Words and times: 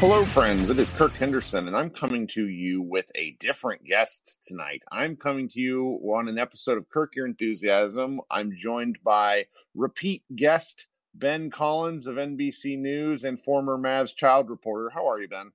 Hello, 0.00 0.24
friends. 0.24 0.70
It 0.70 0.78
is 0.78 0.90
Kirk 0.90 1.12
Henderson, 1.14 1.66
and 1.66 1.76
I'm 1.76 1.90
coming 1.90 2.28
to 2.28 2.46
you 2.46 2.80
with 2.80 3.10
a 3.16 3.32
different 3.40 3.82
guest 3.82 4.38
tonight. 4.46 4.84
I'm 4.92 5.16
coming 5.16 5.48
to 5.48 5.60
you 5.60 5.98
on 6.04 6.28
an 6.28 6.38
episode 6.38 6.78
of 6.78 6.88
Kirk 6.88 7.16
Your 7.16 7.26
Enthusiasm. 7.26 8.20
I'm 8.30 8.54
joined 8.56 8.98
by 9.02 9.46
repeat 9.74 10.22
guest 10.36 10.86
Ben 11.14 11.50
Collins 11.50 12.06
of 12.06 12.14
NBC 12.14 12.78
News 12.78 13.24
and 13.24 13.40
former 13.40 13.76
Mavs 13.76 14.14
child 14.14 14.50
reporter. 14.50 14.88
How 14.88 15.04
are 15.10 15.20
you, 15.20 15.26
Ben? 15.26 15.50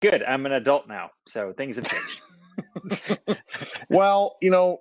Good. 0.00 0.22
I'm 0.22 0.46
an 0.46 0.52
adult 0.52 0.88
now, 0.88 1.10
so 1.28 1.52
things 1.52 1.76
have 1.76 1.86
changed. 1.86 3.38
well, 3.90 4.38
you 4.40 4.50
know, 4.50 4.78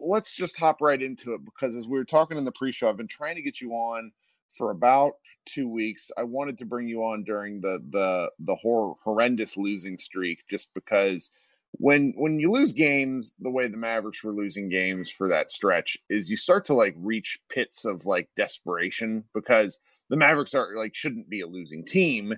let's 0.00 0.34
just 0.34 0.56
hop 0.56 0.80
right 0.80 1.00
into 1.00 1.34
it 1.34 1.44
because 1.44 1.76
as 1.76 1.86
we 1.86 1.96
were 1.96 2.04
talking 2.04 2.36
in 2.36 2.44
the 2.44 2.50
pre-show, 2.50 2.88
I've 2.88 2.96
been 2.96 3.06
trying 3.06 3.36
to 3.36 3.42
get 3.42 3.60
you 3.60 3.70
on 3.70 4.10
for 4.54 4.70
about 4.70 5.14
two 5.46 5.68
weeks. 5.68 6.10
I 6.16 6.22
wanted 6.22 6.58
to 6.58 6.66
bring 6.66 6.88
you 6.88 7.04
on 7.04 7.24
during 7.24 7.60
the 7.60 7.82
the 7.90 8.30
the 8.38 8.56
hor- 8.56 8.96
horrendous 9.02 9.56
losing 9.56 9.98
streak, 9.98 10.44
just 10.48 10.72
because 10.74 11.30
when 11.72 12.12
when 12.16 12.38
you 12.38 12.50
lose 12.50 12.72
games 12.72 13.34
the 13.40 13.50
way 13.50 13.66
the 13.66 13.76
Mavericks 13.76 14.22
were 14.22 14.32
losing 14.32 14.68
games 14.68 15.10
for 15.10 15.28
that 15.28 15.50
stretch 15.50 15.96
is 16.10 16.30
you 16.30 16.36
start 16.36 16.64
to 16.66 16.74
like 16.74 16.94
reach 16.98 17.38
pits 17.48 17.84
of 17.84 18.04
like 18.04 18.28
desperation 18.36 19.24
because 19.34 19.78
the 20.10 20.16
Mavericks 20.16 20.54
are 20.54 20.76
like 20.76 20.94
shouldn't 20.94 21.30
be 21.30 21.40
a 21.40 21.46
losing 21.46 21.84
team 21.84 22.34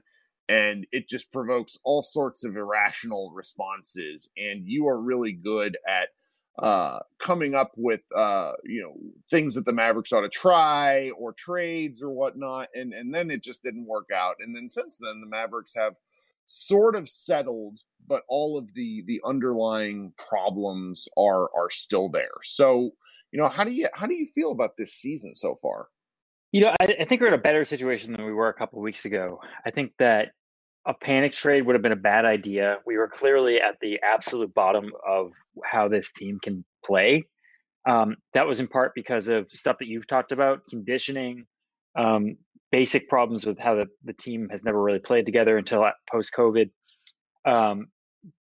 and 0.49 0.87
it 0.93 1.09
just 1.09 1.33
provokes 1.33 1.79
all 1.85 2.03
sorts 2.03 2.45
of 2.45 2.57
irrational 2.57 3.33
responses 3.35 4.29
and 4.37 4.69
you 4.69 4.87
are 4.87 5.01
really 5.01 5.33
good 5.33 5.77
at 5.89 6.11
uh, 6.59 7.01
coming 7.21 7.55
up 7.55 7.73
with 7.77 8.03
uh, 8.15 8.53
you 8.65 8.83
know 8.83 8.95
things 9.31 9.55
that 9.55 9.65
the 9.65 9.73
Mavericks 9.73 10.13
ought 10.13 10.21
to 10.21 10.29
try 10.29 11.11
or 11.11 11.33
trades 11.33 12.03
or 12.03 12.11
whatnot, 12.11 12.69
and 12.75 12.93
and 12.93 13.15
then 13.15 13.31
it 13.31 13.43
just 13.43 13.63
didn't 13.63 13.87
work 13.87 14.11
out. 14.15 14.37
And 14.41 14.55
then 14.55 14.69
since 14.69 14.99
then, 15.01 15.21
the 15.21 15.27
Mavericks 15.27 15.75
have 15.77 15.95
sort 16.47 16.95
of 16.95 17.09
settled, 17.09 17.81
but 18.07 18.23
all 18.29 18.57
of 18.59 18.75
the 18.75 19.03
the 19.07 19.21
underlying 19.25 20.13
problems 20.17 21.09
are 21.17 21.51
are 21.55 21.71
still 21.71 22.09
there. 22.09 22.37
So 22.45 22.93
you 23.33 23.41
know, 23.41 23.49
how 23.49 23.65
do 23.65 23.73
you 23.73 23.89
how 23.93 24.07
do 24.07 24.15
you 24.15 24.27
feel 24.27 24.53
about 24.53 24.77
this 24.77 24.95
season 24.95 25.35
so 25.35 25.57
far? 25.61 25.89
You 26.53 26.61
know, 26.61 26.73
I, 26.81 26.97
I 27.01 27.05
think 27.05 27.21
we're 27.21 27.29
in 27.29 27.35
a 27.35 27.39
better 27.39 27.65
situation 27.65 28.13
than 28.13 28.25
we 28.25 28.33
were 28.33 28.49
a 28.49 28.55
couple 28.55 28.81
weeks 28.81 29.05
ago. 29.05 29.41
I 29.67 29.73
think 29.73 29.91
that 29.99 30.29
a 30.87 30.95
panic 30.95 31.33
trade 31.33 31.63
would 31.63 31.75
have 31.75 31.83
been 31.83 31.93
a 31.93 31.97
bad 31.97 32.25
idea. 32.25 32.79
We 32.87 32.97
were 32.97 33.09
clearly 33.09 33.61
at 33.61 33.79
the 33.81 34.01
absolute 34.03 34.53
bottom 34.55 34.93
of 35.07 35.33
how 35.65 35.89
this 35.89 36.13
team 36.13 36.39
can 36.43 36.65
play. 36.85 37.25
Um, 37.87 38.17
that 38.35 38.47
was 38.47 38.61
in 38.61 38.69
part 38.69 38.93
because 38.95 39.29
of 39.29 39.47
stuff 39.53 39.79
that 39.79 39.89
you've 39.89 40.07
talked 40.07 40.33
about, 40.33 40.61
conditioning, 40.69 41.47
um, 41.97 42.37
basic 42.71 43.09
problems 43.09 43.47
with 43.47 43.59
how 43.59 43.75
the, 43.75 43.87
the 44.05 44.13
team 44.13 44.49
has 44.51 44.65
never 44.65 44.83
really 44.83 44.99
played 44.99 45.27
together 45.27 45.57
until 45.59 45.89
post 46.11 46.33
COVID. 46.37 46.71
Um, 47.45 47.89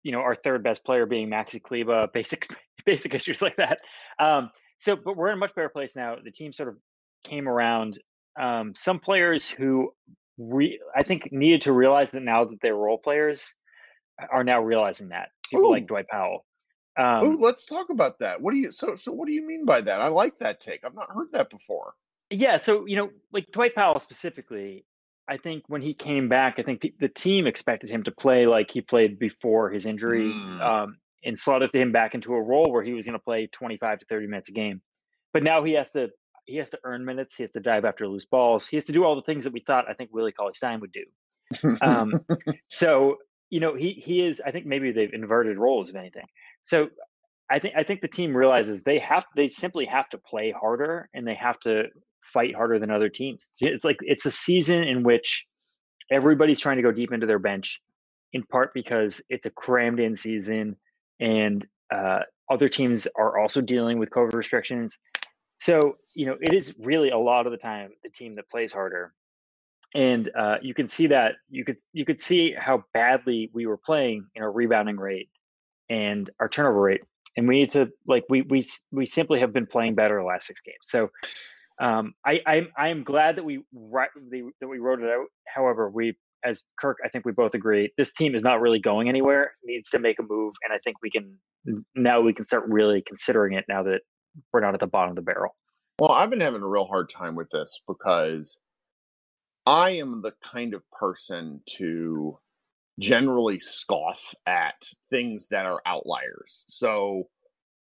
you 0.03 0.11
know, 0.11 0.19
our 0.19 0.35
third 0.35 0.63
best 0.63 0.83
player 0.85 1.05
being 1.05 1.29
Maxi 1.29 1.61
Kleber, 1.61 2.07
basic 2.13 2.47
basic 2.85 3.13
issues 3.13 3.41
like 3.41 3.55
that. 3.57 3.79
Um, 4.17 4.49
so, 4.77 4.95
but 4.95 5.17
we're 5.17 5.29
in 5.29 5.33
a 5.33 5.37
much 5.37 5.55
better 5.55 5.69
place 5.69 5.95
now. 5.95 6.15
The 6.23 6.31
team 6.31 6.53
sort 6.53 6.69
of 6.69 6.77
came 7.23 7.47
around. 7.47 7.99
Um, 8.39 8.73
some 8.75 8.99
players 8.99 9.49
who 9.49 9.91
re- 10.39 10.79
I 10.95 11.03
think 11.03 11.31
needed 11.31 11.61
to 11.63 11.73
realize 11.73 12.11
that 12.11 12.23
now 12.23 12.45
that 12.45 12.59
they're 12.61 12.75
role 12.75 12.97
players 12.97 13.53
are 14.31 14.43
now 14.43 14.61
realizing 14.61 15.09
that 15.09 15.29
people 15.49 15.67
Ooh. 15.67 15.71
like 15.71 15.87
Dwight 15.87 16.07
Powell. 16.07 16.45
Um, 16.97 17.23
Ooh, 17.23 17.39
let's 17.39 17.65
talk 17.65 17.89
about 17.89 18.19
that. 18.19 18.41
What 18.41 18.51
do 18.51 18.57
you 18.57 18.71
so 18.71 18.95
so? 18.95 19.11
What 19.11 19.27
do 19.27 19.33
you 19.33 19.45
mean 19.45 19.65
by 19.65 19.81
that? 19.81 20.01
I 20.01 20.07
like 20.07 20.37
that 20.37 20.59
take. 20.59 20.83
I've 20.83 20.95
not 20.95 21.11
heard 21.11 21.31
that 21.33 21.49
before. 21.49 21.93
Yeah, 22.29 22.57
so 22.57 22.85
you 22.85 22.95
know, 22.95 23.09
like 23.31 23.45
Dwight 23.51 23.75
Powell 23.75 23.99
specifically, 23.99 24.85
I 25.27 25.37
think 25.37 25.63
when 25.67 25.81
he 25.81 25.93
came 25.93 26.27
back, 26.27 26.55
I 26.57 26.63
think 26.63 26.85
the 26.99 27.07
team 27.07 27.47
expected 27.47 27.89
him 27.89 28.03
to 28.03 28.11
play 28.11 28.47
like 28.47 28.71
he 28.71 28.81
played 28.81 29.19
before 29.19 29.69
his 29.69 29.85
injury, 29.85 30.25
mm. 30.25 30.61
um, 30.61 30.97
and 31.23 31.39
slotted 31.39 31.73
him 31.73 31.91
back 31.91 32.15
into 32.15 32.33
a 32.33 32.41
role 32.41 32.71
where 32.71 32.83
he 32.83 32.93
was 32.93 33.05
going 33.05 33.17
to 33.17 33.23
play 33.23 33.47
25 33.47 33.99
to 33.99 34.05
30 34.05 34.27
minutes 34.27 34.49
a 34.49 34.53
game. 34.53 34.81
But 35.33 35.43
now 35.43 35.63
he 35.63 35.73
has 35.73 35.91
to 35.91 36.09
he 36.45 36.57
has 36.57 36.69
to 36.71 36.79
earn 36.83 37.05
minutes. 37.05 37.35
He 37.35 37.43
has 37.43 37.51
to 37.51 37.59
dive 37.59 37.85
after 37.85 38.07
loose 38.07 38.25
balls. 38.25 38.67
He 38.67 38.77
has 38.77 38.85
to 38.85 38.91
do 38.91 39.03
all 39.03 39.15
the 39.15 39.21
things 39.21 39.43
that 39.43 39.53
we 39.53 39.61
thought 39.61 39.85
I 39.89 39.93
think 39.93 40.11
Willie 40.13 40.31
Cauley 40.31 40.53
Stein 40.53 40.79
would 40.79 40.91
do. 40.91 41.05
Um, 41.81 42.25
so 42.69 43.17
you 43.49 43.59
know 43.59 43.75
he 43.75 43.93
he 43.93 44.25
is. 44.25 44.41
I 44.45 44.51
think 44.51 44.65
maybe 44.65 44.91
they've 44.91 45.13
inverted 45.13 45.57
roles 45.57 45.89
if 45.89 45.95
anything. 45.95 46.25
So 46.61 46.89
I 47.49 47.59
think 47.59 47.75
I 47.77 47.83
think 47.83 48.01
the 48.01 48.07
team 48.07 48.35
realizes 48.35 48.83
they 48.83 48.99
have 48.99 49.25
they 49.35 49.49
simply 49.49 49.85
have 49.85 50.09
to 50.09 50.17
play 50.17 50.51
harder 50.51 51.09
and 51.13 51.27
they 51.27 51.35
have 51.35 51.59
to 51.61 51.85
fight 52.33 52.55
harder 52.55 52.79
than 52.79 52.91
other 52.91 53.09
teams. 53.09 53.49
It's 53.59 53.83
like 53.83 53.97
it's 54.01 54.25
a 54.25 54.31
season 54.31 54.83
in 54.83 55.03
which 55.03 55.45
everybody's 56.11 56.59
trying 56.59 56.77
to 56.77 56.83
go 56.83 56.91
deep 56.91 57.11
into 57.11 57.25
their 57.25 57.39
bench, 57.39 57.81
in 58.33 58.43
part 58.43 58.73
because 58.73 59.21
it's 59.29 59.45
a 59.45 59.51
crammed 59.51 59.99
in 59.99 60.15
season 60.15 60.75
and 61.19 61.67
uh, 61.93 62.19
other 62.49 62.67
teams 62.67 63.07
are 63.17 63.37
also 63.37 63.61
dealing 63.61 63.99
with 63.99 64.09
COVID 64.09 64.33
restrictions. 64.33 64.97
So, 65.69 65.97
you 66.15 66.25
know, 66.25 66.35
it 66.41 66.53
is 66.53 66.79
really 66.79 67.11
a 67.11 67.17
lot 67.17 67.45
of 67.45 67.51
the 67.51 67.57
time 67.57 67.91
the 68.03 68.09
team 68.09 68.35
that 68.37 68.49
plays 68.49 68.71
harder. 68.71 69.13
And 69.93 70.29
uh, 70.35 70.57
you 70.61 70.73
can 70.73 70.87
see 70.87 71.07
that 71.07 71.33
you 71.49 71.63
could 71.63 71.77
you 71.93 72.05
could 72.05 72.19
see 72.19 72.55
how 72.57 72.83
badly 72.93 73.51
we 73.53 73.67
were 73.67 73.77
playing 73.77 74.25
in 74.35 74.41
our 74.41 74.51
rebounding 74.51 74.97
rate 74.97 75.29
and 75.89 76.29
our 76.39 76.49
turnover 76.49 76.81
rate. 76.81 77.01
And 77.37 77.47
we 77.47 77.59
need 77.59 77.69
to 77.69 77.91
like 78.07 78.23
we 78.29 78.41
we 78.41 78.63
we 78.91 79.05
simply 79.05 79.39
have 79.41 79.53
been 79.53 79.67
playing 79.67 79.93
better 79.95 80.17
the 80.17 80.25
last 80.25 80.47
six 80.47 80.59
games. 80.61 80.85
So 80.95 81.09
Um, 81.79 82.13
I, 82.25 82.41
I 82.45 82.61
I 82.77 82.87
am 82.89 83.03
glad 83.03 83.37
that 83.37 83.45
we 83.45 83.61
that 84.59 84.67
we 84.67 84.79
wrote 84.79 85.01
it 85.01 85.09
out. 85.09 85.27
However, 85.47 85.89
we 85.89 86.17
as 86.43 86.63
Kirk, 86.79 86.97
I 87.05 87.09
think 87.09 87.25
we 87.25 87.31
both 87.31 87.53
agree 87.53 87.91
this 87.97 88.13
team 88.13 88.35
is 88.35 88.43
not 88.43 88.61
really 88.61 88.79
going 88.79 89.07
anywhere. 89.07 89.53
Needs 89.63 89.89
to 89.91 89.99
make 89.99 90.19
a 90.19 90.23
move, 90.23 90.53
and 90.63 90.73
I 90.73 90.79
think 90.83 90.97
we 91.01 91.09
can 91.09 91.37
now 91.95 92.21
we 92.21 92.33
can 92.33 92.43
start 92.43 92.63
really 92.67 93.01
considering 93.05 93.53
it 93.53 93.65
now 93.69 93.83
that 93.83 94.01
we're 94.51 94.61
not 94.61 94.73
at 94.73 94.79
the 94.79 94.87
bottom 94.87 95.11
of 95.11 95.15
the 95.15 95.21
barrel. 95.21 95.55
Well, 95.99 96.11
I've 96.11 96.29
been 96.29 96.39
having 96.39 96.61
a 96.61 96.67
real 96.67 96.85
hard 96.85 97.09
time 97.09 97.35
with 97.35 97.49
this 97.49 97.81
because 97.85 98.57
I 99.65 99.91
am 99.91 100.21
the 100.21 100.33
kind 100.41 100.73
of 100.73 100.89
person 100.91 101.61
to 101.77 102.39
generally 102.97 103.59
scoff 103.59 104.33
at 104.45 104.93
things 105.09 105.47
that 105.47 105.65
are 105.65 105.81
outliers. 105.85 106.63
So 106.69 107.27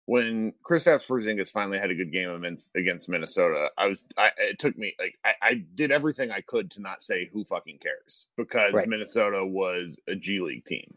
when 0.04 0.52
Kristaps 0.62 1.06
Porzingis 1.06 1.50
finally 1.50 1.78
had 1.78 1.90
a 1.90 1.94
good 1.94 2.12
game 2.12 2.44
against 2.74 3.08
Minnesota, 3.08 3.68
I 3.78 3.86
was 3.86 4.04
I, 4.18 4.30
it 4.36 4.58
took 4.58 4.76
me 4.76 4.94
like 4.98 5.14
I, 5.24 5.32
I, 5.40 5.64
did 5.74 5.90
everything 5.90 6.30
I 6.30 6.42
could 6.42 6.70
to 6.72 6.82
not 6.82 7.02
say 7.02 7.30
who 7.32 7.44
fucking 7.44 7.78
cares 7.78 8.26
because 8.36 8.74
right. 8.74 8.88
Minnesota 8.88 9.46
was 9.46 10.00
a 10.06 10.16
G 10.16 10.40
League 10.40 10.66
team. 10.66 10.96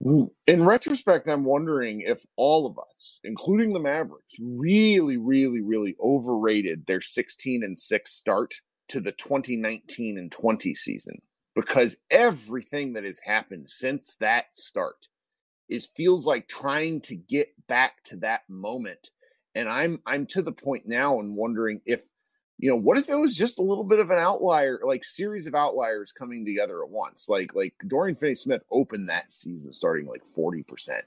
In 0.00 0.64
retrospect, 0.64 1.28
I'm 1.28 1.44
wondering 1.44 2.02
if 2.02 2.24
all 2.36 2.66
of 2.66 2.78
us, 2.78 3.20
including 3.24 3.72
the 3.72 3.80
Mavericks, 3.80 4.34
really, 4.40 5.16
really, 5.16 5.62
really 5.62 5.96
overrated 6.02 6.84
their 6.86 7.00
16 7.00 7.62
and 7.62 7.78
6 7.78 8.12
start 8.12 8.54
to 8.88 9.00
the 9.00 9.12
2019 9.12 10.18
and 10.18 10.30
20 10.30 10.74
season 10.74 11.22
because 11.54 11.96
everything 12.10 12.92
that 12.94 13.04
has 13.04 13.20
happened 13.24 13.70
since 13.70 14.16
that 14.16 14.54
start 14.54 15.08
is 15.68 15.90
feels 15.96 16.26
like 16.26 16.48
trying 16.48 17.00
to 17.00 17.16
get 17.16 17.48
back 17.66 18.02
to 18.04 18.16
that 18.16 18.42
moment. 18.48 19.10
And 19.54 19.68
i'm 19.68 20.00
i'm 20.04 20.26
to 20.26 20.42
the 20.42 20.52
point 20.52 20.82
now 20.84 21.20
and 21.20 21.36
wondering 21.36 21.80
if 21.86 22.02
you 22.58 22.70
know 22.70 22.76
what 22.76 22.98
if 22.98 23.08
it 23.08 23.16
was 23.16 23.34
just 23.34 23.58
a 23.58 23.62
little 23.62 23.84
bit 23.84 23.98
of 23.98 24.10
an 24.10 24.18
outlier 24.18 24.80
like 24.84 25.04
series 25.04 25.46
of 25.46 25.54
outliers 25.54 26.12
coming 26.12 26.44
together 26.44 26.82
at 26.82 26.90
once? 26.90 27.28
Like 27.28 27.54
like 27.54 27.74
dorian 27.86 28.16
finney 28.16 28.34
smith 28.34 28.62
opened 28.70 29.08
that 29.08 29.32
season 29.32 29.72
starting 29.72 30.06
like 30.06 30.22
40% 30.36 31.00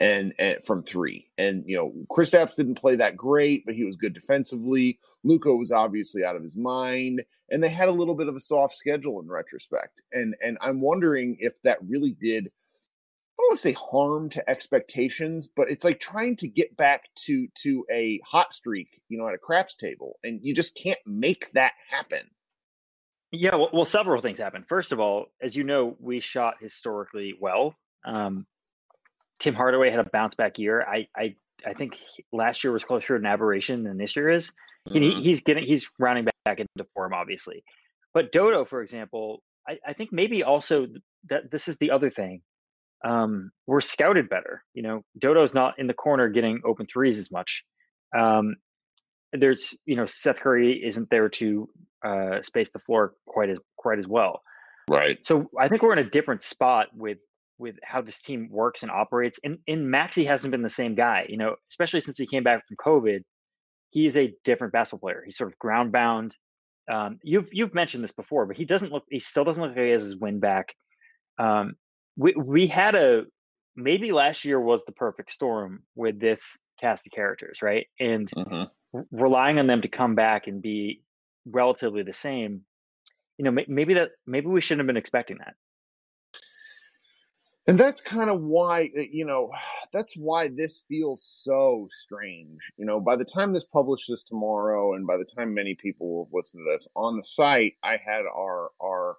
and, 0.00 0.34
and 0.38 0.64
from 0.64 0.82
three. 0.82 1.30
And 1.38 1.64
you 1.66 1.76
know 1.76 1.92
Kristaps 2.10 2.56
didn't 2.56 2.76
play 2.76 2.96
that 2.96 3.16
great 3.16 3.64
but 3.66 3.74
he 3.74 3.84
was 3.84 3.96
good 3.96 4.14
defensively. 4.14 4.98
Luka 5.24 5.54
was 5.54 5.72
obviously 5.72 6.24
out 6.24 6.36
of 6.36 6.44
his 6.44 6.56
mind 6.56 7.22
and 7.50 7.62
they 7.62 7.68
had 7.68 7.88
a 7.88 7.92
little 7.92 8.14
bit 8.14 8.28
of 8.28 8.36
a 8.36 8.40
soft 8.40 8.74
schedule 8.74 9.20
in 9.20 9.28
retrospect. 9.28 10.02
And 10.12 10.34
and 10.42 10.58
i'm 10.60 10.80
wondering 10.80 11.36
if 11.40 11.54
that 11.62 11.78
really 11.86 12.16
did 12.20 12.50
don't 13.38 13.48
want 13.50 13.58
to 13.58 13.62
say 13.62 13.72
harm 13.72 14.30
to 14.30 14.50
expectations, 14.50 15.48
but 15.48 15.70
it's 15.70 15.84
like 15.84 16.00
trying 16.00 16.36
to 16.36 16.48
get 16.48 16.76
back 16.76 17.08
to 17.26 17.48
to 17.62 17.84
a 17.90 18.20
hot 18.24 18.52
streak, 18.52 19.00
you 19.08 19.18
know, 19.18 19.28
at 19.28 19.34
a 19.34 19.38
craps 19.38 19.76
table, 19.76 20.18
and 20.22 20.40
you 20.42 20.54
just 20.54 20.76
can't 20.76 20.98
make 21.06 21.50
that 21.52 21.72
happen. 21.90 22.30
Yeah, 23.32 23.56
well, 23.56 23.70
well 23.72 23.84
several 23.84 24.22
things 24.22 24.38
happen. 24.38 24.64
First 24.68 24.92
of 24.92 25.00
all, 25.00 25.26
as 25.42 25.56
you 25.56 25.64
know, 25.64 25.96
we 25.98 26.20
shot 26.20 26.54
historically 26.60 27.34
well. 27.40 27.74
Um, 28.04 28.46
Tim 29.40 29.54
Hardaway 29.54 29.90
had 29.90 30.00
a 30.00 30.08
bounce 30.10 30.34
back 30.34 30.58
year. 30.58 30.82
I 30.82 31.06
I 31.16 31.34
I 31.66 31.72
think 31.72 31.98
last 32.32 32.62
year 32.62 32.72
was 32.72 32.84
closer 32.84 33.08
to 33.08 33.14
an 33.16 33.26
aberration 33.26 33.82
than 33.82 33.98
this 33.98 34.14
year 34.14 34.30
is. 34.30 34.52
Mm-hmm. 34.88 35.02
He, 35.02 35.22
he's 35.22 35.42
getting 35.42 35.64
he's 35.64 35.88
rounding 35.98 36.26
back 36.44 36.60
into 36.60 36.88
form, 36.94 37.12
obviously. 37.12 37.64
But 38.12 38.30
Dodo, 38.30 38.64
for 38.64 38.80
example, 38.80 39.42
I, 39.68 39.78
I 39.84 39.92
think 39.92 40.12
maybe 40.12 40.44
also 40.44 40.86
that 41.28 41.50
this 41.50 41.66
is 41.66 41.78
the 41.78 41.90
other 41.90 42.10
thing 42.10 42.42
um, 43.04 43.50
we're 43.66 43.80
scouted 43.80 44.28
better. 44.28 44.64
You 44.72 44.82
know, 44.82 45.04
Dodo's 45.18 45.54
not 45.54 45.78
in 45.78 45.86
the 45.86 45.94
corner 45.94 46.28
getting 46.28 46.60
open 46.64 46.86
threes 46.86 47.18
as 47.18 47.30
much. 47.30 47.62
Um, 48.16 48.56
there's, 49.32 49.76
you 49.84 49.96
know, 49.96 50.06
Seth 50.06 50.40
Curry 50.40 50.82
isn't 50.84 51.10
there 51.10 51.28
to 51.28 51.68
uh, 52.04 52.42
space 52.42 52.70
the 52.70 52.78
floor 52.80 53.14
quite 53.26 53.50
as 53.50 53.58
quite 53.76 53.98
as 53.98 54.06
well. 54.06 54.40
Right. 54.88 55.18
So 55.22 55.50
I 55.58 55.68
think 55.68 55.82
we're 55.82 55.92
in 55.92 55.98
a 56.06 56.10
different 56.10 56.42
spot 56.42 56.88
with 56.94 57.18
with 57.58 57.76
how 57.82 58.00
this 58.00 58.20
team 58.20 58.48
works 58.50 58.82
and 58.82 58.90
operates. 58.90 59.38
And 59.44 59.58
and 59.68 59.92
Maxi 59.92 60.26
hasn't 60.26 60.50
been 60.50 60.62
the 60.62 60.70
same 60.70 60.94
guy. 60.94 61.26
You 61.28 61.36
know, 61.36 61.56
especially 61.70 62.00
since 62.00 62.16
he 62.18 62.26
came 62.26 62.42
back 62.42 62.66
from 62.66 62.76
COVID. 62.76 63.20
He 63.90 64.06
is 64.06 64.16
a 64.16 64.34
different 64.44 64.72
basketball 64.72 65.08
player. 65.08 65.22
He's 65.24 65.36
sort 65.36 65.52
of 65.52 65.58
ground 65.58 65.92
bound. 65.92 66.36
Um, 66.90 67.18
you've 67.22 67.48
you've 67.52 67.74
mentioned 67.74 68.02
this 68.02 68.12
before, 68.12 68.44
but 68.46 68.56
he 68.56 68.64
doesn't 68.64 68.92
look. 68.92 69.04
He 69.08 69.20
still 69.20 69.44
doesn't 69.44 69.62
look 69.62 69.70
like 69.70 69.84
he 69.84 69.90
has 69.92 70.02
his 70.02 70.16
win 70.16 70.40
back. 70.40 70.74
Um, 71.38 71.74
we 72.16 72.34
we 72.36 72.66
had 72.66 72.94
a 72.94 73.24
maybe 73.76 74.12
last 74.12 74.44
year 74.44 74.60
was 74.60 74.84
the 74.84 74.92
perfect 74.92 75.32
storm 75.32 75.82
with 75.94 76.20
this 76.20 76.58
cast 76.80 77.06
of 77.06 77.12
characters, 77.12 77.60
right? 77.62 77.86
And 77.98 78.30
mm-hmm. 78.30 79.00
relying 79.10 79.58
on 79.58 79.66
them 79.66 79.82
to 79.82 79.88
come 79.88 80.14
back 80.14 80.46
and 80.46 80.62
be 80.62 81.02
relatively 81.46 82.02
the 82.02 82.12
same, 82.12 82.62
you 83.38 83.44
know, 83.44 83.64
maybe 83.68 83.94
that 83.94 84.10
maybe 84.26 84.46
we 84.46 84.60
shouldn't 84.60 84.80
have 84.80 84.86
been 84.86 84.96
expecting 84.96 85.38
that. 85.38 85.54
And 87.66 87.78
that's 87.78 88.02
kind 88.02 88.28
of 88.28 88.42
why, 88.42 88.90
eh, 88.94 89.06
you 89.10 89.24
know, 89.24 89.50
that's 89.92 90.14
why 90.16 90.48
this 90.48 90.84
feels 90.88 91.24
so 91.24 91.88
strange. 91.90 92.72
You 92.76 92.84
know, 92.84 93.00
by 93.00 93.16
the 93.16 93.24
time 93.24 93.52
this 93.52 93.64
publishes 93.64 94.22
tomorrow, 94.22 94.94
and 94.94 95.06
by 95.06 95.16
the 95.16 95.24
time 95.24 95.54
many 95.54 95.74
people 95.74 96.08
will 96.08 96.28
listen 96.32 96.60
to 96.60 96.70
this 96.70 96.88
on 96.94 97.16
the 97.16 97.24
site, 97.24 97.74
I 97.82 97.96
had 97.96 98.22
our 98.26 98.70
our 98.82 99.16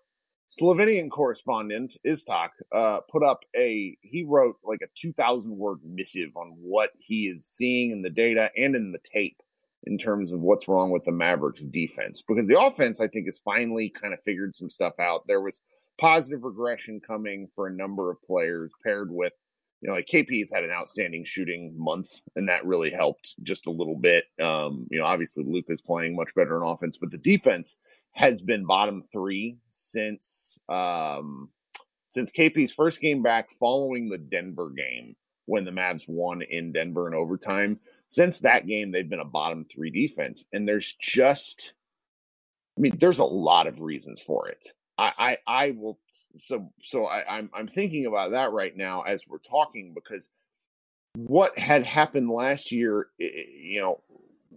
Slovenian 0.49 1.09
correspondent 1.09 1.97
Iztok 2.05 2.49
uh, 2.71 2.99
put 3.09 3.23
up 3.23 3.41
a 3.55 3.97
he 4.01 4.23
wrote 4.23 4.57
like 4.63 4.81
a 4.83 4.87
2000 4.95 5.57
word 5.57 5.79
missive 5.83 6.29
on 6.35 6.55
what 6.61 6.91
he 6.99 7.27
is 7.27 7.45
seeing 7.45 7.91
in 7.91 8.01
the 8.01 8.09
data 8.09 8.49
and 8.55 8.75
in 8.75 8.91
the 8.91 8.99
tape 9.11 9.41
in 9.85 9.97
terms 9.97 10.31
of 10.31 10.39
what's 10.39 10.67
wrong 10.67 10.91
with 10.91 11.03
the 11.03 11.11
Mavericks 11.11 11.65
defense 11.65 12.23
because 12.27 12.47
the 12.47 12.59
offense 12.59 13.01
I 13.01 13.07
think 13.07 13.25
has 13.25 13.39
finally 13.39 13.89
kind 13.89 14.13
of 14.13 14.19
figured 14.23 14.55
some 14.55 14.69
stuff 14.69 14.93
out. 14.99 15.23
There 15.27 15.41
was 15.41 15.61
positive 15.99 16.43
regression 16.43 17.01
coming 17.05 17.47
for 17.55 17.67
a 17.67 17.73
number 17.73 18.11
of 18.11 18.21
players 18.21 18.71
paired 18.83 19.11
with 19.11 19.33
you 19.81 19.89
know 19.89 19.95
like 19.95 20.07
KP's 20.07 20.53
had 20.53 20.63
an 20.63 20.71
outstanding 20.71 21.25
shooting 21.25 21.73
month 21.75 22.21
and 22.35 22.47
that 22.49 22.65
really 22.65 22.91
helped 22.91 23.35
just 23.41 23.65
a 23.65 23.71
little 23.71 23.97
bit. 23.97 24.25
Um, 24.41 24.87
you 24.91 24.99
know 24.99 25.05
obviously 25.05 25.43
Luke 25.43 25.65
is 25.69 25.81
playing 25.81 26.15
much 26.15 26.35
better 26.35 26.55
in 26.57 26.63
offense 26.63 26.99
but 26.99 27.09
the 27.09 27.17
defense 27.17 27.77
has 28.15 28.41
been 28.41 28.65
bottom 28.65 29.03
three 29.11 29.57
since 29.71 30.57
um, 30.69 31.49
since 32.09 32.31
KP's 32.31 32.73
first 32.73 33.01
game 33.01 33.21
back 33.21 33.49
following 33.59 34.09
the 34.09 34.17
Denver 34.17 34.69
game 34.69 35.15
when 35.45 35.65
the 35.65 35.71
Mavs 35.71 36.03
won 36.07 36.41
in 36.41 36.71
Denver 36.71 37.07
in 37.07 37.13
overtime. 37.13 37.79
Since 38.07 38.39
that 38.39 38.67
game, 38.67 38.91
they've 38.91 39.09
been 39.09 39.19
a 39.19 39.25
bottom 39.25 39.65
three 39.65 39.89
defense, 39.89 40.45
and 40.53 40.67
there's 40.67 40.95
just, 41.01 41.73
I 42.77 42.81
mean, 42.81 42.97
there's 42.97 43.19
a 43.19 43.25
lot 43.25 43.67
of 43.67 43.81
reasons 43.81 44.21
for 44.21 44.47
it. 44.47 44.65
I 44.97 45.11
I, 45.17 45.37
I 45.45 45.71
will 45.71 45.99
so 46.37 46.71
so 46.81 47.05
I, 47.05 47.37
I'm 47.37 47.49
I'm 47.53 47.67
thinking 47.67 48.05
about 48.05 48.31
that 48.31 48.51
right 48.51 48.75
now 48.75 49.01
as 49.01 49.27
we're 49.27 49.39
talking 49.39 49.93
because 49.93 50.29
what 51.15 51.57
had 51.57 51.85
happened 51.85 52.29
last 52.29 52.71
year, 52.71 53.07
you 53.17 53.81
know, 53.81 54.01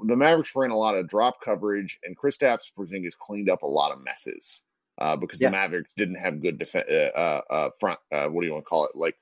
the 0.05 0.17
Mavericks 0.17 0.55
ran 0.55 0.71
a 0.71 0.77
lot 0.77 0.95
of 0.95 1.09
drop 1.09 1.41
coverage, 1.45 1.99
and 2.05 2.17
Kristaps 2.17 2.73
Porzingis 2.77 3.17
cleaned 3.19 3.51
up 3.51 3.63
a 3.63 3.67
lot 3.67 3.93
of 3.93 4.03
messes 4.03 4.65
uh, 4.99 5.17
because 5.17 5.41
yeah. 5.41 5.49
the 5.49 5.53
Mavericks 5.53 5.95
didn't 5.95 6.17
have 6.17 6.43
good 6.43 6.59
def- 6.59 6.75
uh, 6.75 7.19
uh, 7.19 7.41
uh, 7.51 7.71
front. 7.79 7.99
Uh, 8.13 8.29
what 8.29 8.43
do 8.43 8.47
you 8.47 8.53
want 8.53 8.65
to 8.65 8.69
call 8.69 8.85
it? 8.85 8.93
Like 8.95 9.17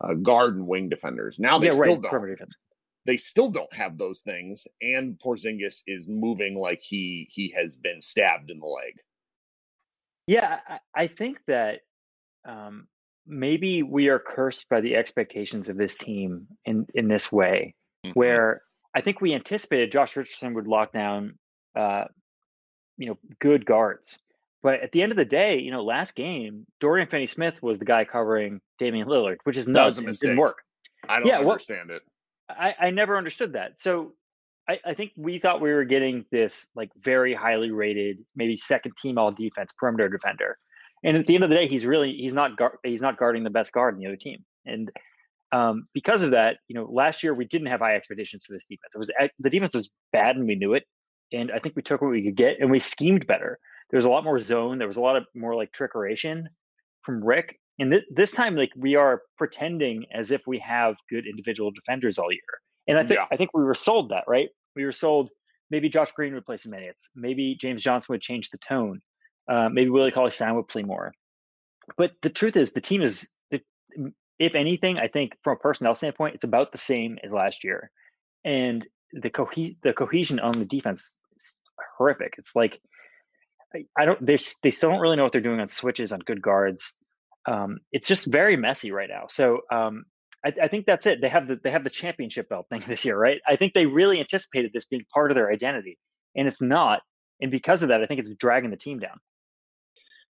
uh, 0.00 0.14
guard 0.14 0.56
and 0.56 0.66
wing 0.66 0.88
defenders. 0.88 1.38
Now 1.38 1.58
they 1.58 1.66
yeah, 1.66 1.72
still 1.72 2.00
right. 2.00 2.38
don't. 2.38 2.54
They 3.04 3.16
still 3.16 3.50
don't 3.50 3.72
have 3.72 3.98
those 3.98 4.20
things, 4.20 4.66
and 4.82 5.16
Porzingis 5.18 5.82
is 5.86 6.08
moving 6.08 6.56
like 6.56 6.82
he 6.82 7.28
he 7.30 7.54
has 7.56 7.76
been 7.76 8.00
stabbed 8.00 8.50
in 8.50 8.58
the 8.58 8.66
leg. 8.66 9.00
Yeah, 10.26 10.58
I, 10.68 10.78
I 10.94 11.06
think 11.06 11.38
that 11.46 11.82
um, 12.44 12.88
maybe 13.26 13.84
we 13.84 14.08
are 14.08 14.18
cursed 14.18 14.68
by 14.68 14.80
the 14.80 14.96
expectations 14.96 15.68
of 15.68 15.76
this 15.76 15.96
team 15.96 16.48
in 16.64 16.86
in 16.94 17.06
this 17.06 17.30
way, 17.30 17.76
mm-hmm. 18.04 18.18
where 18.18 18.62
I 18.96 19.02
think 19.02 19.20
we 19.20 19.34
anticipated 19.34 19.92
Josh 19.92 20.16
Richardson 20.16 20.54
would 20.54 20.66
lock 20.66 20.90
down, 20.90 21.38
uh, 21.76 22.04
you 22.96 23.08
know, 23.08 23.18
good 23.40 23.66
guards. 23.66 24.18
But 24.62 24.80
at 24.80 24.90
the 24.90 25.02
end 25.02 25.12
of 25.12 25.18
the 25.18 25.24
day, 25.26 25.58
you 25.58 25.70
know, 25.70 25.84
last 25.84 26.14
game, 26.14 26.66
Dorian 26.80 27.06
Finney-Smith 27.06 27.62
was 27.62 27.78
the 27.78 27.84
guy 27.84 28.06
covering 28.06 28.62
Damian 28.78 29.06
Lillard, 29.06 29.36
which 29.44 29.58
is 29.58 29.68
nuts. 29.68 29.98
It 29.98 30.18
didn't 30.18 30.38
work. 30.38 30.62
I 31.06 31.18
don't 31.18 31.28
yeah, 31.28 31.40
understand 31.40 31.90
well, 31.90 31.98
it. 31.98 32.02
I, 32.48 32.86
I 32.86 32.90
never 32.90 33.18
understood 33.18 33.52
that. 33.52 33.78
So 33.78 34.14
I, 34.66 34.80
I, 34.84 34.94
think 34.94 35.12
we 35.14 35.38
thought 35.38 35.60
we 35.60 35.72
were 35.72 35.84
getting 35.84 36.24
this 36.32 36.70
like 36.74 36.90
very 36.98 37.34
highly 37.34 37.70
rated, 37.70 38.24
maybe 38.34 38.56
second 38.56 38.96
team 38.96 39.18
all 39.18 39.30
defense 39.30 39.72
perimeter 39.78 40.08
defender. 40.08 40.56
And 41.04 41.18
at 41.18 41.26
the 41.26 41.34
end 41.34 41.44
of 41.44 41.50
the 41.50 41.56
day, 41.56 41.68
he's 41.68 41.84
really 41.84 42.14
he's 42.14 42.34
not 42.34 42.56
guard, 42.56 42.78
he's 42.82 43.02
not 43.02 43.18
guarding 43.18 43.44
the 43.44 43.50
best 43.50 43.72
guard 43.72 43.94
in 43.94 44.00
the 44.00 44.06
other 44.06 44.16
team. 44.16 44.42
And 44.64 44.90
um, 45.52 45.86
because 45.94 46.22
of 46.22 46.32
that, 46.32 46.58
you 46.68 46.74
know, 46.74 46.88
last 46.90 47.22
year 47.22 47.34
we 47.34 47.44
didn't 47.44 47.68
have 47.68 47.80
high 47.80 47.96
expectations 47.96 48.44
for 48.44 48.52
this 48.52 48.66
defense. 48.66 48.94
It 48.94 48.98
was 48.98 49.10
the 49.38 49.50
defense 49.50 49.74
was 49.74 49.90
bad 50.12 50.36
and 50.36 50.46
we 50.46 50.54
knew 50.54 50.74
it, 50.74 50.84
and 51.32 51.50
I 51.52 51.58
think 51.58 51.76
we 51.76 51.82
took 51.82 52.02
what 52.02 52.10
we 52.10 52.22
could 52.22 52.36
get 52.36 52.56
and 52.60 52.70
we 52.70 52.78
schemed 52.80 53.26
better. 53.26 53.58
There 53.90 53.98
was 53.98 54.06
a 54.06 54.10
lot 54.10 54.24
more 54.24 54.38
zone. 54.40 54.78
There 54.78 54.88
was 54.88 54.96
a 54.96 55.02
lot 55.02 55.16
of 55.16 55.26
more 55.34 55.54
like 55.54 55.72
trickeration 55.72 56.44
from 57.02 57.24
Rick. 57.24 57.60
And 57.78 57.92
th- 57.92 58.04
this 58.10 58.32
time, 58.32 58.56
like 58.56 58.72
we 58.76 58.96
are 58.96 59.22
pretending 59.38 60.06
as 60.12 60.30
if 60.30 60.42
we 60.46 60.58
have 60.58 60.96
good 61.08 61.26
individual 61.26 61.70
defenders 61.70 62.18
all 62.18 62.32
year. 62.32 62.40
And 62.88 62.98
I 62.98 63.02
think 63.06 63.18
yeah. 63.20 63.26
I 63.30 63.36
think 63.36 63.50
we 63.54 63.62
were 63.62 63.74
sold 63.74 64.08
that 64.10 64.24
right. 64.26 64.48
We 64.74 64.84
were 64.84 64.92
sold 64.92 65.30
maybe 65.70 65.88
Josh 65.88 66.12
Green 66.12 66.34
would 66.34 66.46
play 66.46 66.56
some 66.56 66.70
minutes. 66.72 67.10
Maybe 67.14 67.56
James 67.60 67.82
Johnson 67.82 68.12
would 68.12 68.22
change 68.22 68.50
the 68.50 68.58
tone. 68.58 69.00
Uh, 69.48 69.68
maybe 69.68 69.90
Willie 69.90 70.10
Cauley 70.10 70.30
Stein 70.30 70.54
would 70.54 70.68
play 70.68 70.82
more. 70.82 71.12
But 71.96 72.12
the 72.22 72.30
truth 72.30 72.56
is, 72.56 72.72
the 72.72 72.80
team 72.80 73.02
is, 73.02 73.30
if 74.38 74.54
anything, 74.54 74.98
I 74.98 75.08
think 75.08 75.36
from 75.42 75.54
a 75.54 75.60
personnel 75.60 75.94
standpoint, 75.94 76.34
it's 76.34 76.44
about 76.44 76.72
the 76.72 76.78
same 76.78 77.18
as 77.22 77.32
last 77.32 77.64
year. 77.64 77.90
And 78.44 78.86
the 79.12 79.30
co- 79.30 79.48
the 79.82 79.92
cohesion 79.92 80.40
on 80.40 80.58
the 80.58 80.64
defense 80.64 81.16
is 81.36 81.54
horrific. 81.96 82.34
It's 82.38 82.54
like 82.54 82.80
I, 83.74 83.84
I 83.96 84.04
don't 84.04 84.24
they 84.24 84.38
they 84.62 84.70
still 84.70 84.90
don't 84.90 85.00
really 85.00 85.16
know 85.16 85.24
what 85.24 85.32
they're 85.32 85.40
doing 85.40 85.60
on 85.60 85.68
switches 85.68 86.12
on 86.12 86.20
good 86.20 86.42
guards. 86.42 86.92
Um, 87.46 87.78
it's 87.92 88.08
just 88.08 88.26
very 88.26 88.56
messy 88.56 88.90
right 88.90 89.08
now. 89.08 89.26
So 89.28 89.60
um, 89.70 90.04
I, 90.44 90.52
I, 90.62 90.68
think 90.68 90.84
that's 90.84 91.06
it. 91.06 91.20
They 91.20 91.28
have 91.28 91.46
the 91.46 91.60
they 91.62 91.70
have 91.70 91.84
the 91.84 91.90
championship 91.90 92.48
belt 92.48 92.66
thing 92.68 92.82
this 92.88 93.04
year, 93.04 93.18
right? 93.18 93.40
I 93.46 93.56
think 93.56 93.74
they 93.74 93.86
really 93.86 94.20
anticipated 94.20 94.72
this 94.72 94.84
being 94.84 95.04
part 95.12 95.30
of 95.30 95.36
their 95.36 95.50
identity, 95.50 95.98
and 96.34 96.48
it's 96.48 96.62
not. 96.62 97.02
And 97.40 97.50
because 97.50 97.82
of 97.82 97.90
that, 97.90 98.02
I 98.02 98.06
think 98.06 98.20
it's 98.20 98.30
dragging 98.30 98.70
the 98.70 98.76
team 98.76 98.98
down. 98.98 99.18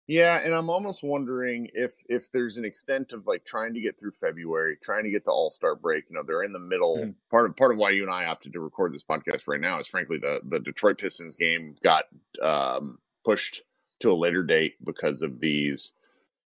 Yeah, 0.07 0.37
and 0.37 0.53
I'm 0.53 0.69
almost 0.69 1.03
wondering 1.03 1.69
if 1.73 2.01
if 2.07 2.31
there's 2.31 2.55
an 2.55 2.63
extent 2.63 3.11
of 3.11 3.27
like 3.27 3.43
trying 3.43 3.73
to 3.73 3.81
get 3.81 3.99
through 3.99 4.11
February, 4.11 4.77
trying 4.81 5.03
to 5.03 5.09
get 5.09 5.25
to 5.25 5.31
All 5.31 5.51
Star 5.51 5.75
break. 5.75 6.05
You 6.09 6.15
know, 6.15 6.23
they're 6.25 6.43
in 6.43 6.53
the 6.53 6.59
middle. 6.59 6.97
Mm-hmm. 6.97 7.11
Part 7.29 7.49
of 7.49 7.57
part 7.57 7.73
of 7.73 7.77
why 7.77 7.89
you 7.89 8.03
and 8.03 8.11
I 8.11 8.25
opted 8.25 8.53
to 8.53 8.61
record 8.61 8.93
this 8.93 9.03
podcast 9.03 9.47
right 9.47 9.59
now 9.59 9.79
is 9.79 9.87
frankly 9.87 10.17
the 10.17 10.39
the 10.47 10.61
Detroit 10.61 10.97
Pistons 10.97 11.35
game 11.35 11.75
got 11.83 12.05
um, 12.41 12.99
pushed 13.25 13.63
to 13.99 14.11
a 14.11 14.15
later 14.15 14.43
date 14.43 14.75
because 14.83 15.21
of 15.21 15.41
these 15.41 15.91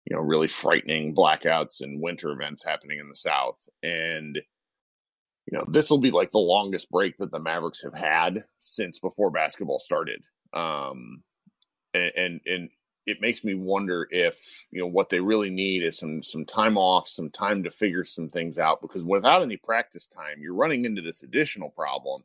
you 0.05 0.15
know 0.15 0.23
really 0.23 0.47
frightening 0.47 1.13
blackouts 1.13 1.81
and 1.81 2.01
winter 2.01 2.31
events 2.31 2.65
happening 2.65 2.97
in 2.99 3.09
the 3.09 3.15
South, 3.15 3.69
and 3.83 4.39
you 5.45 5.55
know 5.55 5.65
this 5.67 5.91
will 5.91 5.99
be 5.99 6.09
like 6.09 6.31
the 6.31 6.39
longest 6.39 6.89
break 6.89 7.17
that 7.17 7.31
the 7.31 7.39
Mavericks 7.39 7.83
have 7.83 7.93
had 7.93 8.45
since 8.57 8.97
before 8.97 9.29
basketball 9.29 9.77
started. 9.77 10.23
Um, 10.51 11.21
and, 11.93 12.11
and, 12.15 12.41
and 12.45 12.69
it 13.05 13.21
makes 13.21 13.43
me 13.43 13.55
wonder 13.55 14.07
if 14.11 14.37
you 14.71 14.79
know 14.79 14.87
what 14.87 15.09
they 15.09 15.19
really 15.19 15.49
need 15.49 15.83
is 15.83 15.97
some 15.97 16.21
some 16.21 16.45
time 16.45 16.77
off, 16.77 17.07
some 17.07 17.29
time 17.29 17.63
to 17.63 17.71
figure 17.71 18.03
some 18.03 18.29
things 18.29 18.57
out. 18.57 18.81
Because 18.81 19.03
without 19.03 19.41
any 19.41 19.57
practice 19.57 20.07
time, 20.07 20.39
you're 20.39 20.53
running 20.53 20.85
into 20.85 21.01
this 21.01 21.23
additional 21.23 21.69
problem 21.69 22.23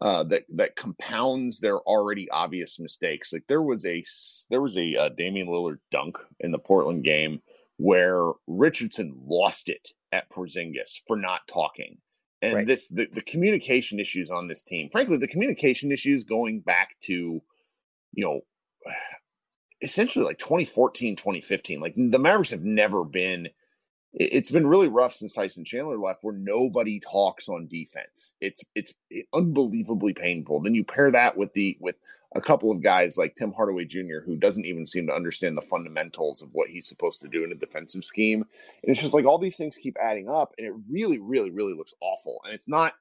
uh, 0.00 0.22
that 0.24 0.44
that 0.54 0.76
compounds 0.76 1.60
their 1.60 1.78
already 1.78 2.30
obvious 2.30 2.78
mistakes. 2.78 3.32
Like 3.32 3.44
there 3.48 3.62
was 3.62 3.86
a 3.86 4.04
there 4.50 4.60
was 4.60 4.76
a 4.76 4.96
uh, 4.96 5.08
Damian 5.10 5.48
Lillard 5.48 5.78
dunk 5.90 6.18
in 6.40 6.50
the 6.50 6.58
Portland 6.58 7.04
game 7.04 7.40
where 7.76 8.32
Richardson 8.46 9.14
lost 9.26 9.68
it 9.68 9.88
at 10.12 10.30
Porzingis 10.30 11.00
for 11.06 11.16
not 11.16 11.46
talking. 11.48 11.98
And 12.42 12.54
right. 12.54 12.66
this 12.66 12.88
the, 12.88 13.06
the 13.12 13.22
communication 13.22 14.00
issues 14.00 14.28
on 14.28 14.48
this 14.48 14.62
team. 14.62 14.88
Frankly, 14.90 15.16
the 15.16 15.28
communication 15.28 15.92
issues 15.92 16.24
going 16.24 16.60
back 16.60 16.96
to 17.04 17.40
you 18.12 18.24
know 18.24 18.40
essentially 19.82 20.24
like 20.24 20.38
2014, 20.38 21.16
2015. 21.16 21.80
Like 21.80 21.94
the 21.96 22.18
Mavericks 22.18 22.50
have 22.50 22.64
never 22.64 23.04
been. 23.04 23.48
It's 24.14 24.50
been 24.50 24.66
really 24.66 24.88
rough 24.88 25.14
since 25.14 25.32
Tyson 25.32 25.64
Chandler 25.64 25.98
left, 25.98 26.22
where 26.22 26.34
nobody 26.34 27.00
talks 27.00 27.48
on 27.48 27.66
defense. 27.66 28.34
It's 28.40 28.62
it's 28.74 28.94
unbelievably 29.32 30.14
painful. 30.14 30.60
Then 30.60 30.74
you 30.74 30.84
pair 30.84 31.10
that 31.10 31.36
with 31.36 31.52
the 31.54 31.76
with 31.80 31.96
a 32.34 32.40
couple 32.40 32.70
of 32.70 32.82
guys 32.82 33.18
like 33.18 33.34
Tim 33.34 33.52
Hardaway 33.52 33.84
Jr., 33.84 34.20
who 34.24 34.36
doesn't 34.36 34.64
even 34.64 34.86
seem 34.86 35.06
to 35.06 35.14
understand 35.14 35.56
the 35.56 35.62
fundamentals 35.62 36.42
of 36.42 36.50
what 36.52 36.68
he's 36.68 36.88
supposed 36.88 37.20
to 37.22 37.28
do 37.28 37.44
in 37.44 37.52
a 37.52 37.56
defensive 37.56 38.04
scheme. 38.04 38.42
And 38.82 38.90
it's 38.90 39.00
just 39.00 39.14
like 39.14 39.24
all 39.24 39.38
these 39.38 39.56
things 39.56 39.76
keep 39.76 39.96
adding 40.00 40.28
up, 40.28 40.54
and 40.58 40.66
it 40.66 40.74
really, 40.90 41.18
really, 41.18 41.50
really 41.50 41.74
looks 41.74 41.94
awful. 42.00 42.40
And 42.44 42.54
it's 42.54 42.68
not, 42.68 42.94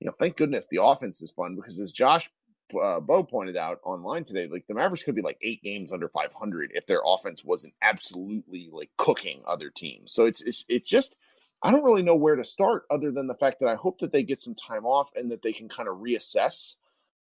you 0.00 0.06
know, 0.06 0.14
thank 0.18 0.36
goodness 0.36 0.66
the 0.70 0.82
offense 0.82 1.22
is 1.22 1.30
fun 1.30 1.56
because 1.56 1.80
as 1.80 1.92
Josh 1.92 2.30
uh, 2.74 3.00
Bowe 3.00 3.22
pointed 3.22 3.56
out 3.56 3.80
online 3.84 4.24
today, 4.24 4.48
like 4.50 4.66
the 4.66 4.74
Mavericks 4.74 5.04
could 5.04 5.14
be 5.14 5.22
like 5.22 5.38
eight 5.42 5.62
games 5.62 5.92
under 5.92 6.08
500 6.08 6.72
if 6.74 6.86
their 6.86 7.00
offense 7.04 7.44
wasn't 7.44 7.74
absolutely 7.82 8.70
like 8.72 8.90
cooking 8.96 9.42
other 9.46 9.70
teams. 9.70 10.12
So 10.12 10.26
it's 10.26 10.42
it's 10.42 10.64
it's 10.68 10.88
just 10.88 11.16
I 11.62 11.70
don't 11.70 11.84
really 11.84 12.02
know 12.02 12.16
where 12.16 12.36
to 12.36 12.44
start 12.44 12.84
other 12.90 13.10
than 13.10 13.26
the 13.28 13.36
fact 13.36 13.60
that 13.60 13.68
I 13.68 13.76
hope 13.76 13.98
that 13.98 14.12
they 14.12 14.22
get 14.22 14.42
some 14.42 14.54
time 14.54 14.84
off 14.84 15.10
and 15.14 15.30
that 15.30 15.42
they 15.42 15.52
can 15.52 15.68
kind 15.68 15.88
of 15.88 15.98
reassess. 15.98 16.76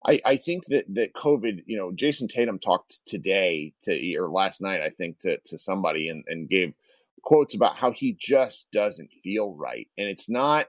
I, 0.06 0.20
I 0.24 0.36
think 0.36 0.64
that 0.66 0.86
that 0.94 1.12
COVID, 1.14 1.64
you 1.66 1.76
know, 1.76 1.90
Jayson 1.90 2.28
Tatum 2.28 2.58
talked 2.58 3.04
today 3.06 3.74
to 3.82 4.16
or 4.16 4.30
last 4.30 4.62
night, 4.62 4.80
I 4.80 4.90
think, 4.90 5.18
to 5.20 5.38
to 5.38 5.58
somebody 5.58 6.08
and, 6.08 6.24
and 6.26 6.48
gave 6.48 6.72
quotes 7.22 7.54
about 7.54 7.76
how 7.76 7.92
he 7.92 8.16
just 8.18 8.70
doesn't 8.70 9.12
feel 9.12 9.54
right. 9.54 9.88
And 9.98 10.08
it's 10.08 10.28
not 10.28 10.66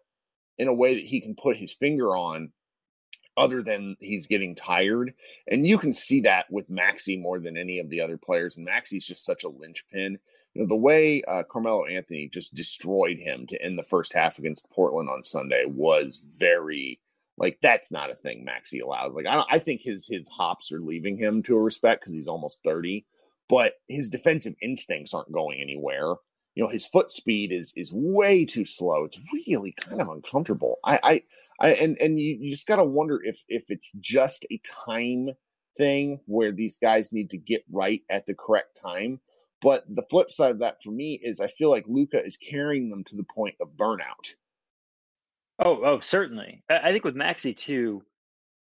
in 0.58 0.68
a 0.68 0.74
way 0.74 0.96
that 0.96 1.06
he 1.06 1.22
can 1.22 1.36
put 1.36 1.56
his 1.56 1.74
finger 1.74 2.16
on 2.16 2.52
other 3.38 3.62
than 3.62 3.96
he's 4.00 4.28
getting 4.28 4.56
tired. 4.56 5.14
And 5.48 5.66
you 5.66 5.78
can 5.78 5.94
see 5.94 6.22
that 6.22 6.52
with 6.52 6.70
Maxi 6.70 7.20
more 7.20 7.40
than 7.40 7.58
any 7.58 7.80
of 7.80 7.90
the 7.90 8.02
other 8.02 8.18
players. 8.18 8.58
And 8.58 8.68
Maxi's 8.68 9.06
just 9.06 9.26
such 9.26 9.44
a 9.44 9.50
linchpin. 9.50 10.20
You 10.54 10.62
know, 10.62 10.68
the 10.68 10.76
way 10.76 11.24
uh, 11.24 11.44
Carmelo 11.50 11.86
Anthony 11.86 12.28
just 12.28 12.54
destroyed 12.54 13.20
him 13.20 13.48
to 13.48 13.62
end 13.62 13.78
the 13.78 13.84
first 13.84 14.14
half 14.14 14.38
against 14.38 14.70
Portland 14.70 15.10
on 15.10 15.24
Sunday 15.24 15.64
was 15.66 16.22
very 16.38 17.00
like 17.38 17.58
that's 17.62 17.92
not 17.92 18.12
a 18.12 18.16
thing 18.16 18.46
Maxi 18.46 18.82
allows. 18.84 19.16
Like 19.16 19.26
I, 19.26 19.36
don't, 19.36 19.48
I 19.50 19.60
think 19.60 19.82
his 19.82 20.08
his 20.08 20.28
hops 20.28 20.72
are 20.72 20.82
leaving 20.82 21.18
him 21.18 21.42
to 21.44 21.56
a 21.56 21.62
respect 21.62 22.02
because 22.02 22.14
he's 22.14 22.28
almost 22.28 22.62
thirty, 22.64 23.06
but 23.50 23.74
his 23.88 24.10
defensive 24.10 24.56
instincts 24.62 25.14
aren't 25.14 25.32
going 25.32 25.60
anywhere. 25.62 26.16
You 26.56 26.64
know, 26.64 26.70
his 26.70 26.88
foot 26.88 27.12
speed 27.12 27.52
is 27.52 27.74
is 27.76 27.92
way 27.94 28.46
too 28.46 28.66
slow. 28.66 29.06
It's 29.06 29.20
really 29.48 29.74
kind 29.80 30.02
of 30.02 30.10
uncomfortable. 30.10 30.78
I, 30.84 31.00
I 31.04 31.22
I, 31.62 31.70
and 31.74 31.98
and 32.00 32.20
you, 32.20 32.38
you 32.40 32.50
just 32.50 32.68
got 32.68 32.78
to 32.78 32.84
wonder 32.84 33.22
if 33.24 33.44
if 33.48 33.66
it's 33.70 33.92
just 34.00 34.46
a 34.52 34.60
time 34.86 35.30
thing 35.78 36.20
where 36.26 36.52
these 36.52 36.78
guys 36.78 37.14
need 37.14 37.30
to 37.30 37.38
get 37.38 37.64
right 37.72 38.02
at 38.10 38.26
the 38.26 38.34
correct 38.34 38.80
time. 38.82 39.20
But 39.62 39.86
the 39.88 40.04
flip 40.10 40.32
side 40.32 40.52
of 40.52 40.60
that 40.60 40.82
for 40.82 40.90
me 40.90 41.20
is 41.22 41.40
I 41.40 41.48
feel 41.48 41.70
like 41.70 41.86
Luka 41.88 42.24
is 42.24 42.36
carrying 42.36 42.90
them 42.90 43.04
to 43.06 43.16
the 43.16 43.24
point 43.24 43.56
of 43.62 43.70
burnout. 43.78 44.36
Oh, 45.64 45.84
oh, 45.86 46.00
certainly. 46.00 46.64
I 46.68 46.92
think 46.92 47.04
with 47.04 47.16
Maxi 47.16 47.56
too, 47.56 48.02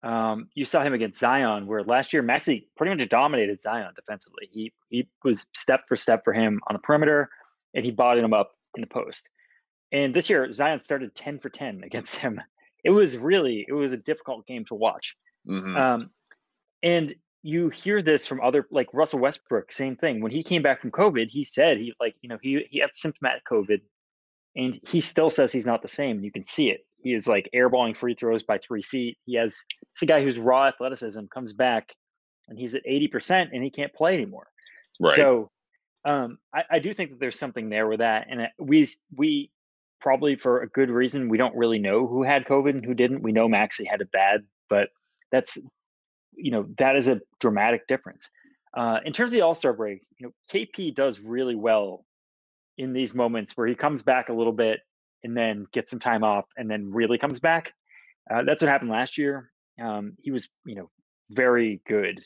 um, 0.02 0.48
you 0.54 0.66
saw 0.66 0.82
him 0.82 0.92
against 0.92 1.18
Zion, 1.18 1.66
where 1.66 1.82
last 1.82 2.12
year 2.12 2.22
Maxi 2.22 2.66
pretty 2.76 2.94
much 2.94 3.08
dominated 3.08 3.60
Zion 3.60 3.92
defensively. 3.96 4.48
He 4.52 4.72
he 4.90 5.08
was 5.24 5.48
step 5.54 5.84
for 5.88 5.96
step 5.96 6.22
for 6.22 6.34
him 6.34 6.60
on 6.68 6.74
the 6.74 6.80
perimeter, 6.80 7.30
and 7.74 7.84
he 7.84 7.90
botted 7.90 8.24
him 8.24 8.34
up 8.34 8.52
in 8.74 8.80
the 8.80 8.86
post. 8.86 9.28
And 9.92 10.14
this 10.14 10.30
year 10.30 10.50
Zion 10.52 10.78
started 10.78 11.14
ten 11.14 11.38
for 11.38 11.48
ten 11.48 11.82
against 11.84 12.16
him 12.16 12.40
it 12.84 12.90
was 12.90 13.16
really 13.16 13.64
it 13.68 13.72
was 13.72 13.92
a 13.92 13.96
difficult 13.96 14.46
game 14.46 14.64
to 14.66 14.74
watch. 14.74 15.16
Mm-hmm. 15.48 15.76
Um, 15.76 16.10
and 16.82 17.14
you 17.42 17.68
hear 17.70 18.02
this 18.02 18.26
from 18.26 18.40
other 18.40 18.66
like 18.70 18.88
Russell 18.92 19.18
Westbrook, 19.18 19.72
same 19.72 19.96
thing. 19.96 20.20
When 20.20 20.32
he 20.32 20.42
came 20.42 20.62
back 20.62 20.80
from 20.80 20.90
COVID, 20.90 21.28
he 21.28 21.44
said 21.44 21.78
he 21.78 21.92
like 22.00 22.14
you 22.20 22.28
know 22.28 22.38
he 22.42 22.66
he 22.70 22.80
had 22.80 22.90
symptomatic 22.92 23.42
COVID, 23.50 23.80
and 24.56 24.78
he 24.86 25.00
still 25.00 25.30
says 25.30 25.52
he's 25.52 25.66
not 25.66 25.82
the 25.82 25.88
same. 25.88 26.22
You 26.22 26.32
can 26.32 26.44
see 26.46 26.70
it. 26.70 26.80
He 27.02 27.14
is 27.14 27.26
like 27.26 27.48
airballing 27.54 27.96
free 27.96 28.14
throws 28.14 28.42
by 28.42 28.58
three 28.58 28.82
feet. 28.82 29.16
He 29.24 29.36
has 29.36 29.62
it's 29.92 30.02
a 30.02 30.06
guy 30.06 30.22
who's 30.22 30.38
raw 30.38 30.68
athleticism 30.68 31.24
comes 31.32 31.52
back, 31.52 31.94
and 32.48 32.58
he's 32.58 32.74
at 32.74 32.82
eighty 32.86 33.08
percent, 33.08 33.50
and 33.52 33.62
he 33.62 33.70
can't 33.70 33.92
play 33.94 34.14
anymore. 34.14 34.46
Right. 35.00 35.16
So 35.16 35.50
um, 36.04 36.38
I, 36.54 36.62
I, 36.70 36.78
do 36.78 36.94
think 36.94 37.10
that 37.10 37.20
there's 37.20 37.38
something 37.38 37.68
there 37.68 37.86
with 37.86 37.98
that, 37.98 38.26
and 38.30 38.48
we 38.58 38.88
we 39.14 39.50
probably 40.00 40.36
for 40.36 40.62
a 40.62 40.68
good 40.68 40.90
reason. 40.90 41.28
We 41.28 41.38
don't 41.38 41.54
really 41.54 41.78
know 41.78 42.06
who 42.06 42.22
had 42.22 42.46
COVID 42.46 42.70
and 42.70 42.84
who 42.84 42.94
didn't. 42.94 43.22
We 43.22 43.32
know 43.32 43.48
Maxi 43.48 43.86
had 43.86 44.00
it 44.00 44.10
bad, 44.10 44.44
but 44.68 44.88
that's 45.30 45.58
you 46.34 46.50
know 46.50 46.66
that 46.78 46.96
is 46.96 47.08
a 47.08 47.20
dramatic 47.38 47.86
difference. 47.86 48.30
Uh, 48.74 49.00
in 49.04 49.12
terms 49.12 49.30
of 49.30 49.34
the 49.34 49.42
All 49.42 49.54
Star 49.54 49.74
break, 49.74 50.00
you 50.18 50.26
know 50.26 50.32
KP 50.50 50.94
does 50.94 51.20
really 51.20 51.54
well 51.54 52.06
in 52.78 52.94
these 52.94 53.14
moments 53.14 53.56
where 53.56 53.66
he 53.66 53.74
comes 53.74 54.02
back 54.02 54.30
a 54.30 54.34
little 54.34 54.54
bit 54.54 54.80
and 55.22 55.36
then 55.36 55.66
gets 55.72 55.90
some 55.90 56.00
time 56.00 56.24
off 56.24 56.46
and 56.56 56.70
then 56.70 56.90
really 56.90 57.18
comes 57.18 57.40
back. 57.40 57.74
Uh, 58.30 58.42
that's 58.44 58.62
what 58.62 58.70
happened 58.70 58.90
last 58.90 59.18
year. 59.18 59.50
Um, 59.78 60.14
he 60.22 60.30
was 60.30 60.48
you 60.64 60.76
know 60.76 60.90
very 61.30 61.82
good 61.86 62.20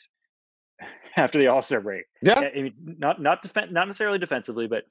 after 1.17 1.39
the 1.39 1.49
All 1.49 1.63
Star 1.63 1.81
break. 1.81 2.05
Yeah, 2.23 2.41
I 2.41 2.61
mean, 2.61 2.75
not 2.99 3.21
not 3.21 3.43
def- 3.43 3.71
not 3.71 3.87
necessarily 3.87 4.19
defensively, 4.19 4.67
but 4.67 4.85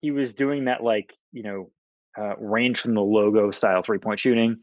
he 0.00 0.10
was 0.10 0.32
doing 0.32 0.66
that 0.66 0.82
like 0.82 1.12
you 1.32 1.42
know 1.42 1.70
uh, 2.18 2.36
range 2.38 2.80
from 2.80 2.94
the 2.94 3.02
logo 3.02 3.50
style 3.50 3.82
three 3.82 3.98
point 3.98 4.20
shooting, 4.20 4.58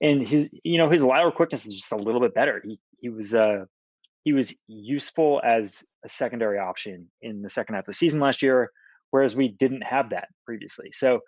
and 0.00 0.26
his 0.26 0.50
you 0.64 0.78
know 0.78 0.90
his 0.90 1.04
lateral 1.04 1.32
quickness 1.32 1.66
is 1.66 1.74
just 1.74 1.92
a 1.92 1.96
little 1.96 2.20
bit 2.20 2.34
better. 2.34 2.62
He 2.64 2.78
he 3.00 3.08
was 3.08 3.34
uh 3.34 3.64
he 4.24 4.32
was 4.32 4.54
useful 4.66 5.40
as 5.44 5.82
a 6.04 6.08
secondary 6.08 6.58
option 6.58 7.10
in 7.22 7.42
the 7.42 7.50
second 7.50 7.74
half 7.74 7.82
of 7.82 7.86
the 7.86 7.92
season 7.94 8.20
last 8.20 8.42
year, 8.42 8.70
whereas 9.10 9.34
we 9.34 9.48
didn't 9.48 9.82
have 9.82 10.10
that 10.10 10.28
previously. 10.44 10.90
So 10.92 11.20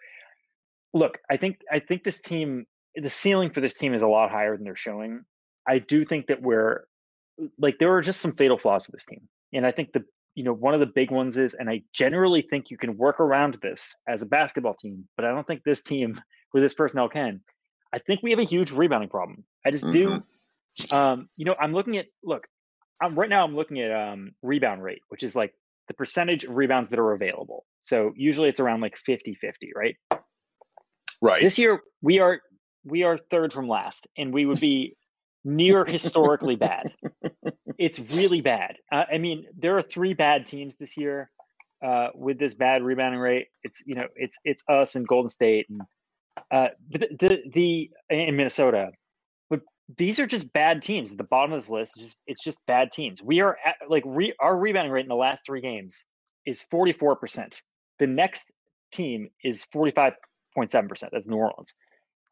look, 0.95 1.19
I 1.31 1.37
think 1.37 1.59
I 1.71 1.81
think 1.81 2.05
this 2.05 2.21
team 2.21 2.67
the 2.95 3.09
ceiling 3.09 3.51
for 3.51 3.61
this 3.61 3.75
team 3.75 3.95
is 3.95 4.03
a 4.03 4.07
lot 4.07 4.31
higher 4.31 4.57
than 4.57 4.65
they're 4.65 4.77
showing. 4.77 5.23
I 5.67 5.79
do 5.79 6.05
think 6.05 6.27
that 6.27 6.43
we're 6.43 6.85
like 7.59 7.79
there 7.79 7.95
are 7.95 8.01
just 8.01 8.21
some 8.21 8.33
fatal 8.33 8.59
flaws 8.59 8.87
to 8.87 8.93
this 8.93 9.05
team. 9.05 9.29
And 9.53 9.67
I 9.67 9.73
think 9.73 9.93
the 9.93 10.05
you 10.35 10.45
know, 10.45 10.53
one 10.53 10.75
of 10.75 10.81
the 10.81 10.87
big 10.87 11.11
ones 11.11 11.37
is, 11.37 11.55
and 11.55 11.69
I 11.69 11.83
generally 11.93 12.43
think 12.43 12.71
you 12.71 12.79
can 12.79 12.97
work 12.97 13.21
around 13.21 13.59
this 13.61 13.95
as 14.09 14.23
a 14.23 14.27
basketball 14.27 14.75
team, 14.75 15.07
but 15.17 15.27
I 15.27 15.31
don't 15.31 15.47
think 15.47 15.63
this 15.63 15.83
team 15.83 16.21
with 16.55 16.63
this 16.63 16.75
personnel 16.75 17.09
can. 17.09 17.41
I 17.93 17.99
think 17.99 18.23
we 18.23 18.31
have 18.31 18.39
a 18.39 18.45
huge 18.45 18.71
rebounding 18.71 19.11
problem. 19.11 19.45
I 19.67 19.71
just 19.71 19.85
mm-hmm. 19.85 20.19
do. 20.91 20.97
Um, 20.97 21.29
you 21.37 21.45
know, 21.45 21.55
I'm 21.61 21.75
looking 21.75 21.99
at 21.99 22.07
look, 22.25 22.47
I'm 23.03 23.13
right 23.13 23.29
now 23.29 23.45
I'm 23.45 23.55
looking 23.55 23.81
at 23.81 23.93
um 23.93 24.33
rebound 24.43 24.83
rate, 24.83 25.03
which 25.09 25.23
is 25.23 25.37
like 25.37 25.53
the 25.89 25.95
percentage 25.95 26.45
of 26.45 26.55
rebounds 26.55 26.89
that 26.91 26.99
are 26.99 27.13
available. 27.13 27.67
So 27.83 28.13
usually 28.17 28.49
it's 28.49 28.61
around 28.61 28.81
like 28.81 28.97
50 29.05 29.35
50, 29.35 29.73
right? 29.77 29.97
Right. 31.21 31.43
This 31.43 31.59
year 31.59 31.83
we 32.01 32.21
are 32.21 32.41
we 32.85 33.03
are 33.03 33.19
third 33.31 33.53
from 33.53 33.69
last, 33.69 34.07
and 34.17 34.33
we 34.33 34.47
would 34.47 34.61
be 34.61 34.97
near 35.45 35.85
historically 35.85 36.57
bad. 36.57 36.95
It's 37.79 37.99
really 38.17 38.43
bad. 38.43 38.77
Uh, 38.93 39.05
I 39.13 39.19
mean, 39.19 39.47
there 39.59 39.77
are 39.77 39.83
three 39.83 40.15
bad 40.15 40.47
teams 40.47 40.77
this 40.77 40.97
year 40.97 41.29
uh, 41.85 42.09
with 42.15 42.39
this 42.39 42.55
bad 42.55 42.83
rebounding 42.83 43.19
rate. 43.19 43.49
It's 43.65 43.83
you 43.87 43.95
know 43.95 44.07
it's 44.15 44.39
it's 44.45 44.63
us 44.69 44.95
and 44.95 45.09
Golden 45.09 45.29
State 45.29 45.67
and 45.69 45.81
uh, 46.51 46.69
the, 46.91 47.09
the 47.19 47.43
the 47.53 47.91
in 48.11 48.37
Minnesota. 48.37 48.91
But 49.51 49.63
these 49.97 50.19
are 50.19 50.27
just 50.27 50.53
bad 50.53 50.83
teams. 50.83 51.13
At 51.13 51.19
the 51.19 51.25
bottom 51.25 51.53
of 51.53 51.61
this 51.61 51.71
list, 51.71 51.93
it's 51.97 52.05
just 52.05 52.21
it's 52.27 52.45
just 52.45 52.65
bad 52.67 52.93
teams. 52.93 53.21
We 53.23 53.41
are 53.41 53.57
at, 53.65 53.77
like 53.89 54.05
re, 54.07 54.33
our 54.39 54.57
rebounding 54.57 54.93
rate 54.93 55.05
in 55.05 55.09
the 55.09 55.17
last 55.17 55.45
three 55.45 55.61
games 55.61 56.05
is 56.47 56.63
forty 56.63 56.93
four 56.93 57.17
percent. 57.17 57.63
The 57.99 58.07
next 58.07 58.53
team 58.93 59.29
is 59.43 59.65
forty 59.65 59.91
five 59.93 60.13
point 60.55 60.71
seven 60.71 60.89
percent. 60.89 61.13
That's 61.13 61.29
New 61.29 61.37
Orleans. 61.37 61.75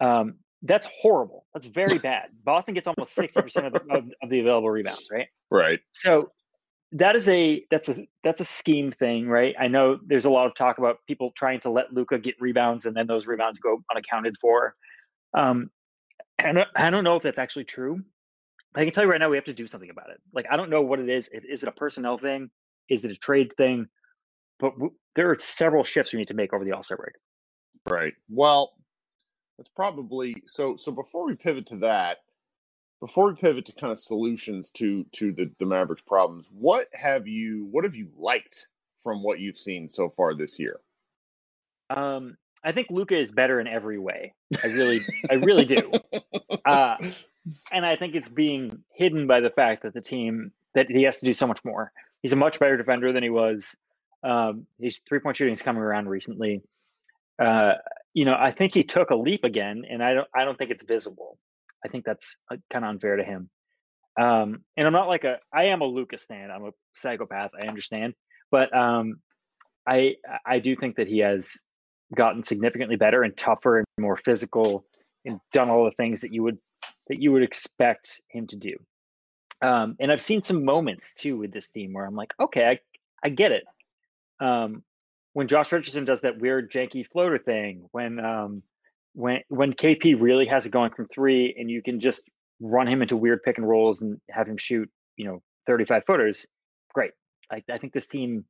Um, 0.00 0.34
that's 0.62 0.86
horrible. 0.86 1.46
That's 1.54 1.66
very 1.66 1.98
bad. 1.98 2.28
Boston 2.44 2.74
gets 2.74 2.86
almost 2.86 3.14
sixty 3.14 3.40
percent 3.40 3.66
of, 3.66 3.74
of, 3.90 4.04
of 4.22 4.28
the 4.28 4.40
available 4.40 4.70
rebounds, 4.70 5.08
right? 5.10 5.28
Right. 5.50 5.80
So 5.92 6.28
that 6.92 7.14
is 7.16 7.28
a 7.28 7.64
that's 7.70 7.88
a 7.88 8.06
that's 8.24 8.40
a 8.40 8.44
scheme 8.44 8.90
thing, 8.90 9.28
right? 9.28 9.54
I 9.58 9.68
know 9.68 9.98
there's 10.04 10.24
a 10.24 10.30
lot 10.30 10.46
of 10.46 10.54
talk 10.54 10.78
about 10.78 10.98
people 11.06 11.32
trying 11.36 11.60
to 11.60 11.70
let 11.70 11.92
Luka 11.92 12.18
get 12.18 12.34
rebounds 12.40 12.84
and 12.84 12.96
then 12.96 13.06
those 13.06 13.26
rebounds 13.26 13.58
go 13.58 13.82
unaccounted 13.90 14.36
for. 14.40 14.74
Um, 15.34 15.70
I 16.38 16.52
don't, 16.52 16.68
I 16.74 16.90
don't 16.90 17.04
know 17.04 17.16
if 17.16 17.22
that's 17.22 17.38
actually 17.38 17.64
true. 17.64 18.02
I 18.74 18.84
can 18.84 18.92
tell 18.92 19.04
you 19.04 19.10
right 19.10 19.20
now, 19.20 19.28
we 19.28 19.36
have 19.36 19.44
to 19.44 19.52
do 19.52 19.66
something 19.66 19.90
about 19.90 20.10
it. 20.10 20.20
Like 20.32 20.46
I 20.50 20.56
don't 20.56 20.70
know 20.70 20.82
what 20.82 20.98
it 20.98 21.08
is. 21.08 21.28
If, 21.32 21.44
is 21.44 21.62
it 21.62 21.68
a 21.68 21.72
personnel 21.72 22.18
thing? 22.18 22.50
Is 22.88 23.04
it 23.04 23.10
a 23.10 23.16
trade 23.16 23.52
thing? 23.56 23.88
But 24.58 24.72
w- 24.72 24.94
there 25.14 25.30
are 25.30 25.38
several 25.38 25.84
shifts 25.84 26.12
we 26.12 26.18
need 26.18 26.28
to 26.28 26.34
make 26.34 26.52
over 26.52 26.64
the 26.64 26.72
All 26.72 26.82
Star 26.82 26.96
break. 26.96 27.14
Right. 27.88 28.14
Well, 28.28 28.72
that's 29.60 29.68
probably 29.68 30.42
so. 30.46 30.76
So 30.76 30.90
before 30.90 31.26
we 31.26 31.34
pivot 31.34 31.66
to 31.66 31.76
that, 31.76 32.22
before 32.98 33.28
we 33.28 33.34
pivot 33.34 33.66
to 33.66 33.72
kind 33.72 33.92
of 33.92 33.98
solutions 33.98 34.70
to 34.70 35.04
to 35.12 35.32
the, 35.32 35.50
the 35.58 35.66
Mavericks 35.66 36.00
problems, 36.00 36.46
what 36.50 36.88
have 36.94 37.28
you 37.28 37.68
what 37.70 37.84
have 37.84 37.94
you 37.94 38.08
liked 38.16 38.68
from 39.02 39.22
what 39.22 39.38
you've 39.38 39.58
seen 39.58 39.90
so 39.90 40.08
far 40.16 40.32
this 40.32 40.58
year? 40.58 40.80
Um, 41.90 42.38
I 42.64 42.72
think 42.72 42.86
Luka 42.88 43.18
is 43.18 43.32
better 43.32 43.60
in 43.60 43.66
every 43.66 43.98
way. 43.98 44.32
I 44.64 44.68
really, 44.68 45.02
I 45.30 45.34
really 45.34 45.66
do. 45.66 45.92
Uh, 46.64 46.96
and 47.70 47.84
I 47.84 47.96
think 47.96 48.14
it's 48.14 48.28
being 48.30 48.82
hidden 48.94 49.26
by 49.26 49.40
the 49.40 49.50
fact 49.50 49.82
that 49.82 49.92
the 49.92 50.00
team 50.00 50.52
that 50.74 50.90
he 50.90 51.02
has 51.02 51.18
to 51.18 51.26
do 51.26 51.34
so 51.34 51.46
much 51.46 51.62
more. 51.64 51.92
He's 52.22 52.32
a 52.32 52.36
much 52.36 52.58
better 52.58 52.78
defender 52.78 53.12
than 53.12 53.22
he 53.22 53.30
was. 53.30 53.76
Um, 54.22 54.66
his 54.78 55.00
three 55.06 55.18
point 55.18 55.36
shooting 55.36 55.52
is 55.52 55.60
coming 55.60 55.82
around 55.82 56.08
recently. 56.08 56.62
Uh, 57.38 57.74
you 58.14 58.24
know, 58.24 58.36
I 58.38 58.50
think 58.50 58.74
he 58.74 58.82
took 58.82 59.10
a 59.10 59.16
leap 59.16 59.44
again, 59.44 59.84
and 59.88 60.02
I 60.02 60.14
don't, 60.14 60.28
I 60.34 60.44
don't 60.44 60.58
think 60.58 60.70
it's 60.70 60.84
visible. 60.84 61.38
I 61.84 61.88
think 61.88 62.04
that's 62.04 62.36
uh, 62.50 62.56
kind 62.72 62.84
of 62.84 62.90
unfair 62.90 63.16
to 63.16 63.24
him. 63.24 63.50
Um, 64.20 64.64
and 64.76 64.86
I'm 64.86 64.92
not 64.92 65.08
like 65.08 65.24
a, 65.24 65.38
I 65.52 65.64
am 65.66 65.80
a 65.80 65.86
Lucas 65.86 66.24
fan. 66.24 66.50
I'm 66.50 66.64
a 66.64 66.72
psychopath. 66.94 67.52
I 67.62 67.68
understand, 67.68 68.14
but 68.50 68.76
um, 68.76 69.20
I, 69.86 70.16
I 70.44 70.58
do 70.58 70.76
think 70.76 70.96
that 70.96 71.08
he 71.08 71.18
has 71.18 71.56
gotten 72.14 72.42
significantly 72.42 72.96
better 72.96 73.22
and 73.22 73.36
tougher 73.36 73.78
and 73.78 73.86
more 73.98 74.16
physical, 74.16 74.84
and 75.24 75.40
done 75.52 75.70
all 75.70 75.84
the 75.84 75.92
things 75.92 76.22
that 76.22 76.32
you 76.32 76.42
would, 76.42 76.58
that 77.08 77.20
you 77.20 77.30
would 77.32 77.42
expect 77.42 78.20
him 78.28 78.46
to 78.48 78.56
do. 78.56 78.76
Um, 79.62 79.96
and 80.00 80.10
I've 80.10 80.22
seen 80.22 80.42
some 80.42 80.64
moments 80.64 81.14
too 81.14 81.36
with 81.36 81.52
this 81.52 81.70
team 81.70 81.92
where 81.92 82.06
I'm 82.06 82.16
like, 82.16 82.32
okay, 82.40 82.64
I, 82.66 82.78
I 83.22 83.28
get 83.28 83.52
it. 83.52 83.64
Um, 84.40 84.82
when 85.32 85.46
Josh 85.46 85.72
Richardson 85.72 86.04
does 86.04 86.22
that 86.22 86.38
weird 86.38 86.70
janky 86.70 87.06
floater 87.06 87.38
thing, 87.38 87.86
when 87.92 88.18
um, 88.24 88.62
when 89.14 89.40
when 89.48 89.72
KP 89.72 90.20
really 90.20 90.46
has 90.46 90.66
it 90.66 90.72
going 90.72 90.92
from 90.92 91.06
three, 91.08 91.54
and 91.58 91.70
you 91.70 91.82
can 91.82 92.00
just 92.00 92.28
run 92.60 92.86
him 92.86 93.02
into 93.02 93.16
weird 93.16 93.42
pick 93.42 93.58
and 93.58 93.68
rolls 93.68 94.02
and 94.02 94.20
have 94.30 94.46
him 94.46 94.58
shoot, 94.58 94.88
you 95.16 95.24
know, 95.24 95.42
35 95.66 96.02
footers, 96.06 96.46
great. 96.92 97.12
I, 97.50 97.62
I 97.70 97.78
think 97.78 97.92
this 97.92 98.06
team, 98.06 98.44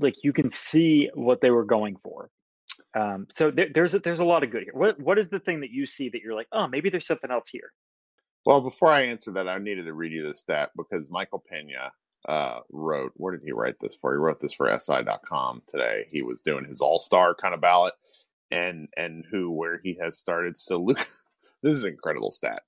like, 0.00 0.14
you 0.22 0.32
can 0.32 0.48
see 0.48 1.10
what 1.14 1.40
they 1.42 1.50
were 1.50 1.64
going 1.64 1.96
for. 2.02 2.30
Um, 2.98 3.26
so 3.28 3.50
there, 3.50 3.68
there's 3.72 3.94
a, 3.94 3.98
there's 3.98 4.20
a 4.20 4.24
lot 4.24 4.42
of 4.42 4.50
good 4.50 4.62
here. 4.64 4.72
What 4.74 4.98
what 5.00 5.18
is 5.18 5.28
the 5.28 5.38
thing 5.38 5.60
that 5.60 5.70
you 5.70 5.86
see 5.86 6.08
that 6.08 6.22
you're 6.22 6.34
like, 6.34 6.48
oh, 6.52 6.66
maybe 6.66 6.90
there's 6.90 7.06
something 7.06 7.30
else 7.30 7.48
here? 7.48 7.72
Well, 8.46 8.62
before 8.62 8.90
I 8.90 9.02
answer 9.02 9.30
that, 9.32 9.48
I 9.48 9.58
needed 9.58 9.84
to 9.84 9.92
read 9.92 10.12
you 10.12 10.26
this 10.26 10.40
stat 10.40 10.70
because 10.76 11.10
Michael 11.10 11.44
Pena 11.48 11.92
uh, 12.28 12.60
wrote, 12.70 13.12
where 13.16 13.36
did 13.36 13.44
he 13.44 13.52
write 13.52 13.80
this 13.80 13.94
for? 13.94 14.12
He 14.12 14.18
wrote 14.18 14.40
this 14.40 14.52
for 14.52 14.70
SI.com 14.78 15.62
today. 15.66 16.06
He 16.12 16.22
was 16.22 16.42
doing 16.42 16.64
his 16.64 16.80
all 16.80 16.98
star 16.98 17.34
kind 17.34 17.54
of 17.54 17.60
ballot 17.60 17.94
and 18.50 18.88
and 18.96 19.24
who 19.30 19.50
where 19.50 19.80
he 19.82 19.98
has 20.02 20.18
started. 20.18 20.56
So 20.56 20.78
Luke, 20.78 20.98
this 21.62 21.76
is 21.76 21.84
an 21.84 21.90
incredible 21.90 22.30
stat. 22.30 22.62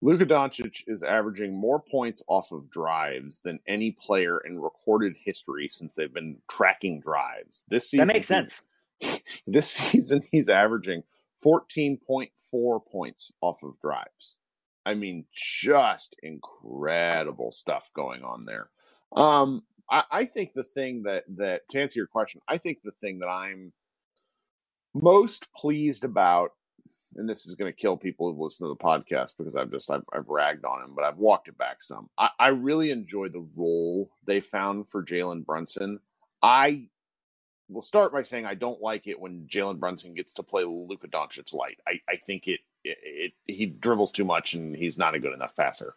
Luka 0.00 0.26
Doncic 0.26 0.84
is 0.86 1.02
averaging 1.02 1.58
more 1.58 1.80
points 1.80 2.22
off 2.28 2.52
of 2.52 2.70
drives 2.70 3.40
than 3.40 3.58
any 3.66 3.90
player 3.90 4.38
in 4.38 4.60
recorded 4.60 5.16
history 5.24 5.68
since 5.68 5.94
they've 5.96 6.12
been 6.12 6.36
tracking 6.48 7.00
drives. 7.00 7.64
This 7.68 7.90
season, 7.90 8.06
that 8.06 8.14
makes 8.14 8.28
sense. 8.28 8.64
This 9.46 9.70
season, 9.70 10.22
he's 10.32 10.48
averaging 10.48 11.04
14.4 11.44 12.80
points 12.90 13.30
off 13.40 13.62
of 13.62 13.80
drives. 13.80 14.38
I 14.84 14.94
mean, 14.94 15.26
just 15.32 16.16
incredible 16.22 17.52
stuff 17.52 17.90
going 17.94 18.24
on 18.24 18.44
there. 18.44 18.70
Um, 19.12 19.62
I, 19.90 20.04
I 20.10 20.24
think 20.24 20.52
the 20.52 20.64
thing 20.64 21.02
that 21.04 21.24
that 21.36 21.68
to 21.70 21.80
answer 21.80 21.98
your 21.98 22.06
question, 22.06 22.40
I 22.48 22.58
think 22.58 22.78
the 22.82 22.90
thing 22.90 23.18
that 23.20 23.28
I'm 23.28 23.72
most 24.94 25.46
pleased 25.54 26.04
about, 26.04 26.52
and 27.16 27.28
this 27.28 27.46
is 27.46 27.54
going 27.54 27.72
to 27.72 27.76
kill 27.76 27.96
people 27.96 28.32
who 28.32 28.42
listen 28.42 28.66
to 28.66 28.68
the 28.68 28.76
podcast 28.76 29.34
because 29.38 29.56
I've 29.56 29.70
just 29.70 29.90
I've, 29.90 30.04
I've 30.12 30.28
ragged 30.28 30.64
on 30.64 30.84
him, 30.84 30.94
but 30.94 31.04
I've 31.04 31.18
walked 31.18 31.48
it 31.48 31.58
back 31.58 31.82
some. 31.82 32.08
I, 32.18 32.30
I 32.38 32.48
really 32.48 32.90
enjoy 32.90 33.28
the 33.28 33.46
role 33.56 34.10
they 34.26 34.40
found 34.40 34.88
for 34.88 35.02
Jalen 35.02 35.44
Brunson. 35.44 36.00
I 36.42 36.88
will 37.68 37.82
start 37.82 38.12
by 38.12 38.22
saying 38.22 38.46
I 38.46 38.54
don't 38.54 38.80
like 38.80 39.06
it 39.06 39.20
when 39.20 39.46
Jalen 39.46 39.78
Brunson 39.78 40.14
gets 40.14 40.32
to 40.34 40.42
play 40.42 40.64
Luka 40.64 41.08
Doncic 41.08 41.52
light. 41.52 41.78
I, 41.86 42.00
I 42.08 42.16
think 42.16 42.48
it, 42.48 42.60
it, 42.84 42.98
it 43.02 43.32
he 43.52 43.66
dribbles 43.66 44.12
too 44.12 44.24
much 44.24 44.54
and 44.54 44.74
he's 44.74 44.98
not 44.98 45.14
a 45.14 45.20
good 45.20 45.32
enough 45.32 45.54
passer. 45.54 45.94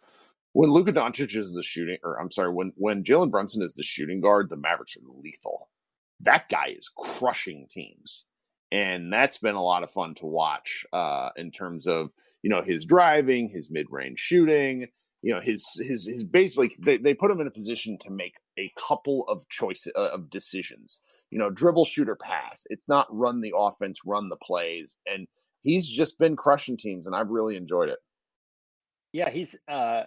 When 0.54 0.70
Luka 0.72 0.92
Doncic 0.92 1.36
is 1.36 1.54
the 1.54 1.62
shooting, 1.62 1.98
or 2.04 2.20
I'm 2.20 2.30
sorry, 2.30 2.52
when 2.52 2.72
when 2.76 3.04
Jalen 3.04 3.30
Brunson 3.30 3.62
is 3.62 3.74
the 3.74 3.84
shooting 3.84 4.20
guard, 4.20 4.50
the 4.50 4.56
Mavericks 4.58 4.96
are 4.96 5.00
lethal. 5.22 5.70
That 6.20 6.48
guy 6.48 6.74
is 6.76 6.90
crushing 6.96 7.66
teams 7.70 8.26
and 8.70 9.12
that's 9.12 9.38
been 9.38 9.54
a 9.54 9.62
lot 9.62 9.82
of 9.82 9.90
fun 9.90 10.14
to 10.16 10.26
watch 10.26 10.84
uh, 10.92 11.30
in 11.36 11.50
terms 11.50 11.86
of 11.86 12.10
you 12.42 12.50
know 12.50 12.62
his 12.62 12.84
driving, 12.84 13.48
his 13.48 13.70
mid 13.70 13.86
range 13.90 14.18
shooting. 14.18 14.88
You 15.22 15.34
know 15.34 15.40
his 15.40 15.66
his 15.80 16.06
his 16.06 16.24
basically 16.24 16.76
they, 16.78 16.96
they 16.98 17.14
put 17.14 17.30
him 17.30 17.40
in 17.40 17.46
a 17.46 17.50
position 17.50 17.98
to 18.02 18.10
make 18.10 18.34
a 18.58 18.70
couple 18.78 19.24
of 19.28 19.48
choices 19.48 19.92
uh, 19.96 20.10
of 20.12 20.30
decisions. 20.30 21.00
You 21.30 21.38
know, 21.38 21.50
dribble, 21.50 21.86
shooter, 21.86 22.16
pass. 22.16 22.64
It's 22.70 22.88
not 22.88 23.06
run 23.10 23.40
the 23.40 23.52
offense, 23.56 24.00
run 24.06 24.28
the 24.28 24.36
plays, 24.36 24.98
and 25.06 25.26
he's 25.62 25.88
just 25.88 26.18
been 26.18 26.36
crushing 26.36 26.76
teams, 26.76 27.06
and 27.06 27.16
I've 27.16 27.30
really 27.30 27.56
enjoyed 27.56 27.88
it. 27.88 27.98
Yeah, 29.12 29.30
he's 29.30 29.58
uh 29.68 30.04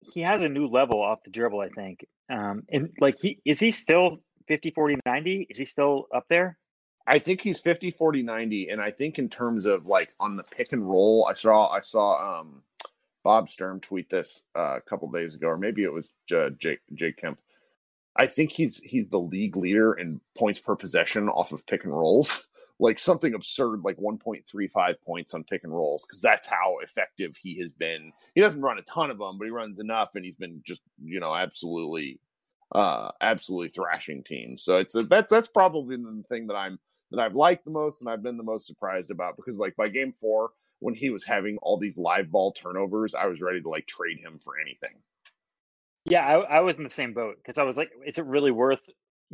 he 0.00 0.20
has 0.22 0.42
a 0.42 0.48
new 0.48 0.66
level 0.66 1.00
off 1.00 1.22
the 1.24 1.30
dribble, 1.30 1.60
I 1.60 1.68
think. 1.68 2.06
Um 2.28 2.62
and 2.70 2.90
like 3.00 3.18
he 3.20 3.40
is 3.44 3.60
he 3.60 3.72
still 3.72 4.18
50 4.48 4.70
40 4.70 4.98
90? 5.04 5.46
Is 5.50 5.58
he 5.58 5.64
still 5.64 6.06
up 6.14 6.24
there? 6.28 6.58
I 7.06 7.18
think 7.18 7.40
he's 7.40 7.60
50 7.60 7.90
40 7.92 8.22
90 8.22 8.68
and 8.68 8.80
I 8.80 8.90
think 8.90 9.18
in 9.18 9.28
terms 9.28 9.64
of 9.64 9.86
like 9.86 10.12
on 10.18 10.36
the 10.36 10.42
pick 10.44 10.72
and 10.72 10.88
roll 10.88 11.26
I 11.30 11.34
saw 11.34 11.68
I 11.68 11.80
saw 11.80 12.40
um 12.40 12.62
Bob 13.22 13.48
Sturm 13.48 13.80
tweet 13.80 14.08
this 14.08 14.42
uh, 14.56 14.76
a 14.76 14.80
couple 14.80 15.10
days 15.10 15.34
ago 15.34 15.48
or 15.48 15.58
maybe 15.58 15.82
it 15.82 15.92
was 15.92 16.08
uh, 16.32 16.50
Jake 16.58 16.78
Jake 16.94 17.16
Kemp. 17.16 17.40
I 18.16 18.26
think 18.26 18.52
he's 18.52 18.78
he's 18.78 19.08
the 19.08 19.18
league 19.18 19.56
leader 19.56 19.94
in 19.94 20.20
points 20.36 20.60
per 20.60 20.76
possession 20.76 21.28
off 21.28 21.52
of 21.52 21.66
pick 21.66 21.84
and 21.84 21.92
rolls. 21.92 22.46
Like 22.78 22.98
something 22.98 23.34
absurd 23.34 23.80
like 23.84 23.96
1.35 23.96 24.94
points 25.04 25.34
on 25.34 25.44
pick 25.44 25.64
and 25.64 25.74
rolls 25.74 26.04
because 26.04 26.20
that's 26.20 26.48
how 26.48 26.76
effective 26.82 27.34
he 27.36 27.58
has 27.60 27.72
been. 27.72 28.12
He 28.34 28.40
doesn't 28.40 28.60
run 28.60 28.78
a 28.78 28.82
ton 28.82 29.10
of 29.10 29.18
them, 29.18 29.38
but 29.38 29.46
he 29.46 29.50
runs 29.50 29.78
enough 29.78 30.10
and 30.14 30.24
he's 30.24 30.36
been 30.36 30.62
just, 30.64 30.82
you 31.02 31.20
know, 31.20 31.34
absolutely 31.34 32.20
uh 32.72 33.10
absolutely 33.20 33.68
thrashing 33.68 34.22
teams. 34.24 34.62
So 34.62 34.78
it's 34.78 34.94
a, 34.94 35.04
that's 35.04 35.30
that's 35.30 35.48
probably 35.48 35.96
the 35.96 36.24
thing 36.28 36.48
that 36.48 36.56
I'm 36.56 36.78
that 37.12 37.20
I've 37.20 37.34
liked 37.34 37.64
the 37.64 37.70
most 37.70 38.00
and 38.00 38.10
I've 38.10 38.22
been 38.22 38.36
the 38.36 38.42
most 38.42 38.66
surprised 38.66 39.10
about 39.10 39.36
because 39.36 39.58
like 39.58 39.76
by 39.76 39.88
game 39.88 40.12
four, 40.12 40.50
when 40.80 40.94
he 40.94 41.10
was 41.10 41.24
having 41.24 41.58
all 41.62 41.78
these 41.78 41.96
live 41.96 42.30
ball 42.30 42.52
turnovers, 42.52 43.14
I 43.14 43.26
was 43.26 43.40
ready 43.40 43.62
to 43.62 43.68
like 43.68 43.86
trade 43.86 44.18
him 44.18 44.38
for 44.38 44.54
anything. 44.60 44.96
Yeah, 46.04 46.24
I, 46.24 46.58
I 46.58 46.60
was 46.60 46.78
in 46.78 46.84
the 46.84 46.90
same 46.90 47.14
boat 47.14 47.36
because 47.36 47.58
I 47.58 47.64
was 47.64 47.76
like, 47.76 47.90
is 48.06 48.18
it 48.18 48.26
really 48.26 48.50
worth 48.50 48.80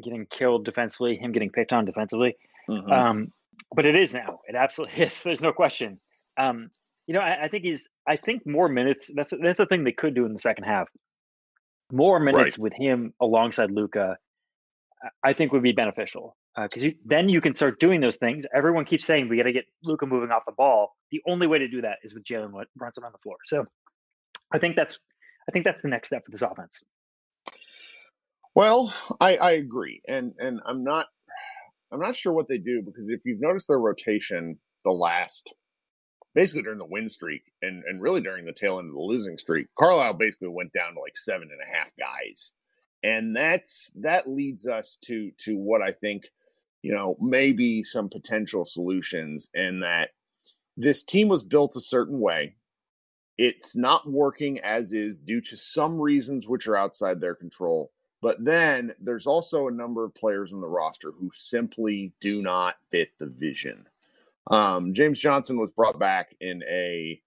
getting 0.02 0.26
killed 0.26 0.64
defensively, 0.64 1.16
him 1.16 1.33
getting 1.33 1.50
picked 1.50 1.72
on 1.72 1.85
defensively? 1.85 2.37
Mm-hmm. 2.68 2.90
Um, 2.90 3.33
but 3.75 3.87
it 3.87 3.96
is 3.96 4.14
now. 4.14 4.40
It 4.48 4.55
absolutely 4.55 5.03
is. 5.05 5.22
There's 5.22 5.42
no 5.42 5.53
question. 5.53 5.98
Um, 6.37 6.70
You 7.07 7.14
know, 7.14 7.20
I, 7.20 7.44
I, 7.44 7.48
think 7.48 7.64
he's. 7.64 7.88
I 8.07 8.16
think 8.16 8.46
more 8.46 8.68
minutes. 8.68 9.11
That's 9.14 9.33
that's 9.42 9.59
the 9.59 9.66
thing 9.66 9.85
they 9.85 9.92
could 9.92 10.14
do 10.14 10.25
in 10.27 10.33
the 10.33 10.38
second 10.38 10.64
half. 10.64 10.88
More 11.90 12.18
minutes 12.18 12.57
right. 12.57 12.62
with 12.62 12.72
him 12.72 13.12
alongside 13.20 13.70
Luka, 13.70 14.16
I 15.22 15.33
think 15.33 15.53
would 15.53 15.62
be 15.62 15.72
beneficial 15.72 16.37
because 16.57 16.85
uh, 16.85 16.90
then 17.05 17.29
you 17.29 17.40
can 17.40 17.55
start 17.55 17.81
doing 17.81 18.01
those 18.01 18.16
things. 18.16 18.44
Everyone 18.55 18.85
keeps 18.85 19.07
saying 19.07 19.29
we 19.29 19.37
got 19.37 19.44
to 19.44 19.53
get 19.53 19.64
Luka 19.83 20.07
moving 20.07 20.31
off 20.31 20.42
the 20.46 20.53
ball. 20.53 20.92
The 21.11 21.20
only 21.27 21.46
way 21.46 21.59
to 21.59 21.68
do 21.68 21.83
that 21.83 21.98
is 22.03 22.14
with 22.14 22.25
Jalen 22.25 22.53
Brunson 22.77 23.05
on 23.05 23.12
the 23.12 23.18
floor. 23.18 23.37
So, 23.44 23.66
I 24.53 24.59
think 24.59 24.77
that's 24.77 24.98
I 25.48 25.53
think 25.53 25.64
that's 25.64 25.83
the 25.83 25.88
next 25.88 26.09
step 26.09 26.25
for 26.25 26.31
this 26.31 26.42
offense. 26.42 26.83
Well, 28.55 28.94
I, 29.20 29.37
I 29.37 29.51
agree, 29.53 30.03
and 30.07 30.35
and 30.38 30.61
I'm 30.66 30.85
not 30.85 31.07
I'm 31.92 32.00
not 32.00 32.16
sure 32.16 32.33
what 32.33 32.48
they 32.48 32.59
do 32.59 32.83
because 32.83 33.11
if 33.11 33.20
you've 33.24 33.40
noticed 33.40 33.68
their 33.68 33.78
rotation 33.78 34.59
the 34.85 34.90
last 34.90 35.52
basically 36.35 36.62
during 36.62 36.78
the 36.78 36.87
win 36.87 37.09
streak 37.09 37.42
and 37.61 37.85
and 37.85 38.02
really 38.02 38.20
during 38.20 38.44
the 38.46 38.52
tail 38.52 38.78
end 38.78 38.88
of 38.88 38.94
the 38.94 39.00
losing 39.00 39.38
streak, 39.38 39.66
Carlisle 39.78 40.14
basically 40.14 40.48
went 40.48 40.72
down 40.72 40.94
to 40.94 41.00
like 41.00 41.16
seven 41.16 41.48
and 41.50 41.61
a 41.61 41.76
half 41.76 41.90
guys, 41.98 42.52
and 43.02 43.37
that's 43.37 43.92
that 44.00 44.28
leads 44.28 44.66
us 44.66 44.96
to 45.05 45.31
to 45.44 45.57
what 45.57 45.83
I 45.83 45.92
think 45.92 46.24
you 46.83 46.92
know 46.92 47.16
maybe 47.20 47.83
some 47.83 48.09
potential 48.09 48.64
solutions, 48.64 49.50
and 49.55 49.83
that 49.83 50.11
this 50.76 51.02
team 51.02 51.28
was 51.28 51.42
built 51.42 51.76
a 51.76 51.81
certain 51.81 52.20
way. 52.20 52.57
It's 53.38 53.76
not 53.76 54.11
working 54.11 54.61
as 54.61 54.92
is 54.92 55.20
due 55.20 55.40
to 55.42 55.57
some 55.57 56.00
reasons 56.00 56.48
which 56.48 56.66
are 56.66 56.76
outside 56.76 57.20
their 57.20 57.35
control 57.35 57.90
but 58.22 58.42
then 58.42 58.94
there's 59.00 59.26
also 59.26 59.66
a 59.66 59.72
number 59.72 60.04
of 60.04 60.14
players 60.14 60.52
on 60.52 60.61
the 60.61 60.68
roster 60.68 61.11
who 61.11 61.30
simply 61.35 62.12
do 62.20 62.40
not 62.40 62.76
fit 62.88 63.11
the 63.18 63.26
vision. 63.26 63.88
Um, 64.46 64.94
James 64.94 65.18
Johnson 65.18 65.58
was 65.58 65.72
brought 65.72 65.98
back 65.98 66.35
in 66.40 66.62
a, 66.62 67.20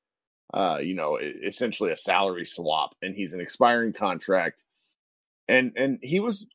uh, 0.54 0.80
you 0.82 0.96
know, 0.96 1.18
essentially 1.18 1.92
a 1.92 1.98
salary 1.98 2.46
swap, 2.46 2.96
and 3.02 3.14
he's 3.14 3.34
an 3.34 3.42
expiring 3.42 3.92
contract. 3.92 4.64
And 5.50 5.74
and 5.76 6.00
he 6.02 6.22
was, 6.22 6.48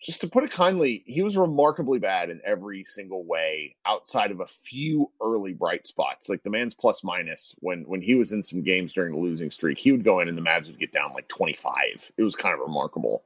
just 0.00 0.20
to 0.20 0.28
put 0.28 0.44
it 0.44 0.50
kindly, 0.50 1.02
he 1.06 1.22
was 1.22 1.36
remarkably 1.36 1.98
bad 1.98 2.28
in 2.28 2.40
every 2.44 2.84
single 2.84 3.24
way 3.24 3.76
outside 3.86 4.30
of 4.30 4.40
a 4.40 4.46
few 4.46 5.10
early 5.22 5.54
bright 5.54 5.86
spots. 5.86 6.28
Like 6.28 6.42
the 6.42 6.50
man's 6.50 6.74
plus 6.74 7.02
minus 7.02 7.54
when 7.60 7.82
when 7.84 8.02
he 8.02 8.14
was 8.14 8.32
in 8.32 8.42
some 8.42 8.62
games 8.62 8.92
during 8.92 9.14
the 9.14 9.20
losing 9.20 9.50
streak, 9.50 9.78
he 9.78 9.90
would 9.90 10.04
go 10.04 10.20
in 10.20 10.28
and 10.28 10.36
the 10.36 10.42
Mavs 10.42 10.66
would 10.66 10.78
get 10.78 10.92
down 10.92 11.14
like 11.14 11.28
25. 11.28 12.12
It 12.16 12.22
was 12.22 12.36
kind 12.36 12.54
of 12.54 12.60
remarkable. 12.60 13.24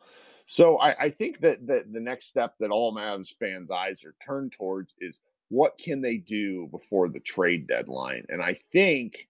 So 0.50 0.78
I, 0.78 1.04
I 1.04 1.10
think 1.10 1.38
that, 1.42 1.64
that 1.68 1.92
the 1.92 2.00
next 2.00 2.26
step 2.26 2.56
that 2.58 2.72
all 2.72 2.92
Mavs 2.92 3.32
fans' 3.38 3.70
eyes 3.70 4.04
are 4.04 4.16
turned 4.20 4.50
towards 4.50 4.96
is 4.98 5.20
what 5.48 5.78
can 5.78 6.00
they 6.00 6.16
do 6.16 6.66
before 6.72 7.08
the 7.08 7.20
trade 7.20 7.68
deadline? 7.68 8.26
And 8.28 8.42
I 8.42 8.54
think 8.72 9.28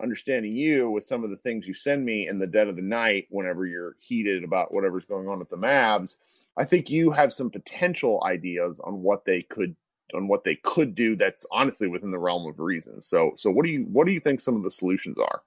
understanding 0.00 0.52
you 0.52 0.88
with 0.88 1.02
some 1.02 1.24
of 1.24 1.30
the 1.30 1.36
things 1.36 1.66
you 1.66 1.74
send 1.74 2.04
me 2.04 2.28
in 2.28 2.38
the 2.38 2.46
dead 2.46 2.68
of 2.68 2.76
the 2.76 2.82
night 2.82 3.26
whenever 3.30 3.66
you're 3.66 3.96
heated 3.98 4.44
about 4.44 4.72
whatever's 4.72 5.04
going 5.04 5.26
on 5.26 5.40
with 5.40 5.50
the 5.50 5.56
Mavs, 5.56 6.18
I 6.56 6.64
think 6.64 6.88
you 6.88 7.10
have 7.10 7.32
some 7.32 7.50
potential 7.50 8.22
ideas 8.24 8.78
on 8.84 9.02
what 9.02 9.24
they 9.24 9.42
could 9.42 9.74
on 10.14 10.28
what 10.28 10.44
they 10.44 10.54
could 10.54 10.94
do 10.94 11.16
that's 11.16 11.46
honestly 11.50 11.88
within 11.88 12.12
the 12.12 12.18
realm 12.18 12.46
of 12.46 12.60
reason. 12.60 13.02
So 13.02 13.32
so 13.34 13.50
what 13.50 13.64
do 13.64 13.72
you 13.72 13.86
what 13.90 14.06
do 14.06 14.12
you 14.12 14.20
think 14.20 14.38
some 14.38 14.54
of 14.54 14.62
the 14.62 14.70
solutions 14.70 15.18
are? 15.18 15.42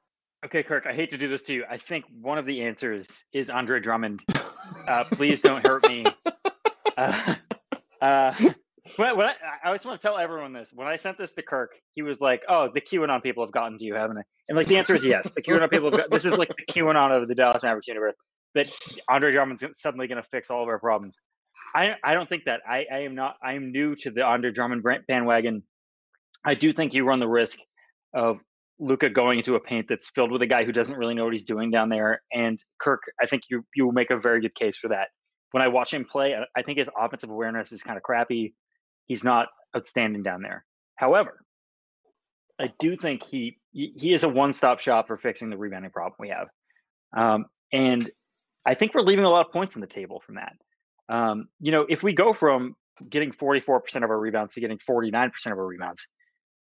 Okay, 0.46 0.62
Kirk, 0.62 0.86
I 0.86 0.94
hate 0.94 1.10
to 1.12 1.18
do 1.18 1.30
this 1.30 1.42
to 1.44 1.54
you. 1.54 1.64
I 1.70 1.78
think 1.78 2.04
one 2.20 2.38
of 2.38 2.46
the 2.46 2.64
answers 2.64 3.24
is 3.34 3.50
Andre 3.50 3.80
Drummond. 3.80 4.24
Uh, 4.88 5.04
please 5.04 5.42
don't 5.42 5.66
hurt 5.66 5.88
me. 5.90 6.06
Uh, 6.96 7.36
uh, 8.02 8.34
when, 8.98 9.18
when 9.18 9.26
I, 9.26 9.34
I 9.64 9.68
always 9.68 9.84
want 9.84 10.00
to 10.00 10.08
tell 10.08 10.18
everyone 10.18 10.54
this. 10.54 10.72
When 10.72 10.88
I 10.88 10.96
sent 10.96 11.18
this 11.18 11.34
to 11.34 11.42
Kirk, 11.42 11.72
he 11.96 12.04
was 12.04 12.22
like, 12.22 12.44
"Oh, 12.48 12.70
the 12.72 12.80
QAnon 12.80 13.24
people 13.24 13.44
have 13.44 13.52
gotten 13.52 13.80
to 13.80 13.84
you, 13.84 13.96
haven't 13.96 14.18
they?" 14.18 14.22
And 14.48 14.58
like 14.58 14.68
the 14.68 14.78
answer 14.78 14.94
is 14.94 15.04
yes. 15.04 15.32
The 15.32 15.42
QAnon 15.42 15.72
people. 15.72 15.90
Have 15.90 15.98
got, 15.98 16.12
this 16.12 16.24
is 16.24 16.34
like 16.34 16.50
the 16.50 16.72
QAnon 16.72 17.20
of 17.20 17.28
the 17.28 17.34
Dallas 17.34 17.64
Mavericks 17.64 17.88
universe. 17.88 18.14
That 18.54 18.72
Andre 19.10 19.32
Drummond's 19.32 19.66
suddenly 19.74 20.08
going 20.08 20.22
to 20.22 20.30
fix 20.30 20.52
all 20.52 20.62
of 20.62 20.70
our 20.70 20.80
problems. 20.80 21.18
I 21.76 21.96
I 22.04 22.14
don't 22.14 22.30
think 22.30 22.46
that. 22.46 22.62
I 22.70 22.86
I 22.92 23.00
am 23.00 23.16
not. 23.16 23.36
I 23.44 23.54
am 23.54 23.72
new 23.72 23.96
to 23.96 24.12
the 24.12 24.22
Andre 24.22 24.52
Drummond 24.52 24.84
bandwagon. 25.08 25.64
I 26.46 26.54
do 26.54 26.72
think 26.72 26.94
you 26.94 27.06
run 27.06 27.20
the 27.20 27.28
risk 27.28 27.58
of 28.14 28.38
Luka 28.84 29.10
going 29.10 29.38
into 29.38 29.56
a 29.56 29.60
paint 29.60 29.88
that's 29.88 30.10
filled 30.10 30.32
with 30.32 30.42
a 30.42 30.48
guy 30.48 30.66
who 30.66 30.72
doesn't 30.72 30.98
really 30.98 31.14
know 31.14 31.24
what 31.24 31.34
he's 31.34 31.46
doing 31.46 31.72
down 31.72 31.90
there. 31.90 32.22
And 32.32 32.60
Kirk, 32.80 33.02
I 33.22 33.28
think 33.28 33.44
you 33.50 33.66
you 33.76 33.92
make 33.92 34.12
a 34.12 34.18
very 34.18 34.42
good 34.42 34.54
case 34.56 34.78
for 34.78 34.90
that. 34.90 35.08
When 35.52 35.64
I 35.64 35.70
watch 35.70 35.94
him 35.94 36.06
play, 36.06 36.36
I 36.56 36.62
think 36.64 36.80
his 36.80 36.90
offensive 36.98 37.30
awareness 37.30 37.72
is 37.72 37.82
kind 37.82 37.96
of 37.98 38.04
crappy. 38.04 38.54
He's 39.06 39.24
not 39.24 39.48
outstanding 39.76 40.24
down 40.24 40.42
there. 40.42 40.66
However, 40.96 41.40
I 42.60 42.74
do 42.80 42.96
think 42.96 43.24
he 43.24 43.58
he 43.72 44.14
is 44.14 44.24
a 44.24 44.30
one 44.30 44.54
stop 44.54 44.80
shop 44.80 45.08
for 45.08 45.18
fixing 45.18 45.50
the 45.50 45.58
rebounding 45.58 45.92
problem 45.92 46.16
we 46.20 46.30
have. 46.30 46.48
Um, 47.16 47.46
and 47.72 48.10
I 48.66 48.76
think 48.76 48.94
we're 48.94 49.02
leaving 49.02 49.26
a 49.26 49.30
lot 49.30 49.46
of 49.46 49.52
points 49.52 49.76
on 49.76 49.82
the 49.82 49.88
table 49.88 50.22
from 50.26 50.36
that. 50.36 50.54
Um, 51.10 51.48
you 51.60 51.72
know, 51.72 51.86
if 51.88 52.04
we 52.04 52.14
go 52.14 52.34
from 52.34 52.76
getting 53.10 53.32
44% 53.32 53.82
of 53.98 54.10
our 54.10 54.20
rebounds 54.20 54.54
to 54.54 54.62
getting 54.62 54.78
49% 54.78 55.32
of 55.48 55.58
our 55.58 55.66
rebounds, 55.66 56.08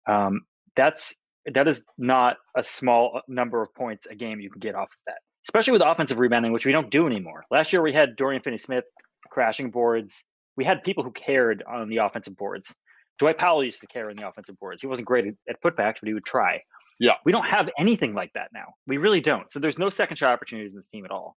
um, 0.07 0.41
that's 0.75 1.21
that 1.53 1.67
is 1.67 1.85
not 1.97 2.37
a 2.55 2.63
small 2.63 3.17
uh, 3.17 3.21
number 3.27 3.61
of 3.61 3.73
points 3.73 4.05
a 4.07 4.15
game 4.15 4.39
you 4.39 4.49
can 4.49 4.59
get 4.59 4.75
off 4.75 4.89
of 4.89 4.97
that, 5.07 5.17
especially 5.47 5.71
with 5.71 5.81
offensive 5.81 6.19
rebounding, 6.19 6.51
which 6.51 6.65
we 6.65 6.71
don't 6.71 6.89
do 6.89 7.07
anymore. 7.07 7.43
Last 7.51 7.73
year 7.73 7.81
we 7.81 7.93
had 7.93 8.15
Dorian 8.15 8.41
Finney-Smith 8.41 8.85
crashing 9.29 9.71
boards. 9.71 10.23
We 10.57 10.65
had 10.65 10.83
people 10.83 11.03
who 11.03 11.11
cared 11.11 11.63
on 11.67 11.89
the 11.89 11.97
offensive 11.97 12.35
boards. 12.37 12.73
Dwight 13.19 13.37
Powell 13.37 13.63
used 13.63 13.81
to 13.81 13.87
care 13.87 14.09
on 14.09 14.15
the 14.15 14.27
offensive 14.27 14.57
boards. 14.59 14.81
He 14.81 14.87
wasn't 14.87 15.07
great 15.07 15.25
at, 15.25 15.33
at 15.49 15.61
putbacks, 15.61 15.97
but 16.01 16.07
he 16.07 16.13
would 16.13 16.25
try. 16.25 16.61
Yeah. 16.99 17.15
We 17.25 17.31
don't 17.31 17.45
have 17.45 17.69
anything 17.77 18.13
like 18.13 18.31
that 18.33 18.49
now. 18.53 18.73
We 18.87 18.97
really 18.97 19.21
don't. 19.21 19.49
So 19.49 19.59
there's 19.59 19.79
no 19.79 19.89
second 19.89 20.17
shot 20.17 20.33
opportunities 20.33 20.73
in 20.73 20.77
this 20.77 20.89
team 20.89 21.05
at 21.05 21.11
all. 21.11 21.35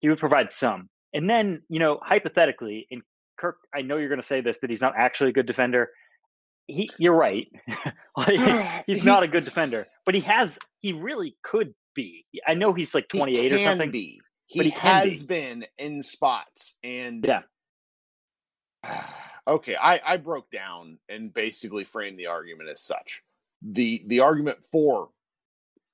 He 0.00 0.08
would 0.08 0.18
provide 0.18 0.50
some. 0.50 0.88
And 1.12 1.30
then, 1.30 1.62
you 1.68 1.78
know, 1.78 2.00
hypothetically, 2.02 2.86
in 2.90 3.02
Kirk, 3.38 3.56
I 3.74 3.82
know 3.82 3.96
you're 3.96 4.08
going 4.08 4.20
to 4.20 4.26
say 4.26 4.40
this 4.40 4.58
that 4.60 4.70
he's 4.70 4.80
not 4.80 4.94
actually 4.96 5.30
a 5.30 5.32
good 5.32 5.46
defender 5.46 5.90
he 6.66 6.90
you're 6.98 7.16
right. 7.16 7.48
he's 8.86 9.04
not 9.04 9.22
a 9.22 9.28
good 9.28 9.44
defender, 9.44 9.86
but 10.04 10.14
he 10.14 10.20
has 10.22 10.58
he 10.80 10.92
really 10.92 11.36
could 11.42 11.74
be. 11.94 12.26
I 12.46 12.54
know 12.54 12.72
he's 12.72 12.94
like 12.94 13.08
28 13.08 13.52
he 13.52 13.56
or 13.56 13.60
something. 13.60 13.90
Be. 13.90 14.20
He, 14.46 14.64
he 14.64 14.70
has 14.70 15.22
be. 15.22 15.26
been 15.26 15.66
in 15.78 16.02
spots 16.02 16.76
and 16.82 17.24
yeah. 17.26 17.42
Okay, 19.46 19.76
I 19.76 20.00
I 20.02 20.16
broke 20.16 20.50
down 20.50 20.98
and 21.06 21.32
basically 21.32 21.84
framed 21.84 22.18
the 22.18 22.28
argument 22.28 22.70
as 22.70 22.80
such. 22.80 23.22
The 23.60 24.02
the 24.06 24.20
argument 24.20 24.64
for 24.64 25.10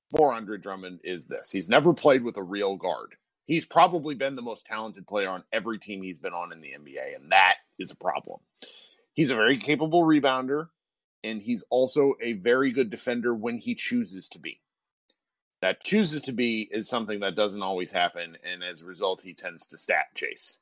for 0.09 0.33
Andre 0.33 0.57
Drummond 0.57 1.01
is 1.03 1.27
this. 1.27 1.51
He's 1.51 1.67
never 1.67 1.93
played 1.93 2.23
with 2.23 2.37
a 2.37 2.43
real 2.43 2.77
guard. 2.77 3.15
He's 3.45 3.65
probably 3.65 4.15
been 4.15 4.37
the 4.37 4.41
most 4.41 4.65
talented 4.65 5.05
player 5.05 5.29
on 5.29 5.43
every 5.51 5.79
team 5.79 6.01
he's 6.01 6.19
been 6.19 6.33
on 6.33 6.53
in 6.53 6.61
the 6.61 6.69
NBA 6.69 7.15
and 7.15 7.31
that 7.33 7.55
is 7.77 7.91
a 7.91 7.95
problem. 7.97 8.39
He's 9.13 9.31
a 9.31 9.35
very 9.35 9.57
capable 9.57 10.03
rebounder, 10.03 10.69
and 11.23 11.41
he's 11.41 11.63
also 11.69 12.13
a 12.21 12.33
very 12.33 12.71
good 12.71 12.89
defender 12.89 13.33
when 13.33 13.57
he 13.57 13.75
chooses 13.75 14.29
to 14.29 14.39
be. 14.39 14.61
That 15.61 15.83
chooses 15.83 16.23
to 16.23 16.31
be 16.31 16.69
is 16.71 16.89
something 16.89 17.19
that 17.19 17.35
doesn't 17.35 17.61
always 17.61 17.91
happen, 17.91 18.37
and 18.43 18.63
as 18.63 18.81
a 18.81 18.85
result, 18.85 19.21
he 19.21 19.33
tends 19.33 19.67
to 19.67 19.77
stat 19.77 20.07
chase. 20.15 20.57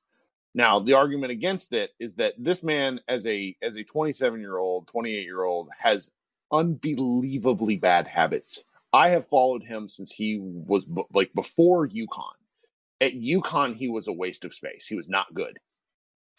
Now, 0.54 0.80
the 0.80 0.94
argument 0.94 1.32
against 1.32 1.74
it 1.74 1.92
is 2.00 2.16
that 2.16 2.34
this 2.38 2.64
man, 2.64 3.00
as 3.08 3.26
a 3.28 3.56
as 3.62 3.78
a 3.78 3.84
27 3.84 4.40
year 4.42 4.58
old, 4.58 4.88
28 4.88 5.24
year 5.24 5.44
old, 5.44 5.70
has 5.78 6.12
unbelievably 6.52 7.78
bad 7.78 8.08
habits. 8.08 8.64
I 8.92 9.10
have 9.10 9.28
followed 9.28 9.64
him 9.64 9.88
since 9.88 10.12
he 10.12 10.40
was 10.42 10.88
like 11.14 11.32
before 11.34 11.88
UConn. 11.88 12.34
At 13.00 13.14
UConn, 13.14 13.76
he 13.76 13.88
was 13.88 14.08
a 14.08 14.14
waste 14.14 14.44
of 14.44 14.54
space. 14.54 14.88
He 14.88 14.96
was 14.96 15.08
not 15.08 15.34
good 15.34 15.60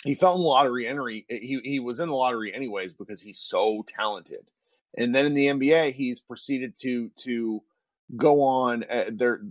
he 0.04 0.14
fell 0.14 0.34
in 0.34 0.40
the 0.40 0.46
lottery 0.46 0.86
entry. 0.86 1.26
He 1.28 1.60
he 1.62 1.80
was 1.80 2.00
in 2.00 2.08
the 2.08 2.14
lottery 2.14 2.54
anyways 2.54 2.94
because 2.94 3.20
he's 3.20 3.38
so 3.38 3.84
talented. 3.86 4.46
And 4.96 5.14
then 5.14 5.26
in 5.26 5.34
the 5.34 5.46
NBA, 5.46 5.92
he's 5.92 6.20
proceeded 6.20 6.74
to 6.80 7.10
to 7.18 7.62
go 8.16 8.42
on 8.42 8.84
uh, 8.90 9.04
their 9.12 9.42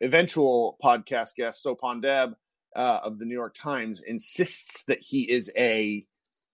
eventual 0.00 0.78
podcast 0.82 1.34
guest 1.34 1.64
Sopan 1.64 2.02
Deb 2.02 2.36
uh, 2.74 3.00
of 3.02 3.18
the 3.18 3.24
New 3.24 3.34
York 3.34 3.54
Times 3.54 4.02
insists 4.02 4.84
that 4.84 5.00
he 5.00 5.30
is 5.30 5.50
a 5.56 6.06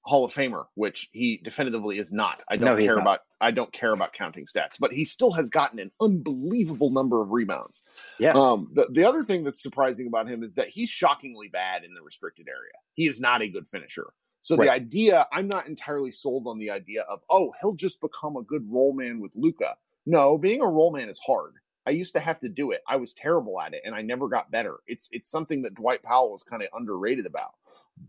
Hall 0.05 0.25
of 0.25 0.35
Famer, 0.35 0.65
which 0.75 1.09
he 1.13 1.41
definitively 1.45 1.99
is 1.99 2.13
not. 2.13 2.43
I 2.49 2.57
don't 2.57 2.77
no, 2.77 2.85
care 2.85 2.99
about. 2.99 3.21
I 3.41 3.51
don't 3.51 3.73
care 3.73 3.93
about 3.93 4.13
counting 4.13 4.47
stats, 4.47 4.77
but 4.79 4.93
he 4.93 5.05
still 5.05 5.33
has 5.33 5.49
gotten 5.49 5.79
an 5.79 5.91
unbelievable 6.01 6.91
number 6.91 7.23
of 7.23 7.31
rebounds. 7.31 7.83
Yeah. 8.19 8.33
Um. 8.35 8.69
The, 8.73 8.89
the 8.91 9.05
other 9.05 9.23
thing 9.23 9.45
that's 9.45 9.63
surprising 9.63 10.07
about 10.07 10.29
him 10.29 10.43
is 10.43 10.55
that 10.55 10.69
he's 10.69 10.91
shockingly 10.91 11.49
bad 11.49 11.85
in 11.85 11.95
the 11.95 12.03
restricted 12.03 12.49
area. 12.49 12.73
He 12.95 13.07
is 13.07 13.21
not 13.21 13.43
a 13.43 13.49
good 13.49 13.69
finisher. 13.69 14.13
So 14.43 14.57
right. 14.57 14.67
the 14.67 14.73
idea, 14.73 15.27
I'm 15.33 15.47
not 15.47 15.69
entirely 15.69 16.11
sold 16.11 16.49
on 16.49 16.59
the 16.59 16.71
idea 16.71 17.03
of, 17.03 17.21
oh, 17.31 17.53
he'll 17.61 17.75
just 17.75 18.01
become 18.01 18.37
a 18.37 18.43
good 18.43 18.67
roll 18.69 18.93
man 18.93 19.21
with 19.21 19.37
Luka. 19.37 19.77
No, 20.05 20.37
being 20.37 20.61
a 20.61 20.67
roll 20.67 20.93
man 20.93 21.09
is 21.09 21.21
hard. 21.25 21.55
I 21.87 21.91
used 21.91 22.15
to 22.15 22.21
have 22.21 22.41
to 22.41 22.49
do 22.49 22.73
it. 22.73 22.81
I 22.89 22.97
was 22.97 23.13
terrible 23.13 23.61
at 23.61 23.73
it, 23.73 23.83
and 23.85 23.95
I 23.95 24.03
never 24.03 24.29
got 24.29 24.51
better. 24.51 24.79
It's 24.87 25.09
it's 25.13 25.31
something 25.31 25.63
that 25.63 25.75
Dwight 25.75 26.03
Powell 26.03 26.33
was 26.33 26.43
kind 26.43 26.63
of 26.63 26.69
underrated 26.75 27.27
about. 27.27 27.53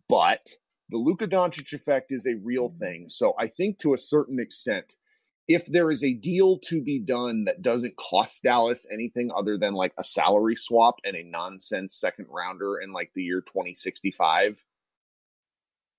But 0.08 0.56
the 0.94 1.00
Luka 1.00 1.28
Doncic 1.28 1.74
effect 1.74 2.12
is 2.12 2.28
a 2.28 2.36
real 2.44 2.70
mm-hmm. 2.70 2.78
thing. 2.78 3.10
So 3.10 3.34
I 3.38 3.48
think 3.48 3.80
to 3.80 3.96
a 3.96 3.98
certain 3.98 4.40
extent, 4.40 4.96
if 5.48 5.66
there 5.66 5.92
is 5.92 6.04
a 6.04 6.14
deal 6.14 6.60
to 6.60 6.82
be 6.82 7.00
done 7.00 7.46
that 7.46 7.64
doesn't 7.64 7.98
cost 7.98 8.44
Dallas 8.44 8.86
anything 8.94 9.32
other 9.36 9.58
than 9.58 9.74
like 9.74 9.92
a 9.98 10.04
salary 10.04 10.56
swap 10.56 10.96
and 11.04 11.18
a 11.18 11.24
nonsense 11.24 11.96
second 11.96 12.28
rounder 12.30 12.78
in 12.78 12.94
like 12.94 13.12
the 13.14 13.24
year 13.24 13.42
2065, 13.42 14.64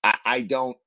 I, 0.04 0.14
I 0.24 0.40
don't, 0.42 0.78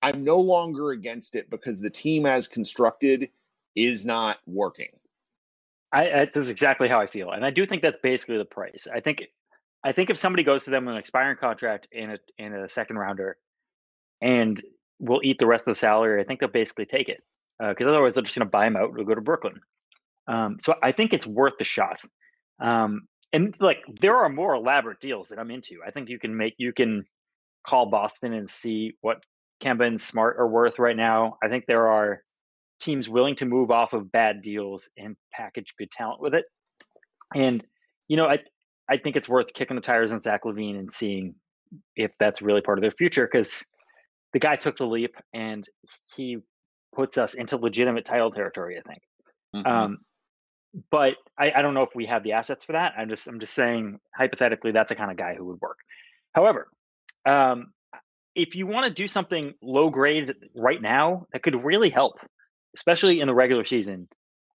I'm 0.00 0.24
no 0.24 0.38
longer 0.38 0.92
against 0.92 1.34
it 1.34 1.50
because 1.50 1.80
the 1.80 1.90
team 1.90 2.24
as 2.24 2.46
constructed 2.46 3.30
is 3.74 4.04
not 4.04 4.38
working. 4.46 4.90
I, 5.92 6.10
I 6.10 6.30
that's 6.32 6.48
exactly 6.48 6.88
how 6.88 7.00
I 7.00 7.06
feel, 7.06 7.32
and 7.32 7.44
I 7.44 7.50
do 7.50 7.66
think 7.66 7.82
that's 7.82 7.98
basically 7.98 8.38
the 8.38 8.46
price. 8.46 8.88
I 8.92 9.00
think, 9.00 9.24
I 9.84 9.92
think 9.92 10.10
if 10.10 10.18
somebody 10.18 10.44
goes 10.44 10.64
to 10.64 10.70
them 10.70 10.84
with 10.84 10.94
an 10.94 10.98
expiring 10.98 11.36
contract 11.36 11.88
in 11.92 12.12
a 12.12 12.18
in 12.38 12.54
a 12.54 12.68
second 12.68 12.98
rounder, 12.98 13.36
and 14.20 14.62
will 14.98 15.20
eat 15.24 15.38
the 15.38 15.46
rest 15.46 15.66
of 15.66 15.74
the 15.74 15.78
salary, 15.78 16.20
I 16.20 16.24
think 16.24 16.40
they'll 16.40 16.48
basically 16.48 16.86
take 16.86 17.08
it 17.08 17.22
because 17.58 17.86
uh, 17.86 17.90
otherwise 17.90 18.14
they're 18.14 18.22
just 18.22 18.36
going 18.36 18.46
to 18.46 18.50
buy 18.50 18.66
him 18.66 18.76
out 18.76 18.90
or 18.96 19.04
go 19.04 19.14
to 19.14 19.20
Brooklyn. 19.20 19.60
Um, 20.28 20.56
so 20.60 20.74
I 20.82 20.92
think 20.92 21.12
it's 21.12 21.26
worth 21.26 21.54
the 21.58 21.64
shot. 21.64 22.00
Um, 22.60 23.02
and 23.32 23.54
like 23.60 23.82
there 24.00 24.16
are 24.16 24.28
more 24.28 24.54
elaborate 24.54 25.00
deals 25.00 25.28
that 25.28 25.38
I'm 25.38 25.50
into. 25.50 25.80
I 25.86 25.90
think 25.90 26.08
you 26.08 26.18
can 26.18 26.36
make 26.36 26.54
you 26.58 26.72
can 26.72 27.04
call 27.66 27.86
Boston 27.86 28.32
and 28.32 28.48
see 28.48 28.92
what 29.00 29.22
Kemba 29.60 29.86
and 29.86 30.00
Smart 30.00 30.36
are 30.38 30.48
worth 30.48 30.78
right 30.78 30.96
now. 30.96 31.38
I 31.42 31.48
think 31.48 31.64
there 31.66 31.88
are 31.88 32.22
teams 32.80 33.08
willing 33.08 33.36
to 33.36 33.46
move 33.46 33.70
off 33.70 33.92
of 33.92 34.12
bad 34.12 34.42
deals 34.42 34.90
and 34.98 35.16
package 35.32 35.74
good 35.78 35.90
talent 35.90 36.20
with 36.20 36.34
it. 36.34 36.44
And 37.34 37.64
you 38.08 38.16
know, 38.16 38.26
I 38.26 38.38
I 38.92 38.98
think 38.98 39.16
it's 39.16 39.28
worth 39.28 39.54
kicking 39.54 39.74
the 39.74 39.80
tires 39.80 40.12
on 40.12 40.20
Zach 40.20 40.44
LaVine 40.44 40.78
and 40.78 40.92
seeing 40.92 41.34
if 41.96 42.10
that's 42.20 42.42
really 42.42 42.60
part 42.60 42.76
of 42.76 42.82
their 42.82 42.90
future 42.90 43.26
because 43.26 43.64
the 44.34 44.38
guy 44.38 44.56
took 44.56 44.76
the 44.76 44.84
leap 44.84 45.14
and 45.32 45.66
he 46.14 46.36
puts 46.94 47.16
us 47.16 47.32
into 47.32 47.56
legitimate 47.56 48.04
title 48.04 48.30
territory. 48.30 48.78
I 48.78 48.82
think. 48.86 49.02
Mm-hmm. 49.56 49.66
Um, 49.66 49.98
but 50.90 51.14
I, 51.38 51.52
I, 51.56 51.62
don't 51.62 51.72
know 51.72 51.84
if 51.84 51.94
we 51.94 52.04
have 52.06 52.22
the 52.22 52.32
assets 52.32 52.64
for 52.64 52.72
that. 52.72 52.92
I'm 52.98 53.08
just 53.08 53.26
I'm 53.26 53.40
just 53.40 53.54
saying 53.54 53.98
hypothetically 54.14 54.72
that's 54.72 54.90
the 54.90 54.94
kind 54.94 55.10
of 55.10 55.16
guy 55.16 55.34
who 55.36 55.46
would 55.46 55.60
work. 55.62 55.78
However, 56.34 56.68
um, 57.24 57.72
if 58.34 58.54
you 58.54 58.66
want 58.66 58.86
to 58.86 58.92
do 58.92 59.08
something 59.08 59.54
low 59.62 59.88
grade 59.88 60.34
right 60.54 60.82
now 60.82 61.26
that 61.32 61.42
could 61.42 61.64
really 61.64 61.88
help, 61.88 62.16
especially 62.74 63.20
in 63.20 63.26
the 63.26 63.34
regular 63.34 63.64
season, 63.64 64.06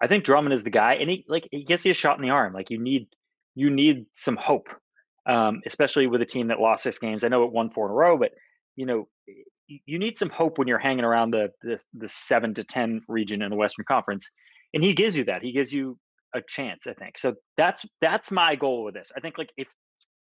I 0.01 0.07
think 0.07 0.25
Drummond 0.25 0.55
is 0.55 0.64
the 0.64 0.71
guy, 0.71 0.95
and 0.95 1.11
he 1.11 1.27
like 1.29 1.49
he 1.51 1.64
gets 1.64 1.85
you 1.85 1.90
a 1.90 1.95
shot 1.95 2.16
in 2.16 2.23
the 2.23 2.31
arm. 2.31 2.55
Like 2.55 2.71
you 2.71 2.79
need 2.79 3.09
you 3.55 3.71
need 3.71 4.07
some 4.12 4.37
hope, 4.37 4.69
um, 5.27 5.61
especially 5.67 6.07
with 6.07 6.23
a 6.23 6.27
team 6.27 6.49
that 6.49 6.61
lost 6.61 6.83
six 6.83 6.99
games. 6.99 7.25
I 7.25 7.29
know 7.29 7.45
it 7.45 7.53
won 7.53 7.71
four 7.71 7.87
in 7.87 7.93
a 7.93 7.95
row, 7.95 8.17
but 8.17 8.33
you 8.77 8.87
know 8.87 9.09
you 9.87 9.99
need 9.99 10.19
some 10.19 10.31
hope 10.31 10.59
when 10.59 10.69
you're 10.69 10.79
hanging 10.79 11.05
around 11.05 11.31
the, 11.31 11.51
the 11.62 11.79
the 11.95 12.09
seven 12.09 12.55
to 12.55 12.65
ten 12.65 13.03
region 13.09 13.43
in 13.43 13.51
the 13.51 13.57
Western 13.57 13.85
Conference, 13.85 14.31
and 14.75 14.83
he 14.83 14.93
gives 14.93 15.17
you 15.17 15.25
that. 15.25 15.43
He 15.43 15.53
gives 15.53 15.73
you 15.73 15.99
a 16.35 16.41
chance. 16.47 16.87
I 16.87 16.95
think 16.95 17.19
so. 17.19 17.35
That's 17.57 17.87
that's 18.01 18.31
my 18.31 18.55
goal 18.55 18.85
with 18.85 18.95
this. 18.95 19.12
I 19.17 19.21
think 19.21 19.38
like 19.38 19.51
if 19.57 19.69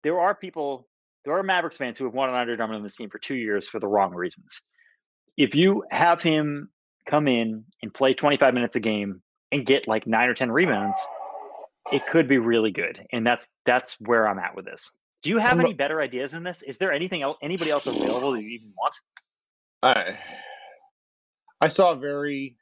there 0.03 0.21
are 0.21 0.35
people, 0.35 0.89
there 1.25 1.37
are 1.37 1.43
Mavericks 1.43 1.77
fans 1.77 1.99
who 1.99 2.05
have 2.05 2.15
wanted 2.15 2.33
Andre 2.33 2.57
Drummond 2.57 2.77
on 2.77 2.83
this 2.83 2.97
team 2.97 3.11
for 3.11 3.19
two 3.19 3.37
years 3.37 3.69
for 3.69 3.81
the 3.81 3.89
wrong 3.89 4.15
reasons. 4.15 4.63
If 5.37 5.55
you 5.55 5.85
have 5.91 6.23
him 6.23 6.71
come 7.07 7.29
in 7.29 7.65
and 7.83 7.93
play 7.93 8.15
25 8.15 8.55
minutes 8.55 8.77
a 8.77 8.81
game 8.81 9.23
and 9.53 9.67
get 9.67 9.89
like 9.89 10.07
nine 10.07 10.29
or 10.29 10.35
ten 10.35 10.51
rebounds, 10.51 10.99
it 11.93 12.03
could 12.07 12.29
be 12.29 12.39
really 12.39 12.71
good. 12.71 13.07
And 13.13 13.27
that's 13.27 13.51
that's 13.67 14.01
where 14.01 14.29
I'm 14.29 14.39
at 14.39 14.55
with 14.55 14.65
this. 14.65 14.91
Do 15.23 15.31
you 15.31 15.39
have 15.39 15.61
any 15.61 15.75
better 15.75 16.01
ideas 16.01 16.33
in 16.33 16.45
this? 16.45 16.63
Is 16.63 16.79
there 16.79 16.93
anything 16.93 17.21
else, 17.21 17.37
anybody 17.43 17.71
else 17.71 17.87
available 17.87 18.33
that 18.33 18.43
you 18.43 18.49
even 18.49 18.73
want? 18.77 18.95
I 19.83 20.19
I 21.61 21.69
saw 21.69 21.93
a 21.93 21.97
very 21.97 22.57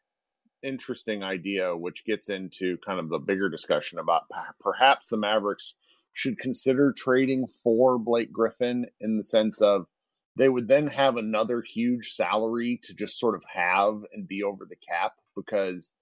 interesting 0.63 1.23
idea, 1.23 1.77
which 1.77 2.05
gets 2.05 2.29
into 2.29 2.79
kind 2.85 2.99
of 2.99 3.09
the 3.09 3.19
bigger 3.19 3.49
discussion 3.49 3.99
about 3.99 4.25
perhaps 4.61 5.09
the 5.09 5.17
Mavericks 5.17 5.75
should 6.13 6.39
consider 6.39 6.93
trading 6.97 7.47
for 7.47 7.97
Blake 7.97 8.33
Griffin 8.33 8.87
in 9.01 9.17
the 9.17 9.23
sense 9.23 9.63
of 9.63 9.87
they 10.37 10.49
would 10.49 10.67
then 10.67 10.89
have 10.89 11.17
another 11.17 11.63
huge 11.63 12.11
salary 12.11 12.81
to 12.83 12.95
just 12.95 13.19
sort 13.19 13.37
of 13.37 13.45
have 13.55 14.05
and 14.13 14.27
be 14.27 14.43
over 14.43 14.65
the 14.69 14.77
cap 14.77 15.13
because 15.37 15.95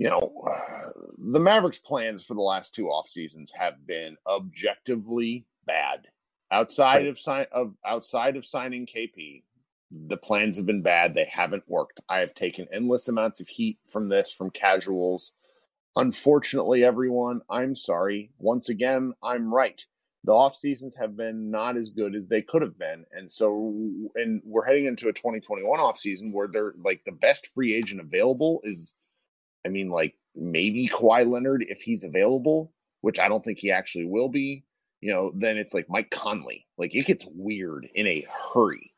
you 0.00 0.08
know 0.08 0.32
the 1.18 1.40
Mavericks 1.40 1.78
plans 1.78 2.24
for 2.24 2.34
the 2.34 2.40
last 2.40 2.74
two 2.74 2.88
off 2.88 3.06
seasons 3.06 3.52
have 3.52 3.86
been 3.86 4.16
objectively 4.26 5.46
bad 5.66 6.08
outside 6.50 7.06
of 7.06 7.18
sign 7.18 7.46
of 7.52 7.74
outside 7.84 8.36
of 8.36 8.44
signing 8.44 8.86
KP 8.86 9.42
the 9.90 10.16
plans 10.16 10.56
have 10.56 10.66
been 10.66 10.82
bad. 10.82 11.14
They 11.14 11.24
haven't 11.24 11.68
worked. 11.68 12.00
I 12.08 12.18
have 12.18 12.34
taken 12.34 12.68
endless 12.72 13.08
amounts 13.08 13.40
of 13.40 13.48
heat 13.48 13.78
from 13.88 14.08
this 14.08 14.30
from 14.30 14.50
casuals. 14.50 15.32
Unfortunately, 15.96 16.84
everyone, 16.84 17.40
I'm 17.50 17.74
sorry. 17.74 18.30
Once 18.38 18.68
again, 18.68 19.14
I'm 19.22 19.52
right. 19.52 19.84
The 20.22 20.32
off 20.32 20.54
seasons 20.54 20.96
have 20.96 21.16
been 21.16 21.50
not 21.50 21.76
as 21.76 21.90
good 21.90 22.14
as 22.14 22.28
they 22.28 22.42
could 22.42 22.62
have 22.62 22.78
been. 22.78 23.04
And 23.10 23.30
so 23.30 23.74
and 24.14 24.42
we're 24.44 24.66
heading 24.66 24.86
into 24.86 25.08
a 25.08 25.12
2021 25.12 25.80
off 25.80 25.98
season 25.98 26.30
where 26.30 26.46
they're 26.46 26.74
like 26.78 27.04
the 27.04 27.12
best 27.12 27.48
free 27.48 27.74
agent 27.74 28.00
available 28.00 28.60
is 28.62 28.94
I 29.64 29.68
mean, 29.68 29.90
like 29.90 30.14
maybe 30.34 30.88
Kawhi 30.88 31.30
Leonard 31.30 31.64
if 31.68 31.82
he's 31.82 32.04
available, 32.04 32.72
which 33.00 33.18
I 33.18 33.28
don't 33.28 33.44
think 33.44 33.58
he 33.58 33.70
actually 33.70 34.06
will 34.06 34.28
be. 34.28 34.64
You 35.00 35.12
know, 35.12 35.32
then 35.34 35.56
it's 35.56 35.72
like 35.72 35.86
Mike 35.88 36.10
Conley. 36.10 36.66
Like 36.76 36.94
it 36.94 37.06
gets 37.06 37.26
weird 37.34 37.88
in 37.94 38.06
a 38.06 38.26
hurry. 38.52 38.92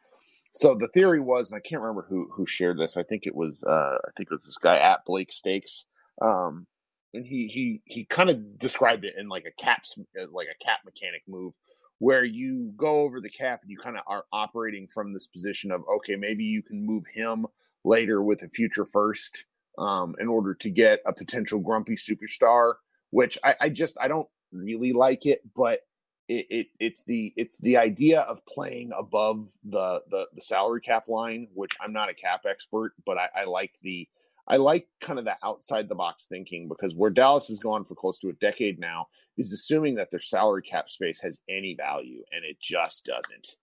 So 0.53 0.75
the 0.75 0.89
theory 0.89 1.21
was, 1.21 1.51
and 1.51 1.59
I 1.59 1.67
can't 1.67 1.81
remember 1.81 2.07
who 2.09 2.29
who 2.33 2.45
shared 2.47 2.79
this. 2.79 2.97
I 2.97 3.03
think 3.03 3.27
it 3.27 3.35
was 3.35 3.65
uh, 3.65 3.99
I 4.05 4.11
think 4.17 4.29
it 4.29 4.35
was 4.35 4.45
this 4.45 4.59
guy 4.59 4.79
at 4.79 5.05
Blake 5.05 5.33
Stakes, 5.33 5.87
um, 6.21 6.67
and 7.15 7.25
he 7.25 7.47
he 7.47 7.83
he 7.87 8.05
kind 8.05 8.29
of 8.29 8.59
described 8.59 9.05
it 9.05 9.15
in 9.17 9.29
like 9.29 9.45
a 9.47 9.63
caps 9.63 9.97
uh, 10.21 10.27
like 10.33 10.49
a 10.49 10.65
cap 10.65 10.81
mechanic 10.85 11.23
move, 11.27 11.55
where 12.01 12.25
you 12.25 12.73
go 12.77 13.01
over 13.01 13.21
the 13.21 13.31
cap 13.31 13.61
and 13.63 13.71
you 13.71 13.79
kind 13.79 13.97
of 13.97 14.03
are 14.07 14.25
operating 14.33 14.89
from 14.89 15.13
this 15.13 15.27
position 15.27 15.71
of 15.71 15.83
okay, 15.97 16.17
maybe 16.17 16.45
you 16.45 16.63
can 16.63 16.85
move 16.85 17.05
him 17.15 17.47
later 17.85 18.23
with 18.23 18.43
a 18.43 18.49
future 18.49 18.85
first 18.85 19.47
um, 19.79 20.15
in 20.19 20.29
order 20.29 20.55
to 20.55 20.71
get 20.71 21.01
a 21.07 21.13
potential 21.13 21.61
grumpy 21.61 21.97
superstar. 21.97 22.75
Which 23.11 23.37
I, 23.45 23.55
I 23.61 23.69
just 23.69 23.97
I 24.01 24.09
don't 24.09 24.29
really 24.53 24.93
like 24.93 25.27
it, 25.27 25.43
but 25.55 25.81
it, 26.29 26.47
it, 26.49 26.67
it's 26.81 27.05
the 27.05 27.33
it's 27.37 27.57
the 27.59 27.77
idea 27.77 28.21
of 28.21 28.45
playing 28.47 28.93
above 28.97 29.51
the, 29.65 30.03
the 30.11 30.27
the 30.35 30.41
salary 30.41 30.81
cap 30.81 31.09
line, 31.09 31.49
which 31.55 31.73
I'm 31.81 31.93
not 31.93 32.09
a 32.09 32.15
cap 32.15 32.43
expert, 32.49 32.93
but 33.05 33.19
I, 33.19 33.29
I 33.37 33.45
like 33.45 33.75
the 33.83 34.09
I 34.47 34.57
like 34.57 34.89
kind 35.01 35.19
of 35.19 35.25
the 35.25 35.37
outside 35.45 35.89
the 35.89 35.95
box 35.95 36.27
thinking 36.27 36.69
because 36.69 36.95
where 36.95 37.11
Dallas 37.11 37.49
has 37.49 37.59
gone 37.59 37.85
for 37.85 37.95
close 37.95 38.19
to 38.21 38.29
a 38.29 38.35
decade 38.35 38.79
now 38.79 39.07
is 39.37 39.53
assuming 39.53 39.95
that 39.97 40.11
their 40.11 40.21
salary 40.21 40.63
cap 40.63 40.89
space 40.89 41.21
has 41.21 41.41
any 41.49 41.75
value, 41.75 42.23
and 42.33 42.45
it 42.45 42.61
just 42.61 43.05
doesn't. 43.05 43.57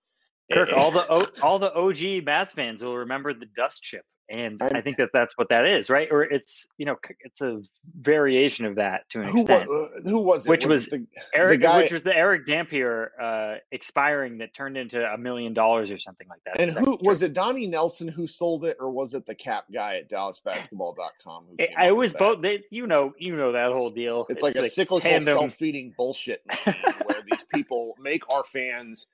Kirk, 0.51 0.69
all 0.75 0.91
the 0.91 1.31
all 1.43 1.59
the 1.59 1.73
OG 1.73 2.25
Bass 2.25 2.51
fans 2.51 2.83
will 2.83 2.97
remember 2.97 3.33
the 3.33 3.47
dust 3.55 3.83
chip 3.83 4.05
and 4.29 4.61
I 4.61 4.81
think 4.81 4.97
that 4.97 5.09
that's 5.11 5.37
what 5.37 5.49
that 5.49 5.65
is, 5.65 5.89
right? 5.89 6.07
Or 6.11 6.23
it's 6.23 6.67
you 6.77 6.85
know 6.85 6.97
it's 7.21 7.41
a 7.41 7.61
variation 7.99 8.65
of 8.65 8.75
that 8.75 9.09
to 9.09 9.21
an 9.21 9.27
who 9.27 9.41
extent. 9.41 9.69
Was, 9.69 9.91
uh, 10.05 10.09
who 10.09 10.19
was 10.19 10.45
it? 10.45 10.49
Which 10.49 10.65
was, 10.65 10.89
was 10.89 10.89
the, 10.89 11.07
Eric, 11.33 11.59
the 11.59 11.65
guy, 11.65 11.77
which 11.79 11.91
was 11.91 12.03
the 12.03 12.15
Erick 12.15 12.45
Dampier 12.45 13.11
uh, 13.21 13.55
expiring 13.71 14.37
that 14.39 14.53
turned 14.53 14.77
into 14.77 15.03
a 15.03 15.17
million 15.17 15.53
dollars 15.53 15.89
or 15.89 15.99
something 15.99 16.27
like 16.27 16.41
that. 16.45 16.61
And 16.61 16.71
who 16.71 16.97
was 17.01 17.21
it? 17.23 17.33
Donnie 17.33 17.67
Nelson 17.67 18.07
who 18.07 18.27
sold 18.27 18.65
it, 18.65 18.77
or 18.79 18.91
was 18.91 19.13
it 19.13 19.25
the 19.25 19.35
cap 19.35 19.65
guy 19.73 19.97
at 19.97 20.09
DallasBasketball.com? 20.09 21.45
Who 21.49 21.55
it, 21.57 21.71
I 21.77 21.91
was 21.91 22.13
both. 22.13 22.41
They, 22.41 22.63
you 22.69 22.87
know, 22.87 23.13
you 23.17 23.35
know 23.35 23.51
that 23.51 23.71
whole 23.71 23.89
deal. 23.89 24.25
It's, 24.29 24.43
it's 24.43 24.43
like 24.43 24.55
a 24.55 24.69
cyclical, 24.69 25.21
self-feeding 25.21 25.95
bullshit 25.97 26.43
where 26.63 27.23
these 27.29 27.43
people 27.53 27.95
make 27.99 28.21
our 28.33 28.43
fans 28.43 29.07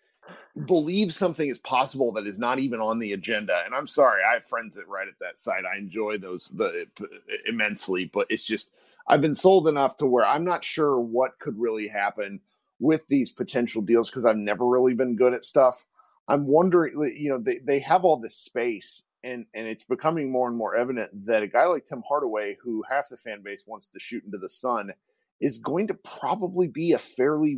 believe 0.65 1.13
something 1.13 1.47
is 1.47 1.59
possible 1.59 2.11
that 2.13 2.27
is 2.27 2.39
not 2.39 2.59
even 2.59 2.79
on 2.79 2.99
the 2.99 3.13
agenda. 3.13 3.61
And 3.65 3.75
I'm 3.75 3.87
sorry, 3.87 4.21
I 4.23 4.35
have 4.35 4.45
friends 4.45 4.75
that 4.75 4.87
write 4.87 5.07
at 5.07 5.19
that 5.19 5.37
site. 5.37 5.63
I 5.65 5.77
enjoy 5.77 6.17
those 6.17 6.49
the 6.49 6.85
immensely, 7.47 8.05
but 8.05 8.27
it's 8.29 8.43
just 8.43 8.71
I've 9.07 9.21
been 9.21 9.33
sold 9.33 9.67
enough 9.67 9.97
to 9.97 10.05
where 10.05 10.25
I'm 10.25 10.43
not 10.43 10.63
sure 10.63 10.99
what 10.99 11.39
could 11.39 11.59
really 11.59 11.87
happen 11.87 12.39
with 12.79 13.07
these 13.07 13.31
potential 13.31 13.81
deals 13.81 14.09
because 14.09 14.25
I've 14.25 14.37
never 14.37 14.65
really 14.65 14.93
been 14.93 15.15
good 15.15 15.33
at 15.33 15.45
stuff. 15.45 15.83
I'm 16.27 16.47
wondering, 16.47 16.93
you 17.15 17.29
know, 17.29 17.37
they, 17.37 17.59
they 17.59 17.79
have 17.79 18.03
all 18.03 18.17
this 18.17 18.35
space 18.35 19.03
and 19.23 19.45
and 19.53 19.67
it's 19.67 19.83
becoming 19.83 20.31
more 20.31 20.47
and 20.47 20.55
more 20.55 20.75
evident 20.75 21.25
that 21.25 21.43
a 21.43 21.47
guy 21.47 21.65
like 21.65 21.85
Tim 21.85 22.03
Hardaway, 22.07 22.57
who 22.61 22.83
half 22.89 23.09
the 23.09 23.17
fan 23.17 23.41
base 23.41 23.65
wants 23.67 23.87
to 23.89 23.99
shoot 23.99 24.23
into 24.23 24.37
the 24.37 24.49
sun, 24.49 24.93
is 25.41 25.57
going 25.57 25.87
to 25.87 25.93
probably 25.95 26.67
be 26.67 26.93
a 26.93 26.99
fairly 26.99 27.57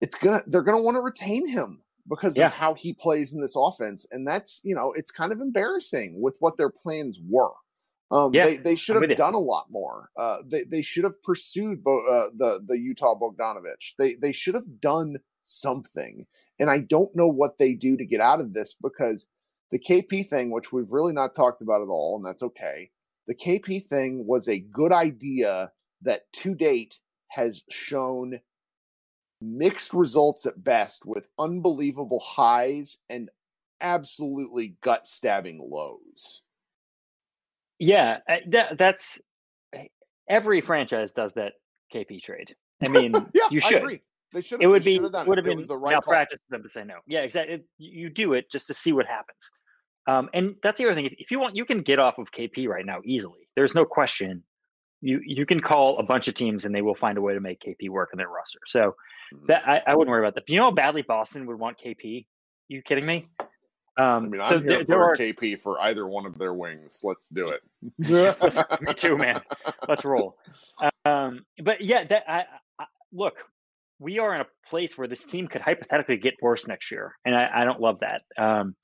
it's 0.00 0.18
gonna 0.18 0.40
they're 0.46 0.62
gonna 0.62 0.82
want 0.82 0.96
to 0.96 1.00
retain 1.00 1.48
him 1.48 1.82
because 2.08 2.36
yeah. 2.36 2.46
of 2.46 2.52
how 2.52 2.74
he 2.74 2.92
plays 2.92 3.32
in 3.32 3.40
this 3.40 3.54
offense, 3.56 4.06
and 4.10 4.26
that's 4.26 4.60
you 4.64 4.74
know 4.74 4.92
it's 4.96 5.10
kind 5.10 5.32
of 5.32 5.40
embarrassing 5.40 6.20
with 6.20 6.36
what 6.40 6.56
their 6.56 6.70
plans 6.70 7.18
were. 7.26 7.52
Um, 8.10 8.32
yeah, 8.32 8.46
they, 8.46 8.56
they 8.58 8.74
should 8.76 9.00
have 9.00 9.16
done 9.16 9.34
a 9.34 9.38
lot 9.38 9.66
more. 9.70 10.10
Uh, 10.16 10.38
they 10.46 10.64
they 10.64 10.82
should 10.82 11.04
have 11.04 11.20
pursued 11.22 11.82
Bo, 11.82 11.98
uh, 11.98 12.30
the 12.36 12.60
the 12.66 12.78
Utah 12.78 13.14
Bogdanovic. 13.18 13.94
They 13.98 14.14
they 14.14 14.32
should 14.32 14.54
have 14.54 14.80
done 14.80 15.16
something, 15.42 16.26
and 16.58 16.70
I 16.70 16.78
don't 16.78 17.14
know 17.16 17.28
what 17.28 17.58
they 17.58 17.72
do 17.72 17.96
to 17.96 18.04
get 18.04 18.20
out 18.20 18.40
of 18.40 18.52
this 18.52 18.76
because 18.80 19.26
the 19.72 19.78
KP 19.78 20.28
thing, 20.28 20.50
which 20.50 20.72
we've 20.72 20.92
really 20.92 21.12
not 21.12 21.34
talked 21.34 21.62
about 21.62 21.82
at 21.82 21.88
all, 21.88 22.16
and 22.16 22.24
that's 22.24 22.42
okay. 22.42 22.90
The 23.26 23.34
KP 23.34 23.86
thing 23.88 24.24
was 24.26 24.48
a 24.48 24.60
good 24.60 24.92
idea 24.92 25.72
that 26.02 26.32
to 26.32 26.54
date 26.54 27.00
has 27.30 27.64
shown 27.68 28.40
mixed 29.40 29.92
results 29.92 30.46
at 30.46 30.62
best 30.62 31.04
with 31.04 31.26
unbelievable 31.38 32.20
highs 32.20 32.98
and 33.08 33.30
absolutely 33.80 34.76
gut 34.82 35.06
stabbing 35.06 35.60
lows. 35.70 36.42
Yeah, 37.78 38.18
that, 38.48 38.78
that's 38.78 39.20
every 40.28 40.60
franchise 40.60 41.12
does 41.12 41.34
that 41.34 41.54
KP 41.94 42.22
trade. 42.22 42.54
I 42.84 42.88
mean, 42.88 43.12
yeah, 43.34 43.48
you 43.50 43.60
should. 43.60 43.76
I 43.76 43.80
agree. 43.80 44.02
They 44.32 44.40
should. 44.40 44.62
It 44.62 44.66
would 44.66 44.84
be 44.84 44.98
would 44.98 45.38
have 45.38 45.44
been 45.44 45.66
the 45.66 45.76
right 45.76 45.92
malpractice 45.92 46.38
for 46.48 46.56
them 46.56 46.62
to 46.62 46.68
say 46.68 46.84
no. 46.84 46.96
Yeah, 47.06 47.20
exactly. 47.20 47.56
It, 47.56 47.64
you 47.78 48.10
do 48.10 48.32
it 48.32 48.50
just 48.50 48.66
to 48.68 48.74
see 48.74 48.92
what 48.92 49.06
happens. 49.06 49.50
Um, 50.08 50.30
and 50.34 50.54
that's 50.62 50.78
the 50.78 50.84
other 50.84 50.94
thing. 50.94 51.06
If, 51.06 51.14
if 51.18 51.30
you 51.30 51.40
want, 51.40 51.56
you 51.56 51.64
can 51.64 51.80
get 51.80 51.98
off 51.98 52.18
of 52.18 52.30
KP 52.30 52.68
right 52.68 52.86
now 52.86 53.00
easily. 53.04 53.48
There's 53.56 53.74
no 53.74 53.84
question. 53.84 54.42
You 55.02 55.20
you 55.24 55.44
can 55.46 55.60
call 55.60 55.98
a 55.98 56.02
bunch 56.02 56.28
of 56.28 56.34
teams 56.34 56.64
and 56.64 56.74
they 56.74 56.82
will 56.82 56.94
find 56.94 57.18
a 57.18 57.20
way 57.20 57.34
to 57.34 57.40
make 57.40 57.60
KP 57.60 57.90
work 57.90 58.10
in 58.12 58.18
their 58.18 58.28
roster. 58.28 58.60
So. 58.66 58.94
That 59.48 59.62
I, 59.66 59.82
I 59.86 59.94
wouldn't 59.94 60.10
worry 60.10 60.24
about 60.26 60.34
that. 60.34 60.48
You 60.48 60.56
know 60.56 60.64
how 60.64 60.70
badly 60.70 61.02
Boston 61.02 61.46
would 61.46 61.58
want 61.58 61.78
KP? 61.84 62.26
You 62.68 62.82
kidding 62.82 63.06
me? 63.06 63.28
Um, 63.98 64.26
I 64.26 64.28
mean, 64.28 64.40
so 64.42 64.56
I'm 64.56 64.62
here 64.62 64.70
there, 64.70 64.80
for 64.80 64.86
there 64.86 65.02
are 65.04 65.16
KP 65.16 65.58
for 65.60 65.80
either 65.80 66.06
one 66.06 66.26
of 66.26 66.36
their 66.36 66.52
wings. 66.52 67.00
Let's 67.02 67.28
do 67.28 67.48
it. 67.50 67.60
me 68.82 68.94
too, 68.94 69.16
man. 69.16 69.40
Let's 69.88 70.04
roll. 70.04 70.36
Um, 71.04 71.46
but 71.62 71.80
yeah, 71.80 72.04
that 72.04 72.24
I, 72.28 72.44
I, 72.78 72.84
look, 73.12 73.34
we 73.98 74.18
are 74.18 74.34
in 74.34 74.42
a 74.42 74.46
place 74.68 74.98
where 74.98 75.08
this 75.08 75.24
team 75.24 75.48
could 75.48 75.62
hypothetically 75.62 76.18
get 76.18 76.34
worse 76.42 76.66
next 76.66 76.90
year, 76.90 77.14
and 77.24 77.34
I, 77.34 77.48
I 77.54 77.64
don't 77.64 77.80
love 77.80 78.00
that. 78.00 78.22
Um, 78.36 78.74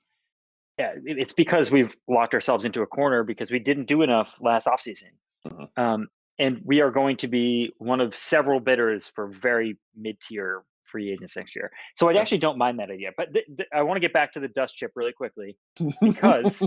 yeah, 0.79 0.93
it's 1.03 1.33
because 1.33 1.69
we've 1.69 1.95
locked 2.07 2.33
ourselves 2.33 2.65
into 2.65 2.81
a 2.81 2.87
corner 2.87 3.23
because 3.23 3.51
we 3.51 3.59
didn't 3.59 3.85
do 3.85 4.01
enough 4.01 4.35
last 4.41 4.65
offseason. 4.65 5.11
Mhm. 5.47 5.67
Um, 5.77 6.07
and 6.39 6.61
we 6.65 6.81
are 6.81 6.91
going 6.91 7.17
to 7.17 7.27
be 7.27 7.73
one 7.77 8.01
of 8.01 8.15
several 8.15 8.59
bidders 8.59 9.07
for 9.07 9.27
very 9.27 9.77
mid-tier 9.95 10.63
free 10.93 11.11
agents 11.11 11.35
next 11.35 11.55
year. 11.55 11.71
So 11.95 12.07
I 12.07 12.13
actually 12.13 12.37
don't 12.37 12.57
mind 12.57 12.79
that 12.79 12.91
idea. 12.91 13.11
But 13.17 13.33
th- 13.33 13.45
th- 13.57 13.69
I 13.73 13.81
want 13.81 13.97
to 13.97 13.99
get 13.99 14.13
back 14.13 14.33
to 14.33 14.39
the 14.39 14.47
dust 14.47 14.75
chip 14.75 14.91
really 14.95 15.11
quickly 15.11 15.57
because 15.99 16.61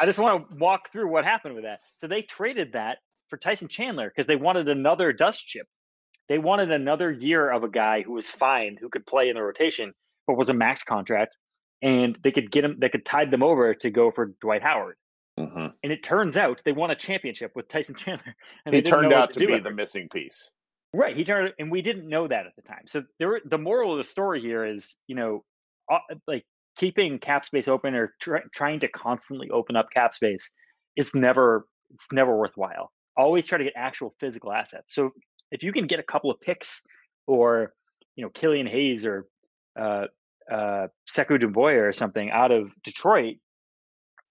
I 0.00 0.06
just 0.06 0.18
want 0.18 0.48
to 0.48 0.56
walk 0.56 0.92
through 0.92 1.10
what 1.10 1.24
happened 1.24 1.56
with 1.56 1.64
that. 1.64 1.80
So 1.98 2.06
they 2.06 2.22
traded 2.22 2.74
that 2.74 2.98
for 3.28 3.36
Tyson 3.36 3.68
Chandler 3.68 4.08
because 4.08 4.26
they 4.26 4.36
wanted 4.36 4.68
another 4.68 5.12
dust 5.12 5.46
chip. 5.46 5.66
They 6.28 6.38
wanted 6.38 6.70
another 6.70 7.10
year 7.10 7.50
of 7.50 7.64
a 7.64 7.68
guy 7.68 8.02
who 8.02 8.12
was 8.12 8.30
fine, 8.30 8.76
who 8.80 8.88
could 8.88 9.04
play 9.04 9.28
in 9.28 9.34
the 9.34 9.42
rotation, 9.42 9.92
but 10.26 10.36
was 10.36 10.48
a 10.48 10.54
max 10.54 10.82
contract, 10.82 11.36
and 11.82 12.16
they 12.22 12.30
could 12.30 12.50
get 12.50 12.64
him. 12.64 12.76
They 12.78 12.88
could 12.88 13.04
tide 13.04 13.30
them 13.30 13.42
over 13.42 13.74
to 13.74 13.90
go 13.90 14.10
for 14.12 14.32
Dwight 14.40 14.62
Howard. 14.62 14.96
Mhm. 15.38 15.72
And 15.82 15.92
it 15.92 16.02
turns 16.02 16.36
out 16.36 16.62
they 16.64 16.72
won 16.72 16.90
a 16.90 16.94
championship 16.94 17.52
with 17.56 17.68
Tyson 17.68 17.94
Chandler. 17.94 18.34
And 18.66 18.74
He 18.74 18.80
they 18.80 18.90
turned 18.90 19.12
out 19.12 19.30
to 19.30 19.38
do 19.38 19.46
be 19.46 19.58
the 19.58 19.70
missing 19.70 20.08
piece. 20.08 20.50
Right, 20.94 21.16
he 21.16 21.24
turned, 21.24 21.54
and 21.58 21.70
we 21.70 21.80
didn't 21.80 22.06
know 22.06 22.28
that 22.28 22.46
at 22.46 22.54
the 22.54 22.62
time. 22.62 22.86
So 22.86 23.04
there, 23.18 23.40
the 23.44 23.58
moral 23.58 23.92
of 23.92 23.98
the 23.98 24.04
story 24.04 24.40
here 24.40 24.64
is, 24.64 24.96
you 25.06 25.14
know, 25.14 25.44
uh, 25.90 26.00
like 26.26 26.44
keeping 26.76 27.18
cap 27.18 27.46
space 27.46 27.66
open 27.66 27.94
or 27.94 28.14
try, 28.20 28.40
trying 28.52 28.80
to 28.80 28.88
constantly 28.88 29.48
open 29.50 29.74
up 29.74 29.88
cap 29.90 30.12
space 30.12 30.50
is 30.96 31.14
never, 31.14 31.66
it's 31.94 32.12
never 32.12 32.36
worthwhile. 32.36 32.92
Always 33.16 33.46
try 33.46 33.56
to 33.56 33.64
get 33.64 33.72
actual 33.74 34.14
physical 34.20 34.52
assets. 34.52 34.94
So 34.94 35.12
if 35.50 35.62
you 35.62 35.72
can 35.72 35.86
get 35.86 35.98
a 35.98 36.02
couple 36.02 36.30
of 36.30 36.38
picks, 36.40 36.82
or 37.26 37.72
you 38.16 38.22
know, 38.24 38.30
Killian 38.30 38.66
Hayes 38.66 39.04
or 39.06 39.26
uh, 39.78 40.06
uh, 40.50 40.88
Sekou 41.08 41.38
Doumbouya 41.40 41.88
or 41.88 41.92
something 41.92 42.30
out 42.30 42.50
of 42.50 42.70
Detroit 42.84 43.36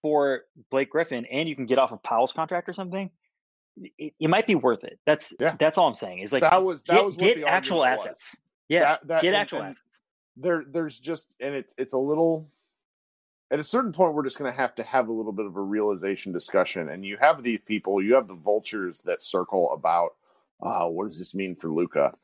for 0.02 0.42
Blake 0.70 0.90
Griffin, 0.90 1.24
and 1.26 1.48
you 1.48 1.56
can 1.56 1.66
get 1.66 1.78
off 1.78 1.92
of 1.92 2.02
Powell's 2.02 2.32
contract 2.32 2.68
or 2.68 2.72
something. 2.74 3.10
It, 3.98 4.12
it 4.20 4.28
might 4.28 4.46
be 4.46 4.54
worth 4.54 4.84
it. 4.84 4.98
That's 5.06 5.32
Yeah. 5.40 5.56
that's 5.58 5.78
all 5.78 5.88
I'm 5.88 5.94
saying. 5.94 6.18
Is 6.18 6.32
like 6.32 6.42
that 6.42 6.62
was 6.62 6.82
that 6.84 6.96
get, 6.96 7.04
was 7.06 7.16
get 7.16 7.36
the 7.36 7.46
actual 7.46 7.78
was. 7.78 8.00
assets. 8.00 8.36
Yeah, 8.68 8.80
That- 8.80 9.06
that- 9.06 9.22
get 9.22 9.28
and- 9.28 9.36
actual 9.36 9.58
and 9.60 9.68
assets. 9.68 10.00
There, 10.36 10.62
there's 10.66 10.98
just, 10.98 11.34
and 11.40 11.54
it's 11.54 11.74
it's 11.78 11.92
a 11.92 11.98
little. 11.98 12.50
At 13.50 13.60
a 13.60 13.64
certain 13.64 13.92
point, 13.92 14.14
we're 14.14 14.24
just 14.24 14.38
going 14.38 14.50
to 14.50 14.56
have 14.56 14.74
to 14.76 14.82
have 14.82 15.08
a 15.08 15.12
little 15.12 15.32
bit 15.32 15.44
of 15.44 15.56
a 15.56 15.60
realization 15.60 16.32
discussion. 16.32 16.88
And 16.88 17.04
you 17.04 17.18
have 17.20 17.42
these 17.42 17.60
people, 17.66 18.02
you 18.02 18.14
have 18.14 18.26
the 18.26 18.34
vultures 18.34 19.02
that 19.02 19.22
circle 19.22 19.70
about, 19.74 20.12
uh, 20.62 20.86
what 20.88 21.04
does 21.04 21.18
this 21.18 21.34
mean 21.34 21.54
for 21.54 21.68
Luka? 21.70 22.14